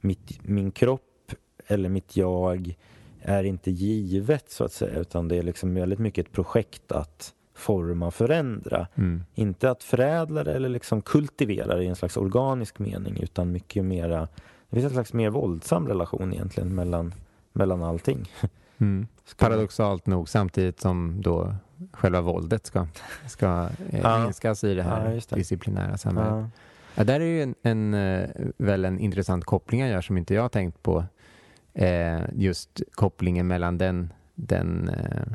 mitt, 0.02 0.40
min 0.44 0.72
kropp 0.72 1.32
eller 1.68 1.90
mitt 1.90 2.18
jag 2.18 2.76
är 3.22 3.44
inte 3.44 3.72
givet 3.72 4.52
så 4.52 4.64
att 4.64 4.74
säga 4.74 5.00
utan 5.00 5.28
det 5.28 5.36
är 5.36 5.44
liksom 5.44 5.74
väldigt 5.74 6.00
mycket 6.00 6.28
ett 6.28 6.34
projekt 6.34 6.92
att 6.92 7.34
forma 7.54 8.08
och 8.08 8.14
förändra. 8.14 8.88
Mm. 8.96 9.24
Inte 9.36 9.72
att 9.72 9.84
förädla 9.84 10.44
det 10.44 10.54
eller 10.54 10.70
liksom 10.70 11.02
kultivera 11.02 11.76
det 11.76 11.84
i 11.84 11.88
en 11.88 11.96
slags 11.96 12.18
organisk 12.18 12.80
mening 12.80 13.18
utan 13.22 13.52
mycket 13.52 13.86
mera, 13.86 14.28
det 14.70 14.76
finns 14.76 14.86
en 14.86 14.92
slags 14.92 15.14
mer 15.14 15.30
våldsam 15.30 15.88
relation 15.88 16.34
egentligen 16.34 16.76
mellan, 16.76 17.14
mellan 17.54 17.84
allting. 17.84 18.32
Mm. 18.82 19.08
Paradoxalt 19.38 20.06
nog 20.06 20.30
samtidigt 20.30 20.80
som 20.80 21.22
då 21.22 21.56
själva 21.92 22.22
våldet 22.22 22.66
ska, 22.66 22.88
ska 23.28 23.70
eh, 23.90 24.00
ja. 24.02 24.24
minskas 24.24 24.64
i 24.64 24.74
det 24.74 24.84
här 24.84 25.14
ja, 25.14 25.22
det. 25.30 25.36
disciplinära 25.36 25.98
samhället. 25.98 26.32
Ja. 26.32 26.50
Ja, 27.00 27.06
där 27.06 27.20
är 27.20 27.26
ju 27.26 27.44
en, 27.44 27.56
en, 27.62 27.94
eh, 27.94 28.30
väl 28.58 28.86
en 28.86 29.00
intressant 29.00 29.46
koppling 29.46 29.82
jag 29.82 29.90
gör 29.90 30.02
som 30.02 30.18
inte 30.18 30.34
jag 30.34 30.42
har 30.42 30.50
tänkt 30.50 30.84
på. 30.84 31.04
Eh, 31.74 32.20
just 32.34 32.82
kopplingen 32.92 33.48
mellan 33.48 33.78
den, 33.78 34.14
den 34.36 34.90
eh, 34.90 35.34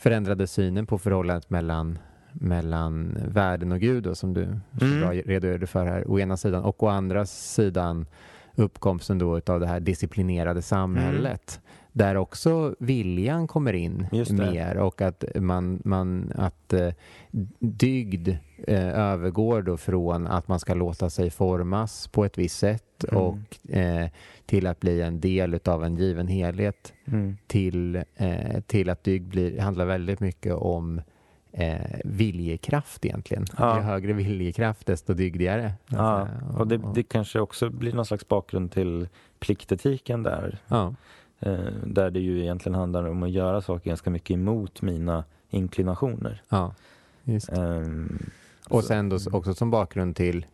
förändrade 0.00 0.46
synen 0.46 0.86
på 0.86 0.98
förhållandet 0.98 1.50
mellan, 1.50 1.98
mellan 2.32 3.18
världen 3.28 3.72
och 3.72 3.80
Gud 3.80 4.04
då, 4.04 4.14
som 4.14 4.34
du 4.34 4.42
mm. 4.42 5.00
bra 5.00 5.12
redogjorde 5.12 5.66
för 5.66 5.86
här, 5.86 6.10
å 6.10 6.18
ena 6.18 6.36
sidan 6.36 6.64
och 6.64 6.82
å 6.82 6.88
andra 6.88 7.26
sidan 7.26 8.06
uppkomsten 8.54 9.18
då 9.18 9.40
av 9.46 9.60
det 9.60 9.66
här 9.66 9.80
disciplinerade 9.80 10.62
samhället. 10.62 11.60
Mm. 11.62 11.79
Där 11.92 12.16
också 12.16 12.74
viljan 12.78 13.46
kommer 13.46 13.72
in 13.72 14.06
mer 14.30 14.76
och 14.76 15.02
att, 15.02 15.24
man, 15.34 15.82
man, 15.84 16.32
att 16.34 16.72
eh, 16.72 16.92
dygd 17.58 18.28
eh, 18.66 18.88
övergår 18.98 19.62
då 19.62 19.76
från 19.76 20.26
att 20.26 20.48
man 20.48 20.60
ska 20.60 20.74
låta 20.74 21.10
sig 21.10 21.30
formas 21.30 22.08
på 22.08 22.24
ett 22.24 22.38
visst 22.38 22.58
sätt 22.58 23.04
mm. 23.08 23.22
och 23.22 23.70
eh, 23.76 24.08
till 24.46 24.66
att 24.66 24.80
bli 24.80 25.02
en 25.02 25.20
del 25.20 25.60
av 25.64 25.84
en 25.84 25.96
given 25.96 26.28
helhet 26.28 26.92
mm. 27.04 27.36
till, 27.46 27.96
eh, 28.16 28.60
till 28.66 28.90
att 28.90 29.04
dygd 29.04 29.28
blir, 29.28 29.60
handlar 29.60 29.84
väldigt 29.84 30.20
mycket 30.20 30.54
om 30.54 31.00
eh, 31.52 32.00
viljekraft 32.04 33.04
egentligen. 33.04 33.46
Ja. 33.58 33.76
Ju 33.76 33.82
högre 33.82 34.12
viljekraft 34.12 34.86
desto 34.86 35.14
dygdigare. 35.14 35.72
Ja. 35.86 36.28
Och 36.58 36.66
det, 36.66 36.80
det 36.94 37.02
kanske 37.02 37.40
också 37.40 37.70
blir 37.70 37.92
någon 37.92 38.06
slags 38.06 38.28
bakgrund 38.28 38.72
till 38.72 39.08
pliktetiken 39.40 40.22
där. 40.22 40.58
Ja. 40.68 40.94
Eh, 41.40 41.72
där 41.84 42.10
det 42.10 42.20
ju 42.20 42.40
egentligen 42.42 42.78
handlar 42.78 43.04
om 43.04 43.22
att 43.22 43.30
göra 43.30 43.60
saker 43.60 43.90
ganska 43.90 44.10
mycket 44.10 44.34
emot 44.34 44.82
mina 44.82 45.24
inklinationer. 45.50 46.42
Ja. 46.48 46.74
Um, 47.52 48.30
och 48.68 48.84
sen 48.84 49.08
då 49.08 49.18
också 49.32 49.54
som 49.54 49.70
bakgrund 49.70 50.16
till 50.16 50.46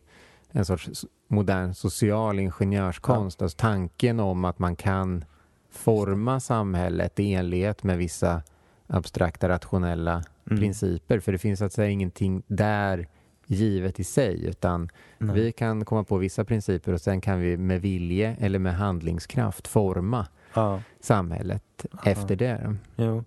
en 0.51 0.65
sorts 0.65 1.05
modern 1.29 1.75
social 1.75 2.39
ingenjörskonst. 2.39 3.41
Ja. 3.41 3.45
Alltså 3.45 3.57
tanken 3.57 4.21
om 4.21 4.45
att 4.45 4.59
man 4.59 4.77
kan 4.77 5.25
forma 5.71 6.41
samhället 6.41 7.21
i 7.21 7.35
enlighet 7.35 7.83
med 7.83 7.99
vissa 7.99 8.43
abstrakta 8.87 9.49
rationella 9.49 10.25
mm. 10.51 10.61
principer. 10.61 11.21
För 11.21 11.33
det 11.33 11.39
finns 11.39 11.63
att 11.63 11.73
säga 11.73 11.91
ingenting 11.91 12.43
där 12.47 13.09
givet 13.47 14.01
i 14.01 14.05
sig 14.05 14.45
utan 14.45 14.89
Nej. 15.19 15.35
vi 15.35 15.53
kan 15.53 15.85
komma 15.85 16.05
på 16.05 16.17
vissa 16.17 16.45
principer 16.45 16.93
och 16.93 17.01
sen 17.01 17.21
kan 17.21 17.41
vi 17.41 17.57
med 17.57 17.81
vilje 17.81 18.37
eller 18.41 18.59
med 18.59 18.77
handlingskraft 18.77 19.69
forma 19.69 20.27
ja. 20.57 20.83
samhället 21.01 21.87
ja. 21.93 22.11
efter 22.11 22.37
det. 22.37 22.77
Jo, 22.97 23.25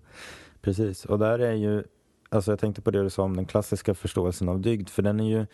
precis. 0.60 1.04
Och 1.04 1.18
där 1.18 1.38
är 1.38 1.54
ju, 1.54 1.84
alltså 2.28 2.52
jag 2.52 2.58
tänkte 2.58 2.82
på 2.82 2.90
det 2.90 3.02
du 3.02 3.10
sa 3.10 3.22
om 3.22 3.36
den 3.36 3.46
klassiska 3.46 3.94
förståelsen 3.94 4.48
av 4.48 4.60
dygd, 4.60 4.88
för 4.88 5.02
den 5.02 5.20
är 5.20 5.38
ju, 5.38 5.46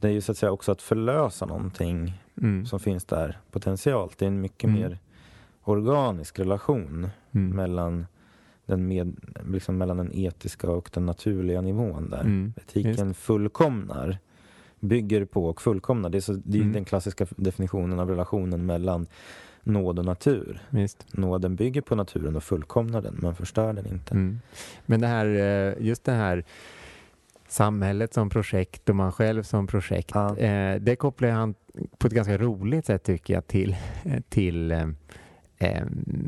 det 0.00 0.08
är 0.08 0.12
ju 0.12 0.20
så 0.20 0.32
att 0.32 0.38
säga 0.38 0.52
också 0.52 0.72
att 0.72 0.82
förlösa 0.82 1.46
någonting 1.46 2.22
mm. 2.36 2.66
som 2.66 2.80
finns 2.80 3.04
där 3.04 3.38
potentiellt. 3.50 4.18
Det 4.18 4.24
är 4.24 4.28
en 4.28 4.40
mycket 4.40 4.64
mm. 4.64 4.80
mer 4.80 4.98
organisk 5.64 6.38
relation 6.38 7.10
mm. 7.32 7.56
mellan 7.56 8.06
den 8.66 8.88
med, 8.88 9.16
liksom 9.46 9.78
mellan 9.78 9.96
den 9.96 10.12
etiska 10.12 10.70
och 10.70 10.90
den 10.92 11.06
naturliga 11.06 11.60
nivån 11.60 12.10
där. 12.10 12.20
Mm. 12.20 12.52
Etiken 12.56 13.14
fullkomnar, 13.14 14.18
bygger 14.80 15.24
på 15.24 15.46
och 15.46 15.62
fullkomnar. 15.62 16.10
Det 16.10 16.18
är, 16.18 16.20
så, 16.20 16.32
det 16.32 16.58
är 16.58 16.62
mm. 16.62 16.72
den 16.72 16.84
klassiska 16.84 17.26
definitionen 17.36 17.98
av 17.98 18.08
relationen 18.08 18.66
mellan 18.66 19.06
nåd 19.62 19.98
och 19.98 20.04
natur. 20.04 20.60
Just. 20.70 21.06
Nåden 21.12 21.56
bygger 21.56 21.80
på 21.80 21.94
naturen 21.94 22.36
och 22.36 22.44
fullkomnar 22.44 23.02
den, 23.02 23.18
men 23.22 23.34
förstör 23.34 23.72
den 23.72 23.86
inte. 23.86 24.14
Mm. 24.14 24.40
Men 24.86 25.00
det 25.00 25.06
här, 25.06 25.26
eh, 25.26 25.86
just 25.86 26.04
det 26.04 26.12
här 26.12 26.44
samhället 27.48 28.14
som 28.14 28.30
projekt 28.30 28.88
och 28.88 28.96
man 28.96 29.12
själv 29.12 29.42
som 29.42 29.66
projekt, 29.66 30.10
ja. 30.14 30.36
eh, 30.36 30.80
det 30.80 30.96
kopplar 30.96 31.30
han 31.30 31.54
på 31.98 32.06
ett 32.06 32.12
ganska 32.12 32.38
roligt 32.38 32.86
sätt 32.86 33.02
tycker 33.02 33.34
jag 33.34 33.46
till, 33.46 33.76
till 34.28 34.72
eh, 34.72 34.88
eh, 35.58 35.84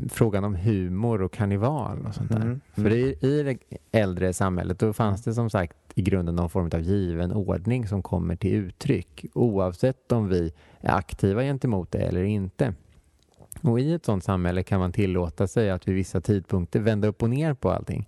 frågan 0.09 0.43
om 0.43 0.55
humor 0.55 1.21
och 1.21 1.33
karneval 1.33 2.05
och 2.07 2.15
sånt 2.15 2.31
där. 2.31 2.41
Mm. 2.41 2.61
För 2.73 2.93
i, 2.93 3.17
i 3.21 3.43
det 3.43 3.57
äldre 3.91 4.33
samhället 4.33 4.79
då 4.79 4.93
fanns 4.93 5.23
det 5.23 5.33
som 5.33 5.49
sagt 5.49 5.77
i 5.95 6.01
grunden 6.01 6.35
någon 6.35 6.49
form 6.49 6.69
av 6.73 6.81
given 6.81 7.31
ordning 7.31 7.87
som 7.87 8.03
kommer 8.03 8.35
till 8.35 8.53
uttryck 8.53 9.25
oavsett 9.33 10.11
om 10.11 10.27
vi 10.27 10.53
är 10.81 10.95
aktiva 10.95 11.41
gentemot 11.41 11.91
det 11.91 11.99
eller 11.99 12.23
inte. 12.23 12.73
Och 13.65 13.79
i 13.79 13.93
ett 13.93 14.05
sådant 14.05 14.23
samhälle 14.23 14.63
kan 14.63 14.79
man 14.79 14.91
tillåta 14.91 15.47
sig 15.47 15.69
att 15.69 15.87
vid 15.87 15.95
vissa 15.95 16.21
tidpunkter 16.21 16.79
vända 16.79 17.07
upp 17.07 17.23
och 17.23 17.29
ner 17.29 17.53
på 17.53 17.71
allting. 17.71 18.07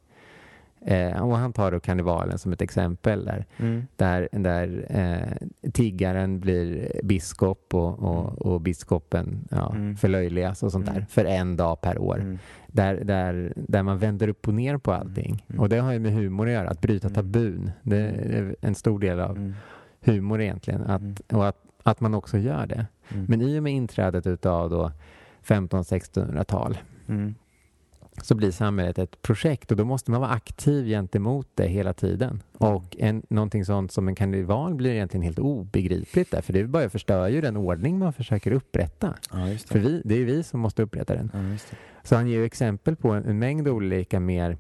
Eh, 0.82 1.24
och 1.24 1.38
han 1.38 1.54
tar 1.54 1.72
då 1.72 1.80
karnevalen 1.80 2.38
som 2.38 2.54
ett 2.54 2.62
exempel 2.62 3.26
där, 3.26 3.46
mm. 3.58 3.88
där, 3.96 4.30
där 4.32 4.86
eh, 4.90 5.48
tiggaren 5.72 6.40
blir 6.40 6.92
biskop 7.04 7.74
och, 7.74 8.00
och, 8.00 8.20
mm. 8.20 8.34
och 8.34 8.62
biskopen 8.62 9.48
ja, 9.52 9.72
mm. 9.76 9.98
förlöjligas 9.98 10.64
och 10.64 10.72
sånt 10.72 10.88
mm. 10.88 11.00
där 11.00 11.08
för 11.10 11.26
en 11.26 11.58
dag 11.58 11.82
per 11.82 12.00
år. 12.00 12.20
Mm. 12.20 12.40
Där, 12.68 12.96
där, 13.04 13.54
där 13.56 13.84
man 13.84 13.98
vänder 13.98 14.28
upp 14.28 14.48
och 14.48 14.54
ner 14.54 14.78
på 14.78 14.92
allting. 14.92 15.46
Mm. 15.48 15.62
Och 15.62 15.70
det 15.70 15.78
har 15.78 15.94
ju 15.94 16.00
med 16.00 16.14
humor 16.14 16.48
att 16.48 16.54
göra, 16.54 16.70
att 16.70 16.82
bryta 16.82 17.10
tabun. 17.10 17.72
Det 17.82 17.98
är 17.98 18.56
en 18.62 18.76
stor 18.76 19.00
del 19.00 19.20
av 19.20 19.54
humor 20.02 20.42
egentligen. 20.42 20.82
Att, 20.82 21.34
och 21.34 21.48
att, 21.48 21.58
att 21.84 22.00
man 22.00 22.14
också 22.14 22.38
gör 22.38 22.66
det. 22.66 22.86
Men 23.28 23.42
i 23.42 23.60
och 23.60 23.64
med 23.64 23.74
inträdet 23.74 24.28
utav 24.28 24.70
då 24.70 24.92
1500-1600-tal 25.48 26.78
så 28.22 28.36
blir 28.36 28.52
samhället 28.52 29.00
ett 29.00 29.22
projekt 29.22 29.72
och 29.72 29.78
då 29.78 29.86
måste 29.86 30.12
man 30.12 30.22
vara 30.22 30.32
aktiv 30.32 30.86
gentemot 30.86 31.48
det 31.56 31.68
hela 31.68 31.94
tiden. 31.94 32.30
Mm. 32.30 32.74
Och 32.74 32.96
en, 33.00 33.24
någonting 33.30 33.66
sånt 33.66 33.92
som 33.92 34.08
en 34.08 34.16
karneval 34.16 34.76
blir 34.76 34.92
egentligen 34.92 35.22
helt 35.22 35.40
obegripligt 35.40 36.32
där, 36.32 36.42
för 36.42 36.54
det 36.54 36.64
bara 36.64 36.90
förstör 36.90 37.28
ju 37.28 37.42
den 37.42 37.58
ordning 37.58 38.00
man 38.00 38.14
försöker 38.14 38.52
upprätta. 38.52 39.14
Ja, 39.32 39.38
det. 39.38 39.58
För 39.58 39.80
vi, 39.80 40.02
det 40.06 40.16
är 40.16 40.26
vi 40.26 40.44
som 40.44 40.60
måste 40.60 40.84
upprätta 40.84 41.16
den. 41.16 41.32
Ja, 41.34 41.74
så 42.04 42.16
han 42.16 42.28
ger 42.28 42.44
exempel 42.44 42.96
på 42.96 43.12
en, 43.12 43.26
en 43.26 43.40
mängd 43.40 43.68
olika 43.68 44.20
mer 44.20 44.58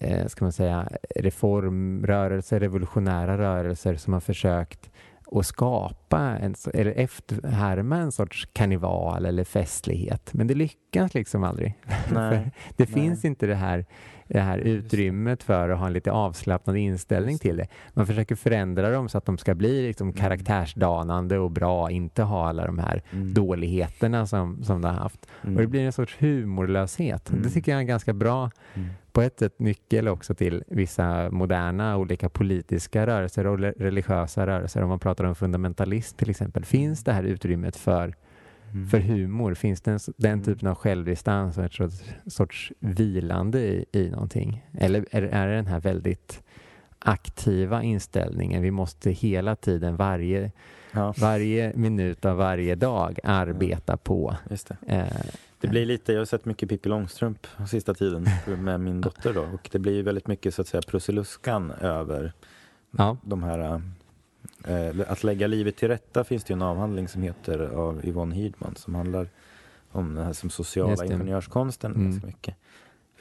eh, 0.00 0.26
ska 0.26 0.44
man 0.44 0.52
säga, 0.52 0.88
reformrörelser, 1.16 2.60
revolutionära 2.60 3.38
rörelser 3.38 3.96
som 3.96 4.12
har 4.12 4.20
försökt 4.20 4.90
och 5.26 5.46
skapa 5.46 6.18
en, 6.18 6.54
eller 6.74 6.92
efterhärma 6.92 7.96
en 7.96 8.12
sorts 8.12 8.48
karneval 8.52 9.26
eller 9.26 9.44
festlighet. 9.44 10.34
Men 10.34 10.46
det 10.46 10.54
lyckas 10.54 11.14
liksom 11.14 11.44
aldrig. 11.44 11.74
Nej, 12.12 12.50
det 12.76 12.84
nej. 12.84 13.02
finns 13.02 13.24
inte 13.24 13.46
det 13.46 13.54
här, 13.54 13.86
det 14.28 14.40
här 14.40 14.58
utrymmet 14.58 15.42
för 15.42 15.68
att 15.68 15.78
ha 15.78 15.86
en 15.86 15.92
lite 15.92 16.12
avslappnad 16.12 16.76
inställning 16.76 17.38
till 17.38 17.56
det. 17.56 17.66
Man 17.92 18.06
försöker 18.06 18.34
förändra 18.34 18.90
dem 18.90 19.08
så 19.08 19.18
att 19.18 19.24
de 19.24 19.38
ska 19.38 19.54
bli 19.54 19.86
liksom 19.86 20.08
mm. 20.08 20.20
karaktärsdanande 20.20 21.38
och 21.38 21.50
bra, 21.50 21.90
inte 21.90 22.22
ha 22.22 22.48
alla 22.48 22.66
de 22.66 22.78
här 22.78 23.02
mm. 23.10 23.34
dåligheterna 23.34 24.26
som, 24.26 24.64
som 24.64 24.82
de 24.82 24.88
har 24.88 24.94
haft. 24.94 25.26
Mm. 25.42 25.56
Och 25.56 25.62
det 25.62 25.68
blir 25.68 25.86
en 25.86 25.92
sorts 25.92 26.16
humorlöshet. 26.18 27.24
Det 27.24 27.36
mm. 27.36 27.50
tycker 27.50 27.72
jag 27.72 27.80
är 27.80 27.84
ganska 27.84 28.12
bra 28.12 28.50
mm 28.74 28.88
på 29.16 29.22
ett 29.22 29.38
sätt 29.38 29.58
nyckel 29.58 30.08
också 30.08 30.34
till 30.34 30.64
vissa 30.66 31.30
moderna 31.30 31.96
olika 31.96 32.28
politiska 32.28 33.06
rörelser 33.06 33.46
och 33.46 33.58
religiösa 33.58 34.46
rörelser. 34.46 34.82
Om 34.82 34.88
man 34.88 34.98
pratar 34.98 35.24
om 35.24 35.34
fundamentalism 35.34 36.16
till 36.16 36.30
exempel. 36.30 36.64
Finns 36.64 37.04
det 37.04 37.12
här 37.12 37.22
utrymmet 37.22 37.76
för, 37.76 38.14
mm. 38.72 38.86
för 38.88 38.98
humor? 38.98 39.54
Finns 39.54 39.80
det 39.80 39.90
en, 39.90 39.98
den 40.16 40.32
mm. 40.32 40.44
typen 40.44 40.68
av 40.68 40.74
självdistans 40.74 41.58
och 41.58 41.64
ett 41.64 41.72
sorts, 41.72 42.04
sorts 42.26 42.72
vilande 42.78 43.58
i, 43.58 43.84
i 43.92 44.10
någonting? 44.10 44.64
Eller 44.78 45.06
är, 45.10 45.22
är 45.22 45.48
det 45.48 45.54
den 45.54 45.66
här 45.66 45.80
väldigt 45.80 46.42
aktiva 46.98 47.82
inställningen? 47.82 48.62
Vi 48.62 48.70
måste 48.70 49.10
hela 49.10 49.56
tiden, 49.56 49.96
varje, 49.96 50.52
ja. 50.92 51.14
varje 51.18 51.72
minut 51.76 52.24
av 52.24 52.36
varje 52.36 52.74
dag 52.74 53.18
arbeta 53.24 53.96
på. 53.96 54.36
Eh, 54.86 55.06
det 55.60 55.68
blir 55.68 55.86
lite, 55.86 56.12
jag 56.12 56.20
har 56.20 56.26
sett 56.26 56.44
mycket 56.44 56.68
Pippi 56.68 56.88
Långstrump 56.88 57.46
sista 57.68 57.94
tiden 57.94 58.28
med 58.58 58.80
min 58.80 59.00
dotter 59.00 59.34
då 59.34 59.42
och 59.42 59.68
det 59.72 59.78
blir 59.78 59.92
ju 59.92 60.02
väldigt 60.02 60.26
mycket 60.26 60.54
så 60.54 60.62
att 60.62 60.68
säga 60.68 60.82
prussiluskan 60.82 61.70
över 61.70 62.32
ja. 62.90 63.16
de 63.22 63.42
här 63.42 63.82
eh, 64.64 65.10
att 65.10 65.24
lägga 65.24 65.46
livet 65.46 65.76
till 65.76 65.88
rätta 65.88 66.24
finns 66.24 66.44
det 66.44 66.52
ju 66.52 66.54
en 66.54 66.62
avhandling 66.62 67.08
som 67.08 67.22
heter 67.22 67.58
av 67.58 68.06
Yvonne 68.06 68.34
Hirdman 68.34 68.76
som 68.76 68.94
handlar 68.94 69.28
om 69.90 70.14
den 70.14 70.24
här 70.24 70.32
som 70.32 70.50
sociala 70.50 71.04
ingenjörskonsten 71.04 71.94
mm. 71.94 72.04
ganska 72.04 72.26
mycket. 72.26 72.54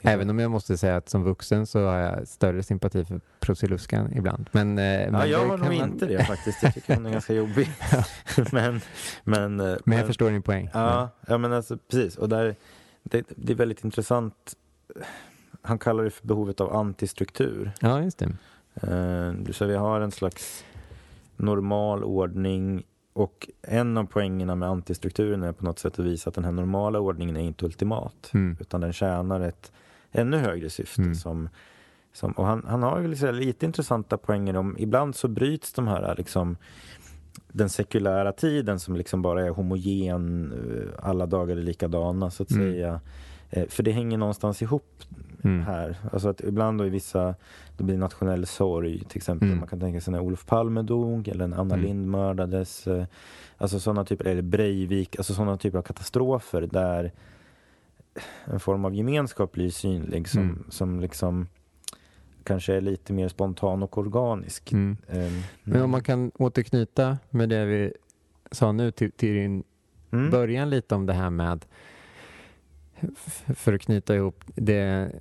Även 0.01 0.29
om 0.29 0.39
jag 0.39 0.51
måste 0.51 0.77
säga 0.77 0.95
att 0.95 1.09
som 1.09 1.23
vuxen 1.23 1.67
så 1.67 1.85
har 1.85 1.97
jag 1.97 2.27
större 2.27 2.63
sympati 2.63 3.05
för 3.05 3.21
Prussiluskan 3.39 4.13
ibland. 4.13 4.49
Men, 4.51 4.77
eh, 4.77 5.03
ja, 5.03 5.11
men 5.11 5.29
jag 5.29 5.47
har 5.47 5.57
nog 5.57 5.73
inte 5.73 6.05
det 6.05 6.23
faktiskt. 6.25 6.63
Jag 6.63 6.73
tycker 6.73 6.95
hon 6.95 7.05
är 7.05 7.11
ganska 7.11 7.33
jobbig. 7.33 7.69
men, 8.51 8.81
men, 9.23 9.59
eh, 9.59 9.75
men 9.85 9.97
jag 9.97 10.07
förstår 10.07 10.31
din 10.31 10.41
poäng. 10.41 10.69
Ja, 10.73 11.09
ja 11.27 11.37
men 11.37 11.53
alltså 11.53 11.77
precis. 11.77 12.17
Och 12.17 12.29
där, 12.29 12.55
det, 13.03 13.25
det 13.35 13.53
är 13.53 13.57
väldigt 13.57 13.83
intressant. 13.83 14.53
Han 15.61 15.79
kallar 15.79 16.03
det 16.03 16.11
för 16.11 16.27
behovet 16.27 16.61
av 16.61 16.75
antistruktur. 16.75 17.71
Ja, 17.79 18.01
just 18.01 18.17
det. 18.17 18.29
Uh, 18.87 19.51
så 19.51 19.65
vi 19.65 19.75
har 19.75 20.01
en 20.01 20.11
slags 20.11 20.65
normal 21.37 22.03
ordning 22.03 22.83
och 23.13 23.49
en 23.61 23.97
av 23.97 24.05
poängerna 24.05 24.55
med 24.55 24.69
antistrukturen 24.69 25.43
är 25.43 25.51
på 25.51 25.65
något 25.65 25.79
sätt 25.79 25.99
att 25.99 26.05
visa 26.05 26.29
att 26.29 26.35
den 26.35 26.43
här 26.43 26.51
normala 26.51 26.99
ordningen 26.99 27.37
är 27.37 27.41
inte 27.41 27.65
ultimat. 27.65 28.31
Mm. 28.33 28.57
Utan 28.59 28.81
den 28.81 28.93
tjänar 28.93 29.39
ett 29.39 29.71
ännu 30.16 30.38
högre 30.38 30.70
syfte. 30.70 31.01
Mm. 31.01 31.16
Som, 31.16 31.49
som, 32.13 32.32
och 32.32 32.45
han, 32.45 32.63
han 32.68 32.84
har 32.84 32.99
ju 32.99 33.32
lite 33.32 33.66
intressanta 33.66 34.18
poänger 34.18 34.57
om, 34.57 34.76
ibland 34.80 35.16
så 35.16 35.28
bryts 35.28 35.74
de 35.74 35.88
här 35.88 36.16
liksom, 36.18 36.57
den 37.47 37.70
sekulära 37.70 38.32
tiden 38.32 38.80
som 38.80 38.95
liksom 38.95 39.22
bara 39.22 39.45
är 39.45 39.49
homogen, 39.49 40.53
eh, 40.53 41.09
alla 41.09 41.26
dagar 41.26 41.57
är 41.57 41.61
likadana 41.61 42.32
så 42.32 42.43
att 42.43 42.51
mm. 42.51 42.72
säga. 42.72 43.01
Eh, 43.49 43.68
för 43.68 43.84
det 43.84 43.91
hänger 43.91 44.18
någonstans 44.18 44.61
ihop 44.61 45.03
mm. 45.43 45.61
här. 45.66 45.97
Alltså 46.11 46.30
att 46.30 46.41
ibland 46.41 46.78
då 46.78 46.86
i 46.86 46.89
vissa, 46.89 47.36
det 47.78 47.84
blir 47.84 47.97
nationell 47.97 48.45
sorg 48.45 49.03
till 49.03 49.18
exempel. 49.18 49.47
Mm. 49.47 49.59
Man 49.59 49.68
kan 49.68 49.80
tänka 49.80 50.01
sig 50.01 50.11
när 50.11 50.20
Olof 50.20 50.45
Palme 50.45 50.82
dog 50.82 51.28
eller 51.28 51.47
när 51.47 51.57
Anna 51.57 51.76
mm. 51.76 51.86
Lind 51.86 52.07
mördades. 52.07 52.88
Eh, 52.88 53.05
alltså 53.57 53.80
sådana 53.80 54.05
typer, 54.05 54.26
eller 54.26 54.41
Breivik, 54.41 55.16
alltså 55.18 55.34
sådana 55.34 55.57
typer 55.57 55.78
av 55.78 55.84
katastrofer 55.84 56.61
där 56.61 57.11
en 58.45 58.59
form 58.59 58.86
av 58.86 58.95
gemenskap 58.95 59.51
blir 59.51 59.70
synlig 59.70 60.28
som, 60.30 60.41
mm. 60.41 60.66
som 60.70 60.99
liksom 60.99 61.47
kanske 62.43 62.74
är 62.74 62.82
lite 62.82 63.13
mer 63.13 63.28
spontan 63.28 63.84
och 63.84 63.97
organisk. 63.97 64.72
Mm. 64.72 64.97
Um, 65.07 65.41
Men 65.63 65.82
om 65.82 65.91
man 65.91 66.03
kan 66.03 66.32
återknyta 66.36 67.18
med 67.30 67.49
det 67.49 67.66
vi 67.66 67.93
sa 68.51 68.72
nu 68.72 68.91
till, 68.91 69.11
till 69.11 69.34
din 69.34 69.63
mm. 70.11 70.30
början 70.30 70.70
lite 70.70 70.95
om 70.95 71.05
det 71.05 71.13
här 71.13 71.30
med 71.30 71.66
för 73.55 73.74
att 73.74 73.82
knyta 73.82 74.16
ihop 74.16 74.43
det 74.55 75.11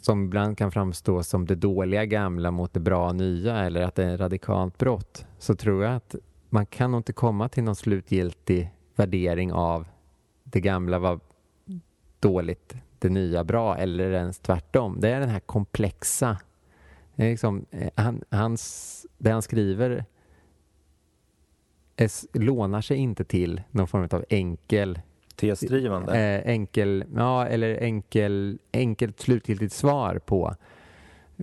som 0.00 0.24
ibland 0.24 0.58
kan 0.58 0.72
framstå 0.72 1.22
som 1.22 1.46
det 1.46 1.54
dåliga 1.54 2.04
gamla 2.04 2.50
mot 2.50 2.72
det 2.72 2.80
bra 2.80 3.12
nya 3.12 3.56
eller 3.56 3.82
att 3.82 3.94
det 3.94 4.04
är 4.04 4.14
ett 4.14 4.20
radikalt 4.20 4.78
brott 4.78 5.26
så 5.38 5.54
tror 5.54 5.84
jag 5.84 5.94
att 5.94 6.14
man 6.48 6.66
kan 6.66 6.90
nog 6.90 6.98
inte 6.98 7.12
komma 7.12 7.48
till 7.48 7.62
någon 7.62 7.76
slutgiltig 7.76 8.70
värdering 8.96 9.52
av 9.52 9.86
det 10.44 10.60
gamla 10.60 10.98
var 10.98 11.20
dåligt, 12.20 12.76
det 12.98 13.08
nya 13.08 13.44
bra 13.44 13.76
eller 13.76 14.10
ens 14.12 14.38
tvärtom. 14.38 15.00
Det 15.00 15.08
är 15.08 15.20
den 15.20 15.28
här 15.28 15.40
komplexa, 15.40 16.38
det, 17.14 17.26
är 17.26 17.30
liksom, 17.30 17.66
eh, 17.70 17.90
han, 17.94 18.24
hans, 18.30 19.06
det 19.18 19.30
han 19.30 19.42
skriver 19.42 20.04
är, 21.96 22.38
lånar 22.38 22.80
sig 22.80 22.96
inte 22.96 23.24
till 23.24 23.62
någon 23.70 23.88
form 23.88 24.08
av 24.10 24.24
enkel 24.28 25.00
Tesdrivande? 25.36 26.18
Eh, 26.18 26.50
enkel, 26.50 27.04
ja, 27.16 27.46
eller 27.46 27.82
enkel, 27.82 28.58
enkelt 28.72 29.20
slutgiltigt 29.20 29.72
svar 29.72 30.20
på 30.26 30.54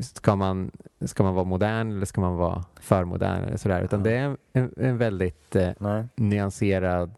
ska 0.02 0.36
man, 0.36 0.72
ska 1.02 1.24
man 1.24 1.34
vara 1.34 1.46
modern 1.46 1.92
eller 1.92 2.06
ska 2.06 2.22
man 2.22 2.36
vara 2.36 2.64
för 2.80 3.04
modern 3.04 3.44
eller 3.44 3.58
sådär. 3.58 3.82
Utan 3.82 4.00
ja. 4.00 4.04
det 4.04 4.18
är 4.18 4.38
en, 4.54 4.74
en 4.78 4.98
väldigt 4.98 5.56
eh, 5.56 6.04
nyanserad 6.16 7.12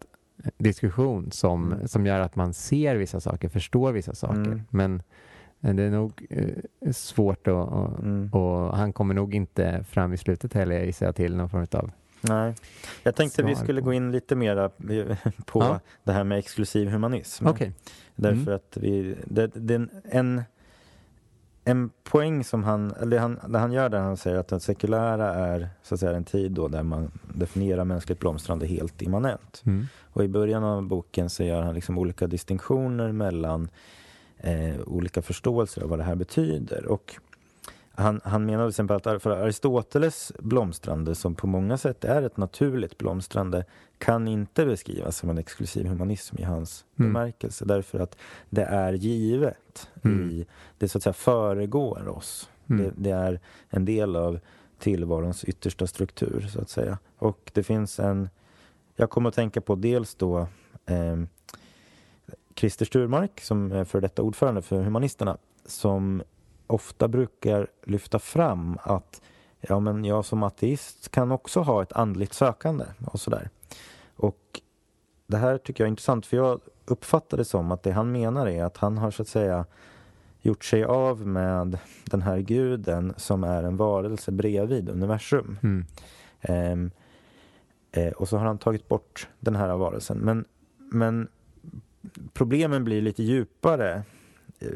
diskussion 0.58 1.30
som, 1.30 1.72
mm. 1.72 1.88
som 1.88 2.06
gör 2.06 2.20
att 2.20 2.36
man 2.36 2.54
ser 2.54 2.96
vissa 2.96 3.20
saker, 3.20 3.48
förstår 3.48 3.92
vissa 3.92 4.14
saker. 4.14 4.34
Mm. 4.34 4.62
Men 4.70 5.02
det 5.76 5.82
är 5.82 5.90
nog 5.90 6.26
eh, 6.30 6.92
svårt 6.92 7.48
att, 7.48 7.54
och, 7.54 7.98
mm. 7.98 8.30
och 8.32 8.76
han 8.76 8.92
kommer 8.92 9.14
nog 9.14 9.34
inte 9.34 9.84
fram 9.88 10.12
i 10.12 10.16
slutet 10.16 10.54
heller 10.54 10.84
gissar 10.84 11.06
jag 11.06 11.16
till 11.16 11.36
någon 11.36 11.48
form 11.48 11.66
av 11.72 11.90
Nej, 12.20 12.54
jag 13.02 13.14
tänkte 13.14 13.42
vi 13.42 13.56
skulle 13.56 13.80
på. 13.80 13.84
gå 13.84 13.92
in 13.92 14.12
lite 14.12 14.36
mera 14.36 14.68
på 15.44 15.60
ja. 15.60 15.80
det 16.04 16.12
här 16.12 16.24
med 16.24 16.38
exklusiv 16.38 16.88
humanism. 16.88 17.46
Okay. 17.46 17.70
Därför 18.16 18.42
mm. 18.42 18.54
att 18.54 18.76
vi, 18.80 19.16
det, 19.24 19.46
det, 19.46 19.88
en, 20.04 20.42
en 21.64 21.90
poäng 22.04 22.44
som 22.44 22.64
han, 22.64 22.92
eller 23.00 23.18
han, 23.18 23.38
det 23.48 23.58
han 23.58 23.72
gör 23.72 23.88
där 23.88 23.98
han 23.98 24.16
säger 24.16 24.36
att 24.36 24.48
den 24.48 24.60
sekulära 24.60 25.34
är 25.34 25.68
så 25.82 25.94
att 25.94 26.00
säga 26.00 26.16
en 26.16 26.24
tid 26.24 26.52
då 26.52 26.68
där 26.68 26.82
man 26.82 27.10
definierar 27.34 27.84
mänskligt 27.84 28.20
blomstrande 28.20 28.66
helt 28.66 29.02
immanent. 29.02 29.62
Mm. 29.66 29.86
Och 30.12 30.24
i 30.24 30.28
början 30.28 30.64
av 30.64 30.82
boken 30.82 31.30
så 31.30 31.44
gör 31.44 31.62
han 31.62 31.74
liksom 31.74 31.98
olika 31.98 32.26
distinktioner 32.26 33.12
mellan 33.12 33.68
eh, 34.38 34.80
olika 34.86 35.22
förståelser 35.22 35.82
av 35.82 35.88
vad 35.88 35.98
det 35.98 36.04
här 36.04 36.14
betyder. 36.14 36.86
Och 36.86 37.16
han, 38.00 38.20
han 38.24 38.46
menar 38.46 38.64
till 38.64 38.70
exempel 38.70 38.96
att 38.96 39.22
för 39.22 39.30
Aristoteles 39.30 40.32
blomstrande, 40.38 41.14
som 41.14 41.34
på 41.34 41.46
många 41.46 41.78
sätt 41.78 42.04
är 42.04 42.22
ett 42.22 42.36
naturligt 42.36 42.98
blomstrande, 42.98 43.64
kan 43.98 44.28
inte 44.28 44.66
beskrivas 44.66 45.16
som 45.16 45.30
en 45.30 45.38
exklusiv 45.38 45.86
humanism 45.86 46.36
i 46.38 46.42
hans 46.42 46.84
mm. 46.98 47.12
bemärkelse. 47.12 47.64
Därför 47.64 48.00
att 48.00 48.16
det 48.50 48.62
är 48.62 48.92
givet. 48.92 49.88
Mm. 50.02 50.30
I, 50.30 50.46
det 50.78 50.88
så 50.88 50.98
att 50.98 51.02
säga 51.02 51.12
föregår 51.12 52.08
oss. 52.08 52.50
Mm. 52.70 52.84
Det, 52.84 52.92
det, 52.96 53.10
är 53.10 53.40
en 53.68 53.84
del 53.84 54.16
av 54.16 54.40
tillvarons 54.78 55.44
yttersta 55.44 55.86
struktur, 55.86 56.46
så 56.52 56.60
att 56.60 56.70
säga. 56.70 56.98
Och 57.18 57.50
det 57.54 57.62
finns 57.62 58.00
en... 58.00 58.28
Jag 58.96 59.10
kommer 59.10 59.28
att 59.28 59.34
tänka 59.34 59.60
på 59.60 59.74
dels 59.74 60.14
då 60.14 60.38
eh, 60.86 61.16
Christer 62.54 62.84
Sturmark 62.84 63.40
som 63.40 63.72
är 63.72 63.84
för 63.84 64.00
detta 64.00 64.22
ordförande 64.22 64.62
för 64.62 64.82
Humanisterna 64.82 65.38
som 65.66 66.22
ofta 66.70 67.08
brukar 67.08 67.66
lyfta 67.82 68.18
fram 68.18 68.78
att 68.82 69.22
ja, 69.60 69.80
men 69.80 70.04
jag 70.04 70.24
som 70.24 70.42
ateist 70.42 71.10
kan 71.10 71.32
också 71.32 71.60
ha 71.60 71.82
ett 71.82 71.92
andligt 71.92 72.32
sökande 72.32 72.84
och 73.06 73.20
sådär. 73.20 73.50
Och 74.16 74.60
det 75.26 75.36
här 75.36 75.58
tycker 75.58 75.84
jag 75.84 75.86
är 75.86 75.90
intressant 75.90 76.26
för 76.26 76.36
jag 76.36 76.60
uppfattar 76.84 77.36
det 77.36 77.44
som 77.44 77.72
att 77.72 77.82
det 77.82 77.92
han 77.92 78.12
menar 78.12 78.46
är 78.46 78.64
att 78.64 78.76
han 78.76 78.98
har 78.98 79.10
så 79.10 79.22
att 79.22 79.28
säga 79.28 79.64
gjort 80.40 80.64
sig 80.64 80.84
av 80.84 81.26
med 81.26 81.78
den 82.04 82.22
här 82.22 82.38
guden 82.38 83.14
som 83.16 83.44
är 83.44 83.62
en 83.62 83.76
varelse 83.76 84.32
bredvid 84.32 84.88
universum. 84.88 85.58
Mm. 85.62 85.86
Um, 86.48 86.90
eh, 87.92 88.12
och 88.12 88.28
så 88.28 88.36
har 88.36 88.46
han 88.46 88.58
tagit 88.58 88.88
bort 88.88 89.28
den 89.40 89.56
här 89.56 89.76
varelsen. 89.76 90.18
Men, 90.18 90.44
men 90.76 91.28
problemen 92.32 92.84
blir 92.84 93.02
lite 93.02 93.22
djupare 93.22 94.02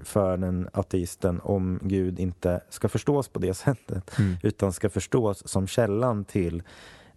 för 0.03 0.37
den 0.37 0.69
ateisten 0.73 1.41
om 1.45 1.79
Gud 1.83 2.21
inte 2.21 2.61
ska 2.69 2.89
förstås 2.89 3.29
på 3.29 3.39
det 3.39 3.55
sättet 3.55 4.19
mm. 4.19 4.37
utan 4.43 4.73
ska 4.73 4.91
förstås 4.91 5.49
som 5.49 5.67
källan 5.67 6.25
till 6.25 6.63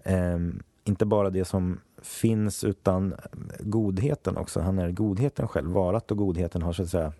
eh, 0.04 0.38
inte 0.84 1.06
bara 1.06 1.30
det 1.30 1.46
som 1.46 1.80
finns 2.02 2.64
utan 2.64 3.16
godheten 3.60 4.38
också. 4.38 4.60
Han 4.60 4.80
är 4.80 4.92
godheten 4.92 5.48
själv. 5.48 5.72
Varat 5.72 6.12
och 6.12 6.18
godheten 6.18 6.62
har 6.62 6.74
så 6.74 6.84
att 6.84 6.90
säga 6.90 7.14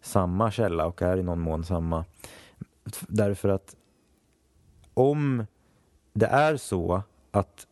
samma 0.00 0.50
källa 0.50 0.86
och 0.86 1.02
är 1.02 1.16
i 1.16 1.22
någon 1.22 1.40
mån 1.40 1.64
samma. 1.64 2.04
Därför 3.08 3.48
att 3.48 3.76
om 4.94 5.46
det 6.12 6.26
är 6.26 6.56
så 6.56 7.02
att 7.30 7.66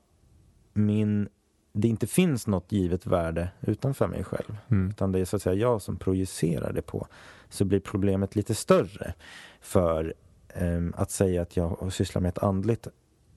min 0.72 1.28
det 1.72 1.88
inte 1.88 2.06
finns 2.06 2.46
något 2.46 2.72
givet 2.72 3.06
värde 3.06 3.48
utanför 3.60 4.06
mig 4.06 4.24
själv. 4.24 4.58
Mm. 4.68 4.88
Utan 4.90 5.12
det 5.12 5.18
är 5.18 5.24
så 5.24 5.36
att 5.36 5.42
säga 5.42 5.54
jag 5.54 5.82
som 5.82 5.96
projicerar 5.96 6.72
det 6.72 6.82
på. 6.82 7.06
Så 7.48 7.64
blir 7.64 7.80
problemet 7.80 8.36
lite 8.36 8.54
större 8.54 9.14
för 9.60 10.14
um, 10.60 10.94
att 10.96 11.10
säga 11.10 11.42
att 11.42 11.56
jag 11.56 11.92
sysslar 11.92 12.22
med 12.22 12.28
ett 12.28 12.42
andligt 12.42 12.88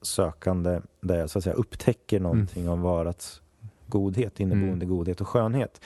sökande 0.02 0.80
där 1.00 1.18
jag 1.18 1.30
så 1.30 1.38
att 1.38 1.44
säga 1.44 1.56
upptäcker 1.56 2.16
mm. 2.16 2.22
någonting 2.22 2.62
mm. 2.62 2.72
om 2.72 2.82
varats 2.82 3.42
godhet, 3.86 4.40
inneboende 4.40 4.84
mm. 4.84 4.88
godhet 4.88 5.20
och 5.20 5.28
skönhet. 5.28 5.80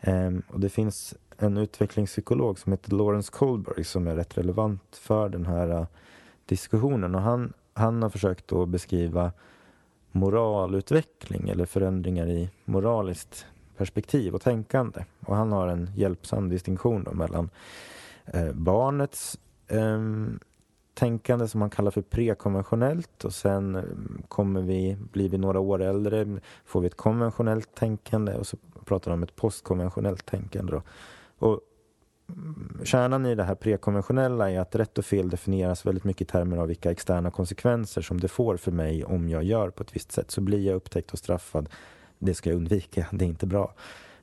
Um, 0.00 0.42
och 0.48 0.60
det 0.60 0.68
finns 0.68 1.14
en 1.38 1.56
utvecklingspsykolog 1.56 2.58
som 2.58 2.72
heter 2.72 2.92
Lawrence 2.92 3.32
Kohlberg 3.32 3.84
som 3.84 4.06
är 4.06 4.16
rätt 4.16 4.38
relevant 4.38 4.96
för 4.96 5.28
den 5.28 5.46
här 5.46 5.80
uh, 5.80 5.86
diskussionen. 6.46 7.14
Och 7.14 7.20
han, 7.20 7.52
han 7.74 8.02
har 8.02 8.10
försökt 8.10 8.52
att 8.52 8.68
beskriva 8.68 9.32
moralutveckling 10.18 11.48
eller 11.48 11.66
förändringar 11.66 12.26
i 12.26 12.50
moraliskt 12.64 13.46
perspektiv 13.76 14.34
och 14.34 14.40
tänkande. 14.42 15.04
Och 15.26 15.36
han 15.36 15.52
har 15.52 15.68
en 15.68 15.90
hjälpsam 15.96 16.48
distinktion 16.48 17.06
mellan 17.12 17.50
eh, 18.24 18.52
barnets 18.52 19.38
eh, 19.68 19.98
tänkande 20.94 21.48
som 21.48 21.60
han 21.60 21.70
kallar 21.70 21.90
för 21.90 22.02
prekonventionellt 22.02 23.24
och 23.24 23.34
sen 23.34 23.74
ehm, 23.74 24.22
kommer 24.28 24.62
vi, 24.62 24.96
blir 25.12 25.28
vi 25.28 25.38
några 25.38 25.60
år 25.60 25.82
äldre, 25.82 26.40
får 26.64 26.80
vi 26.80 26.86
ett 26.86 26.96
konventionellt 26.96 27.74
tänkande 27.74 28.34
och 28.34 28.46
så 28.46 28.56
pratar 28.84 29.10
han 29.10 29.18
om 29.18 29.22
ett 29.22 29.36
postkonventionellt 29.36 30.26
tänkande. 30.26 30.72
Då. 30.72 30.82
Och 31.46 31.60
kärnan 32.84 33.26
i 33.26 33.34
det 33.34 33.44
här 33.44 33.54
prekonventionella 33.54 34.50
är 34.50 34.60
att 34.60 34.74
rätt 34.74 34.98
och 34.98 35.04
fel 35.04 35.30
definieras 35.30 35.86
väldigt 35.86 36.04
mycket 36.04 36.22
i 36.22 36.24
termer 36.24 36.56
av 36.56 36.68
vilka 36.68 36.90
externa 36.90 37.30
konsekvenser 37.30 38.02
som 38.02 38.20
det 38.20 38.28
får 38.28 38.56
för 38.56 38.72
mig 38.72 39.04
om 39.04 39.28
jag 39.28 39.44
gör 39.44 39.70
på 39.70 39.82
ett 39.82 39.96
visst 39.96 40.12
sätt. 40.12 40.30
Så 40.30 40.40
blir 40.40 40.66
jag 40.66 40.76
upptäckt 40.76 41.12
och 41.12 41.18
straffad, 41.18 41.68
det 42.18 42.34
ska 42.34 42.50
jag 42.50 42.56
undvika, 42.56 43.06
det 43.10 43.24
är 43.24 43.28
inte 43.28 43.46
bra. 43.46 43.74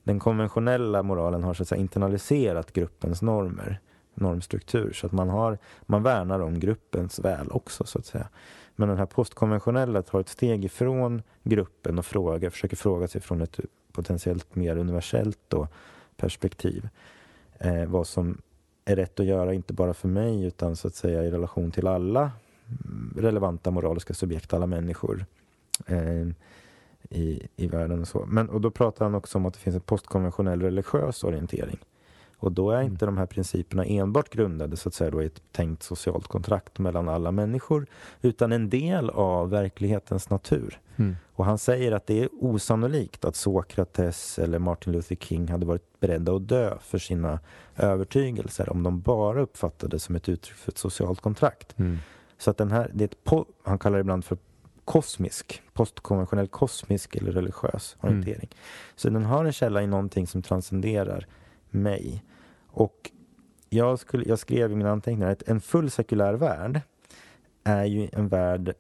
Den 0.04 0.20
konventionella 0.20 1.04
moralen 1.04 1.44
har 1.44 1.54
så 1.54 1.64
att 1.64 1.70
säga 1.70 1.82
internaliserat 1.82 2.74
gruppens 2.74 3.22
normer, 3.22 3.80
normstruktur, 4.14 4.94
så 4.94 5.06
att 5.06 5.12
man, 5.12 5.30
har, 5.30 5.58
man 5.86 6.04
värnar 6.04 6.40
om 6.40 6.60
gruppens 6.60 7.20
väl 7.20 7.52
också 7.52 7.84
så 7.84 8.00
att 8.00 8.06
säga. 8.06 8.28
Men 8.76 8.90
den 8.90 8.98
här 8.98 9.06
postkonventionella 9.06 10.02
tar 10.02 10.20
ett 10.20 10.30
steg 10.30 10.66
ifrån 10.66 11.22
gruppen 11.44 12.00
och 12.00 12.06
frågar, 12.06 12.50
försöker 12.50 12.76
fråga 12.76 13.08
sig 13.08 13.22
från 13.22 13.42
ett 13.42 13.60
potentiellt 13.92 14.56
mer 14.56 14.78
universellt 14.78 15.40
då, 15.48 15.68
perspektiv 16.18 16.90
eh, 17.60 17.86
vad 17.86 18.08
som 18.08 18.42
är 18.86 18.96
rätt 18.96 19.20
att 19.20 19.26
göra, 19.26 19.54
inte 19.54 19.74
bara 19.74 19.94
för 19.94 20.08
mig 20.08 20.44
utan 20.44 20.76
så 20.76 20.88
att 20.88 20.96
säga 20.96 21.24
i 21.24 21.32
relation 21.32 21.72
till 21.72 21.88
alla 21.88 22.32
relevanta 23.16 23.72
moraliska 23.72 24.14
subjekt, 24.14 24.54
alla 24.54 24.68
människor 24.68 25.26
eh, 25.86 26.28
i, 27.10 27.48
i 27.56 27.68
världen. 27.68 28.02
Och, 28.02 28.08
så. 28.08 28.26
Men, 28.26 28.50
och 28.50 28.62
då 28.62 28.72
pratar 28.72 29.06
han 29.06 29.16
också 29.16 29.38
om 29.38 29.46
att 29.46 29.54
det 29.54 29.60
finns 29.60 29.76
en 29.76 29.82
postkonventionell 29.82 30.62
religiös 30.62 31.24
orientering. 31.24 31.80
Och 32.38 32.52
då 32.52 32.72
är 32.72 32.82
inte 32.82 33.06
mm. 33.06 33.16
de 33.16 33.20
här 33.20 33.26
principerna 33.26 33.86
enbart 33.86 34.30
grundade 34.30 34.78
så 34.78 34.90
att 34.90 34.96
säga, 34.96 35.12
då, 35.12 35.24
i 35.24 35.26
ett 35.26 35.42
tänkt 35.52 35.84
socialt 35.84 36.28
kontrakt 36.28 36.80
mellan 36.80 37.10
alla 37.10 37.32
människor 37.32 37.86
utan 38.22 38.52
en 38.52 38.70
del 38.70 39.10
av 39.10 39.50
verklighetens 39.50 40.30
natur. 40.30 40.80
Mm. 40.96 41.16
Och 41.34 41.46
han 41.46 41.58
säger 41.58 41.92
att 41.92 42.08
det 42.08 42.24
är 42.24 42.30
osannolikt 42.40 43.26
att 43.26 43.36
Sokrates 43.36 44.40
eller 44.40 44.60
Martin 44.60 44.94
Luther 44.94 45.16
King 45.16 45.48
hade 45.48 45.66
varit 45.66 46.00
beredda 46.00 46.36
att 46.36 46.48
dö 46.48 46.78
för 46.82 46.98
sina 46.98 47.40
övertygelser 47.76 48.70
om 48.70 48.84
de 48.84 49.02
bara 49.02 49.42
uppfattade 49.42 49.96
det 49.96 50.00
som 50.00 50.16
ett 50.16 50.30
uttryck 50.30 50.58
för 50.58 50.72
ett 50.72 50.78
socialt 50.78 51.22
kontrakt. 51.22 51.80
Mm. 51.80 51.98
Så 52.38 52.52
att 52.52 52.58
den 52.58 52.72
här, 52.72 52.92
det 52.94 53.04
är 53.04 53.08
ett, 53.08 53.48
han 53.64 53.80
kallar 53.80 53.98
det 53.98 54.02
ibland 54.02 54.26
för 54.26 54.38
kosmisk, 54.86 55.62
postkonventionell 55.74 56.48
kosmisk 56.48 57.16
eller 57.16 57.32
religiös 57.32 57.98
mm. 58.02 58.14
orientering. 58.14 58.50
Mm. 58.52 58.58
Så 58.96 59.10
den 59.10 59.26
har 59.26 59.46
en 59.46 59.54
källa 59.54 59.82
i 59.82 59.88
någonting 59.88 60.28
som 60.28 60.42
transcenderar 60.42 61.28
mig. 61.76 62.24
Och 62.68 63.12
jag, 63.70 64.00
skulle, 64.00 64.26
jag 64.26 64.40
skrev 64.40 64.72
i 64.72 64.76
mina 64.76 64.92
anteckningar 64.92 65.32
att 65.32 65.48
en 65.48 65.62
full 65.62 65.92
sekulär 65.92 66.34
värld 66.34 66.82
är 67.64 67.86
ju 67.86 68.10
en 68.14 68.28
värld 68.28 68.74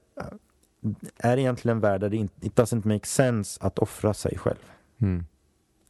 är 1.18 1.38
egentligen 1.38 1.78
en 1.78 1.82
värld 1.82 2.02
där 2.02 2.10
det 2.10 2.18
inte 2.18 2.48
it 2.48 2.56
doesn't 2.56 2.88
make 2.88 3.06
sense 3.06 3.60
att 3.64 3.80
offra 3.80 4.14
sig 4.14 4.38
själv. 4.38 4.72
Mm. 4.98 5.26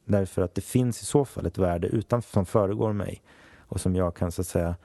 Därför 0.05 0.41
att 0.41 0.55
det 0.55 0.61
finns 0.61 1.01
i 1.01 1.05
så 1.05 1.25
fall 1.25 1.45
ett 1.45 1.57
värde 1.57 1.87
utanför 1.87 2.31
som 2.31 2.45
föregår 2.45 2.93
mig 2.93 3.21
och 3.57 3.81
som 3.81 3.95
jag 3.95 4.15
kan 4.15 4.31
så 4.31 4.41
att 4.41 4.47
säga 4.47 4.75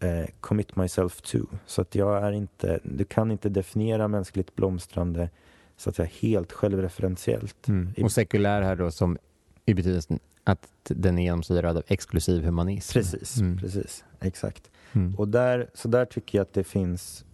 eh, 0.00 0.26
commit 0.40 0.76
myself 0.76 1.20
to. 1.20 1.38
Så 1.66 1.82
att 1.82 1.94
jag 1.94 2.22
är 2.22 2.32
inte, 2.32 2.80
du 2.82 3.04
kan 3.04 3.30
inte 3.30 3.48
definiera 3.48 4.08
mänskligt 4.08 4.54
blomstrande 4.54 5.30
så 5.76 5.90
att 5.90 5.96
säga 5.96 6.08
helt 6.20 6.52
självreferentiellt. 6.52 7.68
Mm. 7.68 7.94
Och 8.02 8.12
sekulär 8.12 8.62
här 8.62 8.76
då 8.76 8.90
som 8.90 9.18
i 9.66 9.74
betydelsen 9.74 10.18
att 10.44 10.68
den 10.82 11.18
är 11.18 11.22
genomsyrad 11.22 11.76
av 11.76 11.82
exklusiv 11.86 12.44
humanism. 12.44 12.92
Precis, 12.92 13.38
mm. 13.38 13.58
precis. 13.58 14.04
Exakt. 14.20 14.70
Mm. 14.92 15.14
Och 15.14 15.28
där, 15.28 15.70
så 15.74 15.88
där 15.88 16.04
tycker 16.04 16.38
jag 16.38 16.42
att 16.42 16.52
det 16.52 16.64
finns 16.64 17.24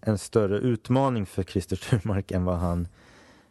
en 0.00 0.18
större 0.18 0.58
utmaning 0.58 1.26
för 1.26 1.42
Christer 1.42 1.76
Sturmark 1.76 2.30
än 2.30 2.44
vad 2.44 2.58
han 2.58 2.88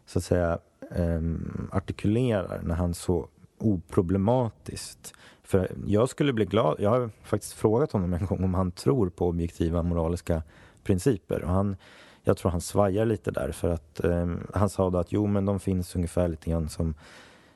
så 0.06 0.18
att 0.18 0.24
säga 0.24 0.58
um, 0.90 1.68
artikulerar 1.72 2.62
när 2.62 2.74
han 2.74 2.94
så 2.94 3.28
oproblematiskt 3.58 5.14
för 5.42 5.70
jag 5.86 6.08
skulle 6.08 6.32
bli 6.32 6.44
glad, 6.44 6.76
jag 6.80 6.90
har 6.90 7.10
faktiskt 7.22 7.52
frågat 7.52 7.92
honom 7.92 8.14
en 8.14 8.26
gång 8.26 8.44
om 8.44 8.54
han 8.54 8.72
tror 8.72 9.08
på 9.08 9.28
objektiva 9.28 9.82
moraliska 9.82 10.42
principer 10.84 11.42
och 11.42 11.50
han, 11.50 11.76
jag 12.22 12.36
tror 12.36 12.50
han 12.50 12.60
svajar 12.60 13.04
lite 13.04 13.30
där 13.30 13.52
för 13.52 13.68
att 13.68 14.00
um, 14.04 14.46
han 14.54 14.68
sa 14.68 14.90
då 14.90 14.98
att 14.98 15.12
jo 15.12 15.26
men 15.26 15.44
de 15.44 15.60
finns 15.60 15.96
ungefär 15.96 16.28
lite 16.28 16.50
grann 16.50 16.68
som 16.68 16.94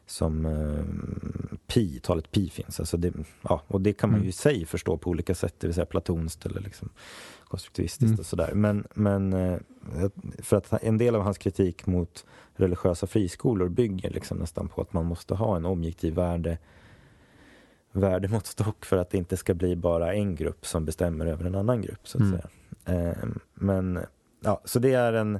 som 0.07 0.47
eh, 0.47 1.57
pi, 1.67 2.01
talet 2.01 2.31
pi 2.31 2.51
finns. 2.51 2.81
Alltså 2.81 2.97
det, 2.97 3.13
ja, 3.43 3.63
och 3.67 3.81
det 3.81 3.93
kan 3.93 4.11
man 4.11 4.19
ju 4.19 4.23
mm. 4.23 4.29
i 4.29 4.33
sig 4.33 4.67
förstå 4.67 4.97
på 4.97 5.11
olika 5.11 5.35
sätt, 5.35 5.55
det 5.59 5.67
vill 5.67 5.75
säga 5.75 5.87
platonskt 5.87 6.47
eller 6.47 6.61
liksom 6.61 6.89
konstruktivistiskt 7.45 8.09
mm. 8.09 8.19
och 8.21 8.27
sådär. 8.27 8.51
Men, 8.55 8.87
men 8.95 9.33
eh, 9.33 9.59
för 10.39 10.57
att 10.57 10.83
en 10.83 10.99
del 10.99 11.15
av 11.15 11.23
hans 11.23 11.39
kritik 11.39 11.87
mot 11.87 12.25
religiösa 12.55 13.07
friskolor 13.07 13.69
bygger 13.69 14.11
liksom 14.11 14.39
nästan 14.39 14.69
på 14.69 14.83
att 14.83 14.93
man 14.93 15.07
måste 15.07 15.35
ha 15.35 15.57
en 15.57 15.67
objektiv 15.67 16.15
värde 16.15 16.59
värdemåttstock 17.93 18.85
för 18.85 18.97
att 18.97 19.11
det 19.11 19.19
inte 19.19 19.37
ska 19.37 19.55
bli 19.55 19.77
bara 19.77 20.15
en 20.15 20.35
grupp 20.35 20.67
som 20.67 20.85
bestämmer 20.85 21.27
över 21.27 21.45
en 21.45 21.55
annan 21.55 21.83
grupp. 21.83 22.09
så 22.09 22.19
att 22.19 22.25
mm. 22.25 22.39
säga. 22.39 22.49
Eh, 22.85 23.29
men 23.55 23.99
ja, 24.41 24.61
Så 24.65 24.79
det 24.79 24.93
är 24.93 25.13
en, 25.13 25.39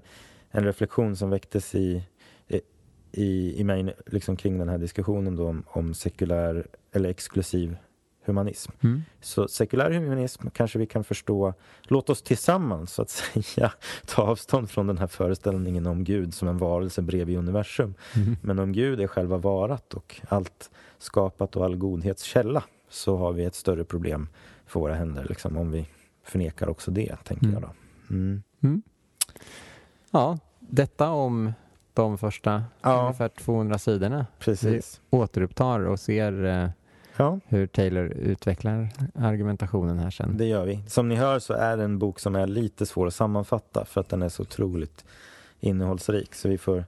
en 0.51 0.65
reflektion 0.65 1.17
som 1.17 1.31
väcktes 1.31 1.75
i 1.75 2.03
i, 3.19 3.61
i 3.61 3.65
mig 3.65 3.95
liksom 4.07 4.37
kring 4.37 4.59
den 4.59 4.69
här 4.69 4.79
diskussionen 4.79 5.37
då 5.37 5.49
om, 5.49 5.63
om 5.67 5.95
sekulär 5.95 6.67
eller 6.93 7.09
exklusiv 7.09 7.77
humanism. 8.27 8.73
Mm. 8.81 9.03
Så 9.21 9.49
sekulär 9.49 9.91
humanism 9.91 10.49
kanske 10.49 10.79
vi 10.79 10.87
kan 10.87 11.05
förstå, 11.05 11.55
låt 11.83 12.11
oss 12.11 12.23
tillsammans 12.23 12.93
så 12.93 13.03
att 13.03 13.11
säga 13.11 13.73
ta 14.07 14.23
avstånd 14.23 14.71
från 14.71 14.87
den 14.87 14.99
här 14.99 15.07
föreställningen 15.07 15.87
om 15.87 16.05
Gud 16.05 16.35
som 16.35 16.49
en 16.49 16.59
varelse 16.59 17.03
bredvid 17.03 17.39
universum. 17.39 17.95
Mm. 18.15 18.37
Men 18.43 18.59
om 18.59 18.73
Gud 18.73 19.01
är 19.01 19.07
själva 19.07 19.37
varat 19.37 19.95
och 19.95 20.21
allt 20.29 20.71
skapat 20.99 21.57
och 21.57 21.65
all 21.65 21.77
godhets 21.77 22.23
källa 22.23 22.65
så 22.89 23.17
har 23.17 23.33
vi 23.33 23.45
ett 23.45 23.55
större 23.55 23.85
problem 23.85 24.29
för 24.67 24.81
våra 24.81 24.95
händer 24.95 25.27
liksom, 25.29 25.57
om 25.57 25.71
vi 25.71 25.87
förnekar 26.25 26.69
också 26.69 26.91
det, 26.91 27.17
tänker 27.25 27.47
mm. 27.47 27.55
jag 27.55 27.63
då. 27.63 27.71
Mm. 28.15 28.43
Mm. 28.63 28.83
Ja, 30.11 30.39
detta 30.61 31.11
om 31.11 31.53
de 32.03 32.19
första 32.19 32.65
Ja. 32.83 33.01
ungefär 33.03 33.29
200 33.29 33.79
sidorna. 33.79 34.27
Precis. 34.39 35.01
Vi 35.11 35.19
återupptar 35.19 35.81
och 35.81 36.01
ser 36.01 36.45
eh, 36.45 36.69
Ja, 37.17 37.41
hur 37.47 37.67
Taylor 37.67 38.05
utvecklar 38.07 38.89
argumentationen 39.15 39.99
här 39.99 40.11
sen. 40.11 40.37
det 40.37 40.45
gör 40.45 40.67
vi. 40.67 40.83
Som 40.87 41.09
ni 41.09 41.15
hör 41.15 41.39
så 41.39 41.55
är 41.55 41.77
det 41.77 41.85
en 41.85 41.99
bok 41.99 42.21
som 42.21 42.37
är 42.37 42.47
lite 42.47 42.87
svår 42.87 43.07
att 43.07 43.15
sammanfatta 43.15 43.85
för 43.85 44.01
att 44.01 44.09
den 44.09 44.23
är 44.23 44.29
så 44.29 44.43
otroligt 44.43 45.05
innehållsrik. 45.61 46.35
Så 46.35 46.49
vi 46.49 46.59
får 46.59 46.85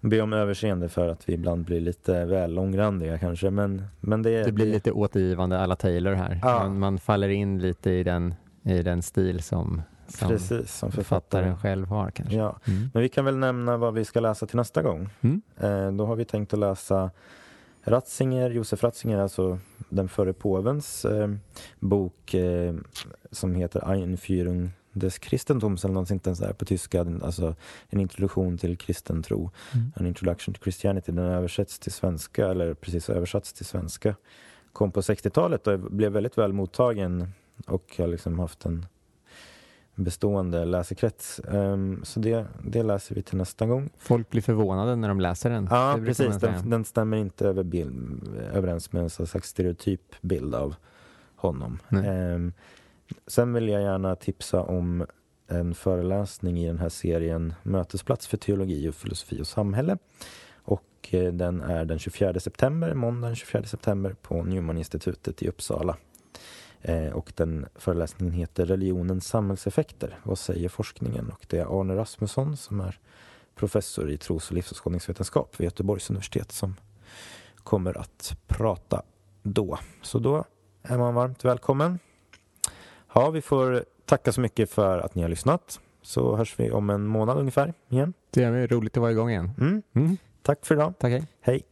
be 0.00 0.20
om 0.20 0.32
överseende 0.32 0.88
för 0.88 1.08
att 1.08 1.28
vi 1.28 1.32
ibland 1.32 1.64
blir 1.64 1.80
lite 1.80 2.24
väl 2.24 2.54
långrandiga 2.54 3.18
kanske. 3.18 3.50
Men, 3.50 3.84
men 4.00 4.22
det, 4.22 4.44
Det 4.44 4.52
blir 4.52 4.66
lite 4.66 4.92
återgivande 4.92 5.58
alla 5.60 5.76
Taylor 5.76 6.12
här. 6.14 6.38
Ja. 6.42 6.58
Man, 6.58 6.78
man 6.78 6.98
faller 6.98 7.28
in 7.28 7.58
lite 7.58 7.90
i 7.90 8.02
den, 8.02 8.34
i 8.62 8.82
den 8.82 9.02
stil 9.02 9.42
som, 9.42 9.82
som 10.18 10.28
precis 10.28 10.50
som 10.50 10.92
författaren 10.92 11.44
författaren. 11.44 11.56
själv 11.58 11.88
har 11.88 12.10
kanske. 12.10 12.36
Ja. 12.36 12.58
Mm. 12.64 12.90
Men 12.94 13.02
vi 13.02 13.08
kan 13.08 13.24
väl 13.24 13.36
nämna 13.36 13.76
vad 13.76 13.94
vi 13.94 14.04
ska 14.04 14.20
läsa 14.20 14.46
till 14.46 14.56
nästa 14.56 14.82
gång. 14.82 15.08
Mm. 15.20 15.42
Eh, 15.56 15.92
då 15.92 16.06
har 16.06 16.16
vi 16.16 16.24
tänkt 16.24 16.52
att 16.52 16.58
läsa 16.58 17.10
Ratzinger, 17.84 18.50
Josef 18.50 18.82
Ratzinger, 18.82 19.18
alltså 19.18 19.58
den 19.88 20.08
förre 20.08 20.32
påvens 20.32 21.04
eh, 21.04 21.28
bok 21.80 22.34
eh, 22.34 22.74
som 23.30 23.54
heter 23.54 23.90
Einführung 23.92 24.70
des 24.92 25.18
Christentums 25.18 25.84
eller 25.84 25.94
något 25.94 26.08
sånt 26.08 26.24
där 26.24 26.52
på 26.52 26.64
tyska, 26.64 27.00
alltså 27.22 27.54
en 27.88 28.00
introduktion 28.00 28.58
till 28.58 28.76
kristen 28.76 29.22
tro. 29.22 29.50
Mm. 29.74 29.92
An 29.96 30.06
introduction 30.06 30.54
to 30.54 30.60
Christianity, 30.62 31.12
den 31.12 31.24
översätts 31.24 31.78
till 31.78 31.92
svenska, 31.92 32.48
eller 32.48 32.74
precis 32.74 33.10
översatts 33.10 33.52
till 33.52 33.66
svenska. 33.66 34.14
Kom 34.72 34.92
på 34.92 35.00
60-talet 35.00 35.66
och 35.66 35.78
blev 35.78 36.12
väldigt 36.12 36.38
väl 36.38 36.52
mottagen 36.52 37.32
och 37.66 37.94
har 37.98 38.06
liksom 38.06 38.38
haft 38.38 38.66
en 38.66 38.86
bestående 39.94 40.64
läsekrets. 40.64 41.40
Ehm, 41.40 42.00
så 42.04 42.20
det, 42.20 42.46
det 42.64 42.82
läser 42.82 43.14
vi 43.14 43.22
till 43.22 43.38
nästa 43.38 43.66
gång. 43.66 43.90
Folk 43.98 44.30
blir 44.30 44.42
förvånade 44.42 44.96
när 44.96 45.08
de 45.08 45.20
läser 45.20 45.50
den. 45.50 45.68
Ja, 45.70 45.98
precis. 46.06 46.36
Den, 46.36 46.70
den 46.70 46.84
stämmer 46.84 47.16
inte 47.16 47.48
över 47.48 47.62
bild, 47.62 48.28
överens 48.52 48.92
med 48.92 49.02
en 49.02 49.10
slags 49.10 49.48
stereotyp 49.48 50.14
bild 50.20 50.54
av 50.54 50.74
honom. 51.36 51.78
Ehm, 52.04 52.52
sen 53.26 53.52
vill 53.52 53.68
jag 53.68 53.82
gärna 53.82 54.16
tipsa 54.16 54.60
om 54.62 55.06
en 55.48 55.74
föreläsning 55.74 56.58
i 56.58 56.66
den 56.66 56.78
här 56.78 56.88
serien 56.88 57.54
Mötesplats 57.62 58.26
för 58.26 58.36
teologi 58.36 58.88
och 58.88 58.94
filosofi 58.94 59.42
och 59.42 59.46
samhälle. 59.46 59.98
Och 60.54 61.08
eh, 61.10 61.32
den 61.32 61.60
är 61.60 61.84
den 61.84 61.98
24 61.98 62.40
september, 62.40 62.94
måndag 62.94 63.26
den 63.26 63.36
24 63.36 63.64
september 63.64 64.16
på 64.22 64.42
Newman-institutet 64.42 65.42
i 65.42 65.48
Uppsala. 65.48 65.96
Eh, 66.82 67.12
och 67.12 67.32
den 67.36 67.66
föreläsningen 67.74 68.34
heter 68.34 68.66
Religionens 68.66 69.26
samhällseffekter. 69.26 70.18
Vad 70.22 70.38
säger 70.38 70.68
forskningen? 70.68 71.30
Och 71.30 71.46
det 71.48 71.58
är 71.58 71.80
Arne 71.80 71.96
Rasmusson 71.96 72.56
som 72.56 72.80
är 72.80 72.98
professor 73.54 74.10
i 74.10 74.18
tros 74.18 74.48
och 74.48 74.54
livsåskådningsvetenskap 74.54 75.60
vid 75.60 75.64
Göteborgs 75.64 76.10
universitet 76.10 76.52
som 76.52 76.74
kommer 77.56 77.98
att 77.98 78.36
prata 78.46 79.02
då. 79.42 79.78
Så 80.02 80.18
då 80.18 80.44
är 80.82 80.98
man 80.98 81.14
varmt 81.14 81.44
välkommen. 81.44 81.98
Ja, 83.14 83.30
vi 83.30 83.42
får 83.42 83.84
tacka 84.06 84.32
så 84.32 84.40
mycket 84.40 84.70
för 84.70 84.98
att 84.98 85.14
ni 85.14 85.22
har 85.22 85.28
lyssnat. 85.28 85.80
Så 86.02 86.36
hörs 86.36 86.58
vi 86.58 86.70
om 86.70 86.90
en 86.90 87.06
månad 87.06 87.38
ungefär 87.38 87.74
igen. 87.88 88.14
Det 88.30 88.44
är 88.44 88.66
roligt 88.66 88.96
att 88.96 89.00
vara 89.00 89.10
igång 89.10 89.30
igen. 89.30 89.50
Mm. 89.60 89.82
Mm. 89.94 90.16
Tack 90.42 90.66
för 90.66 90.74
idag. 90.74 90.94
Tack, 90.98 91.10
hej. 91.10 91.26
Hej! 91.40 91.62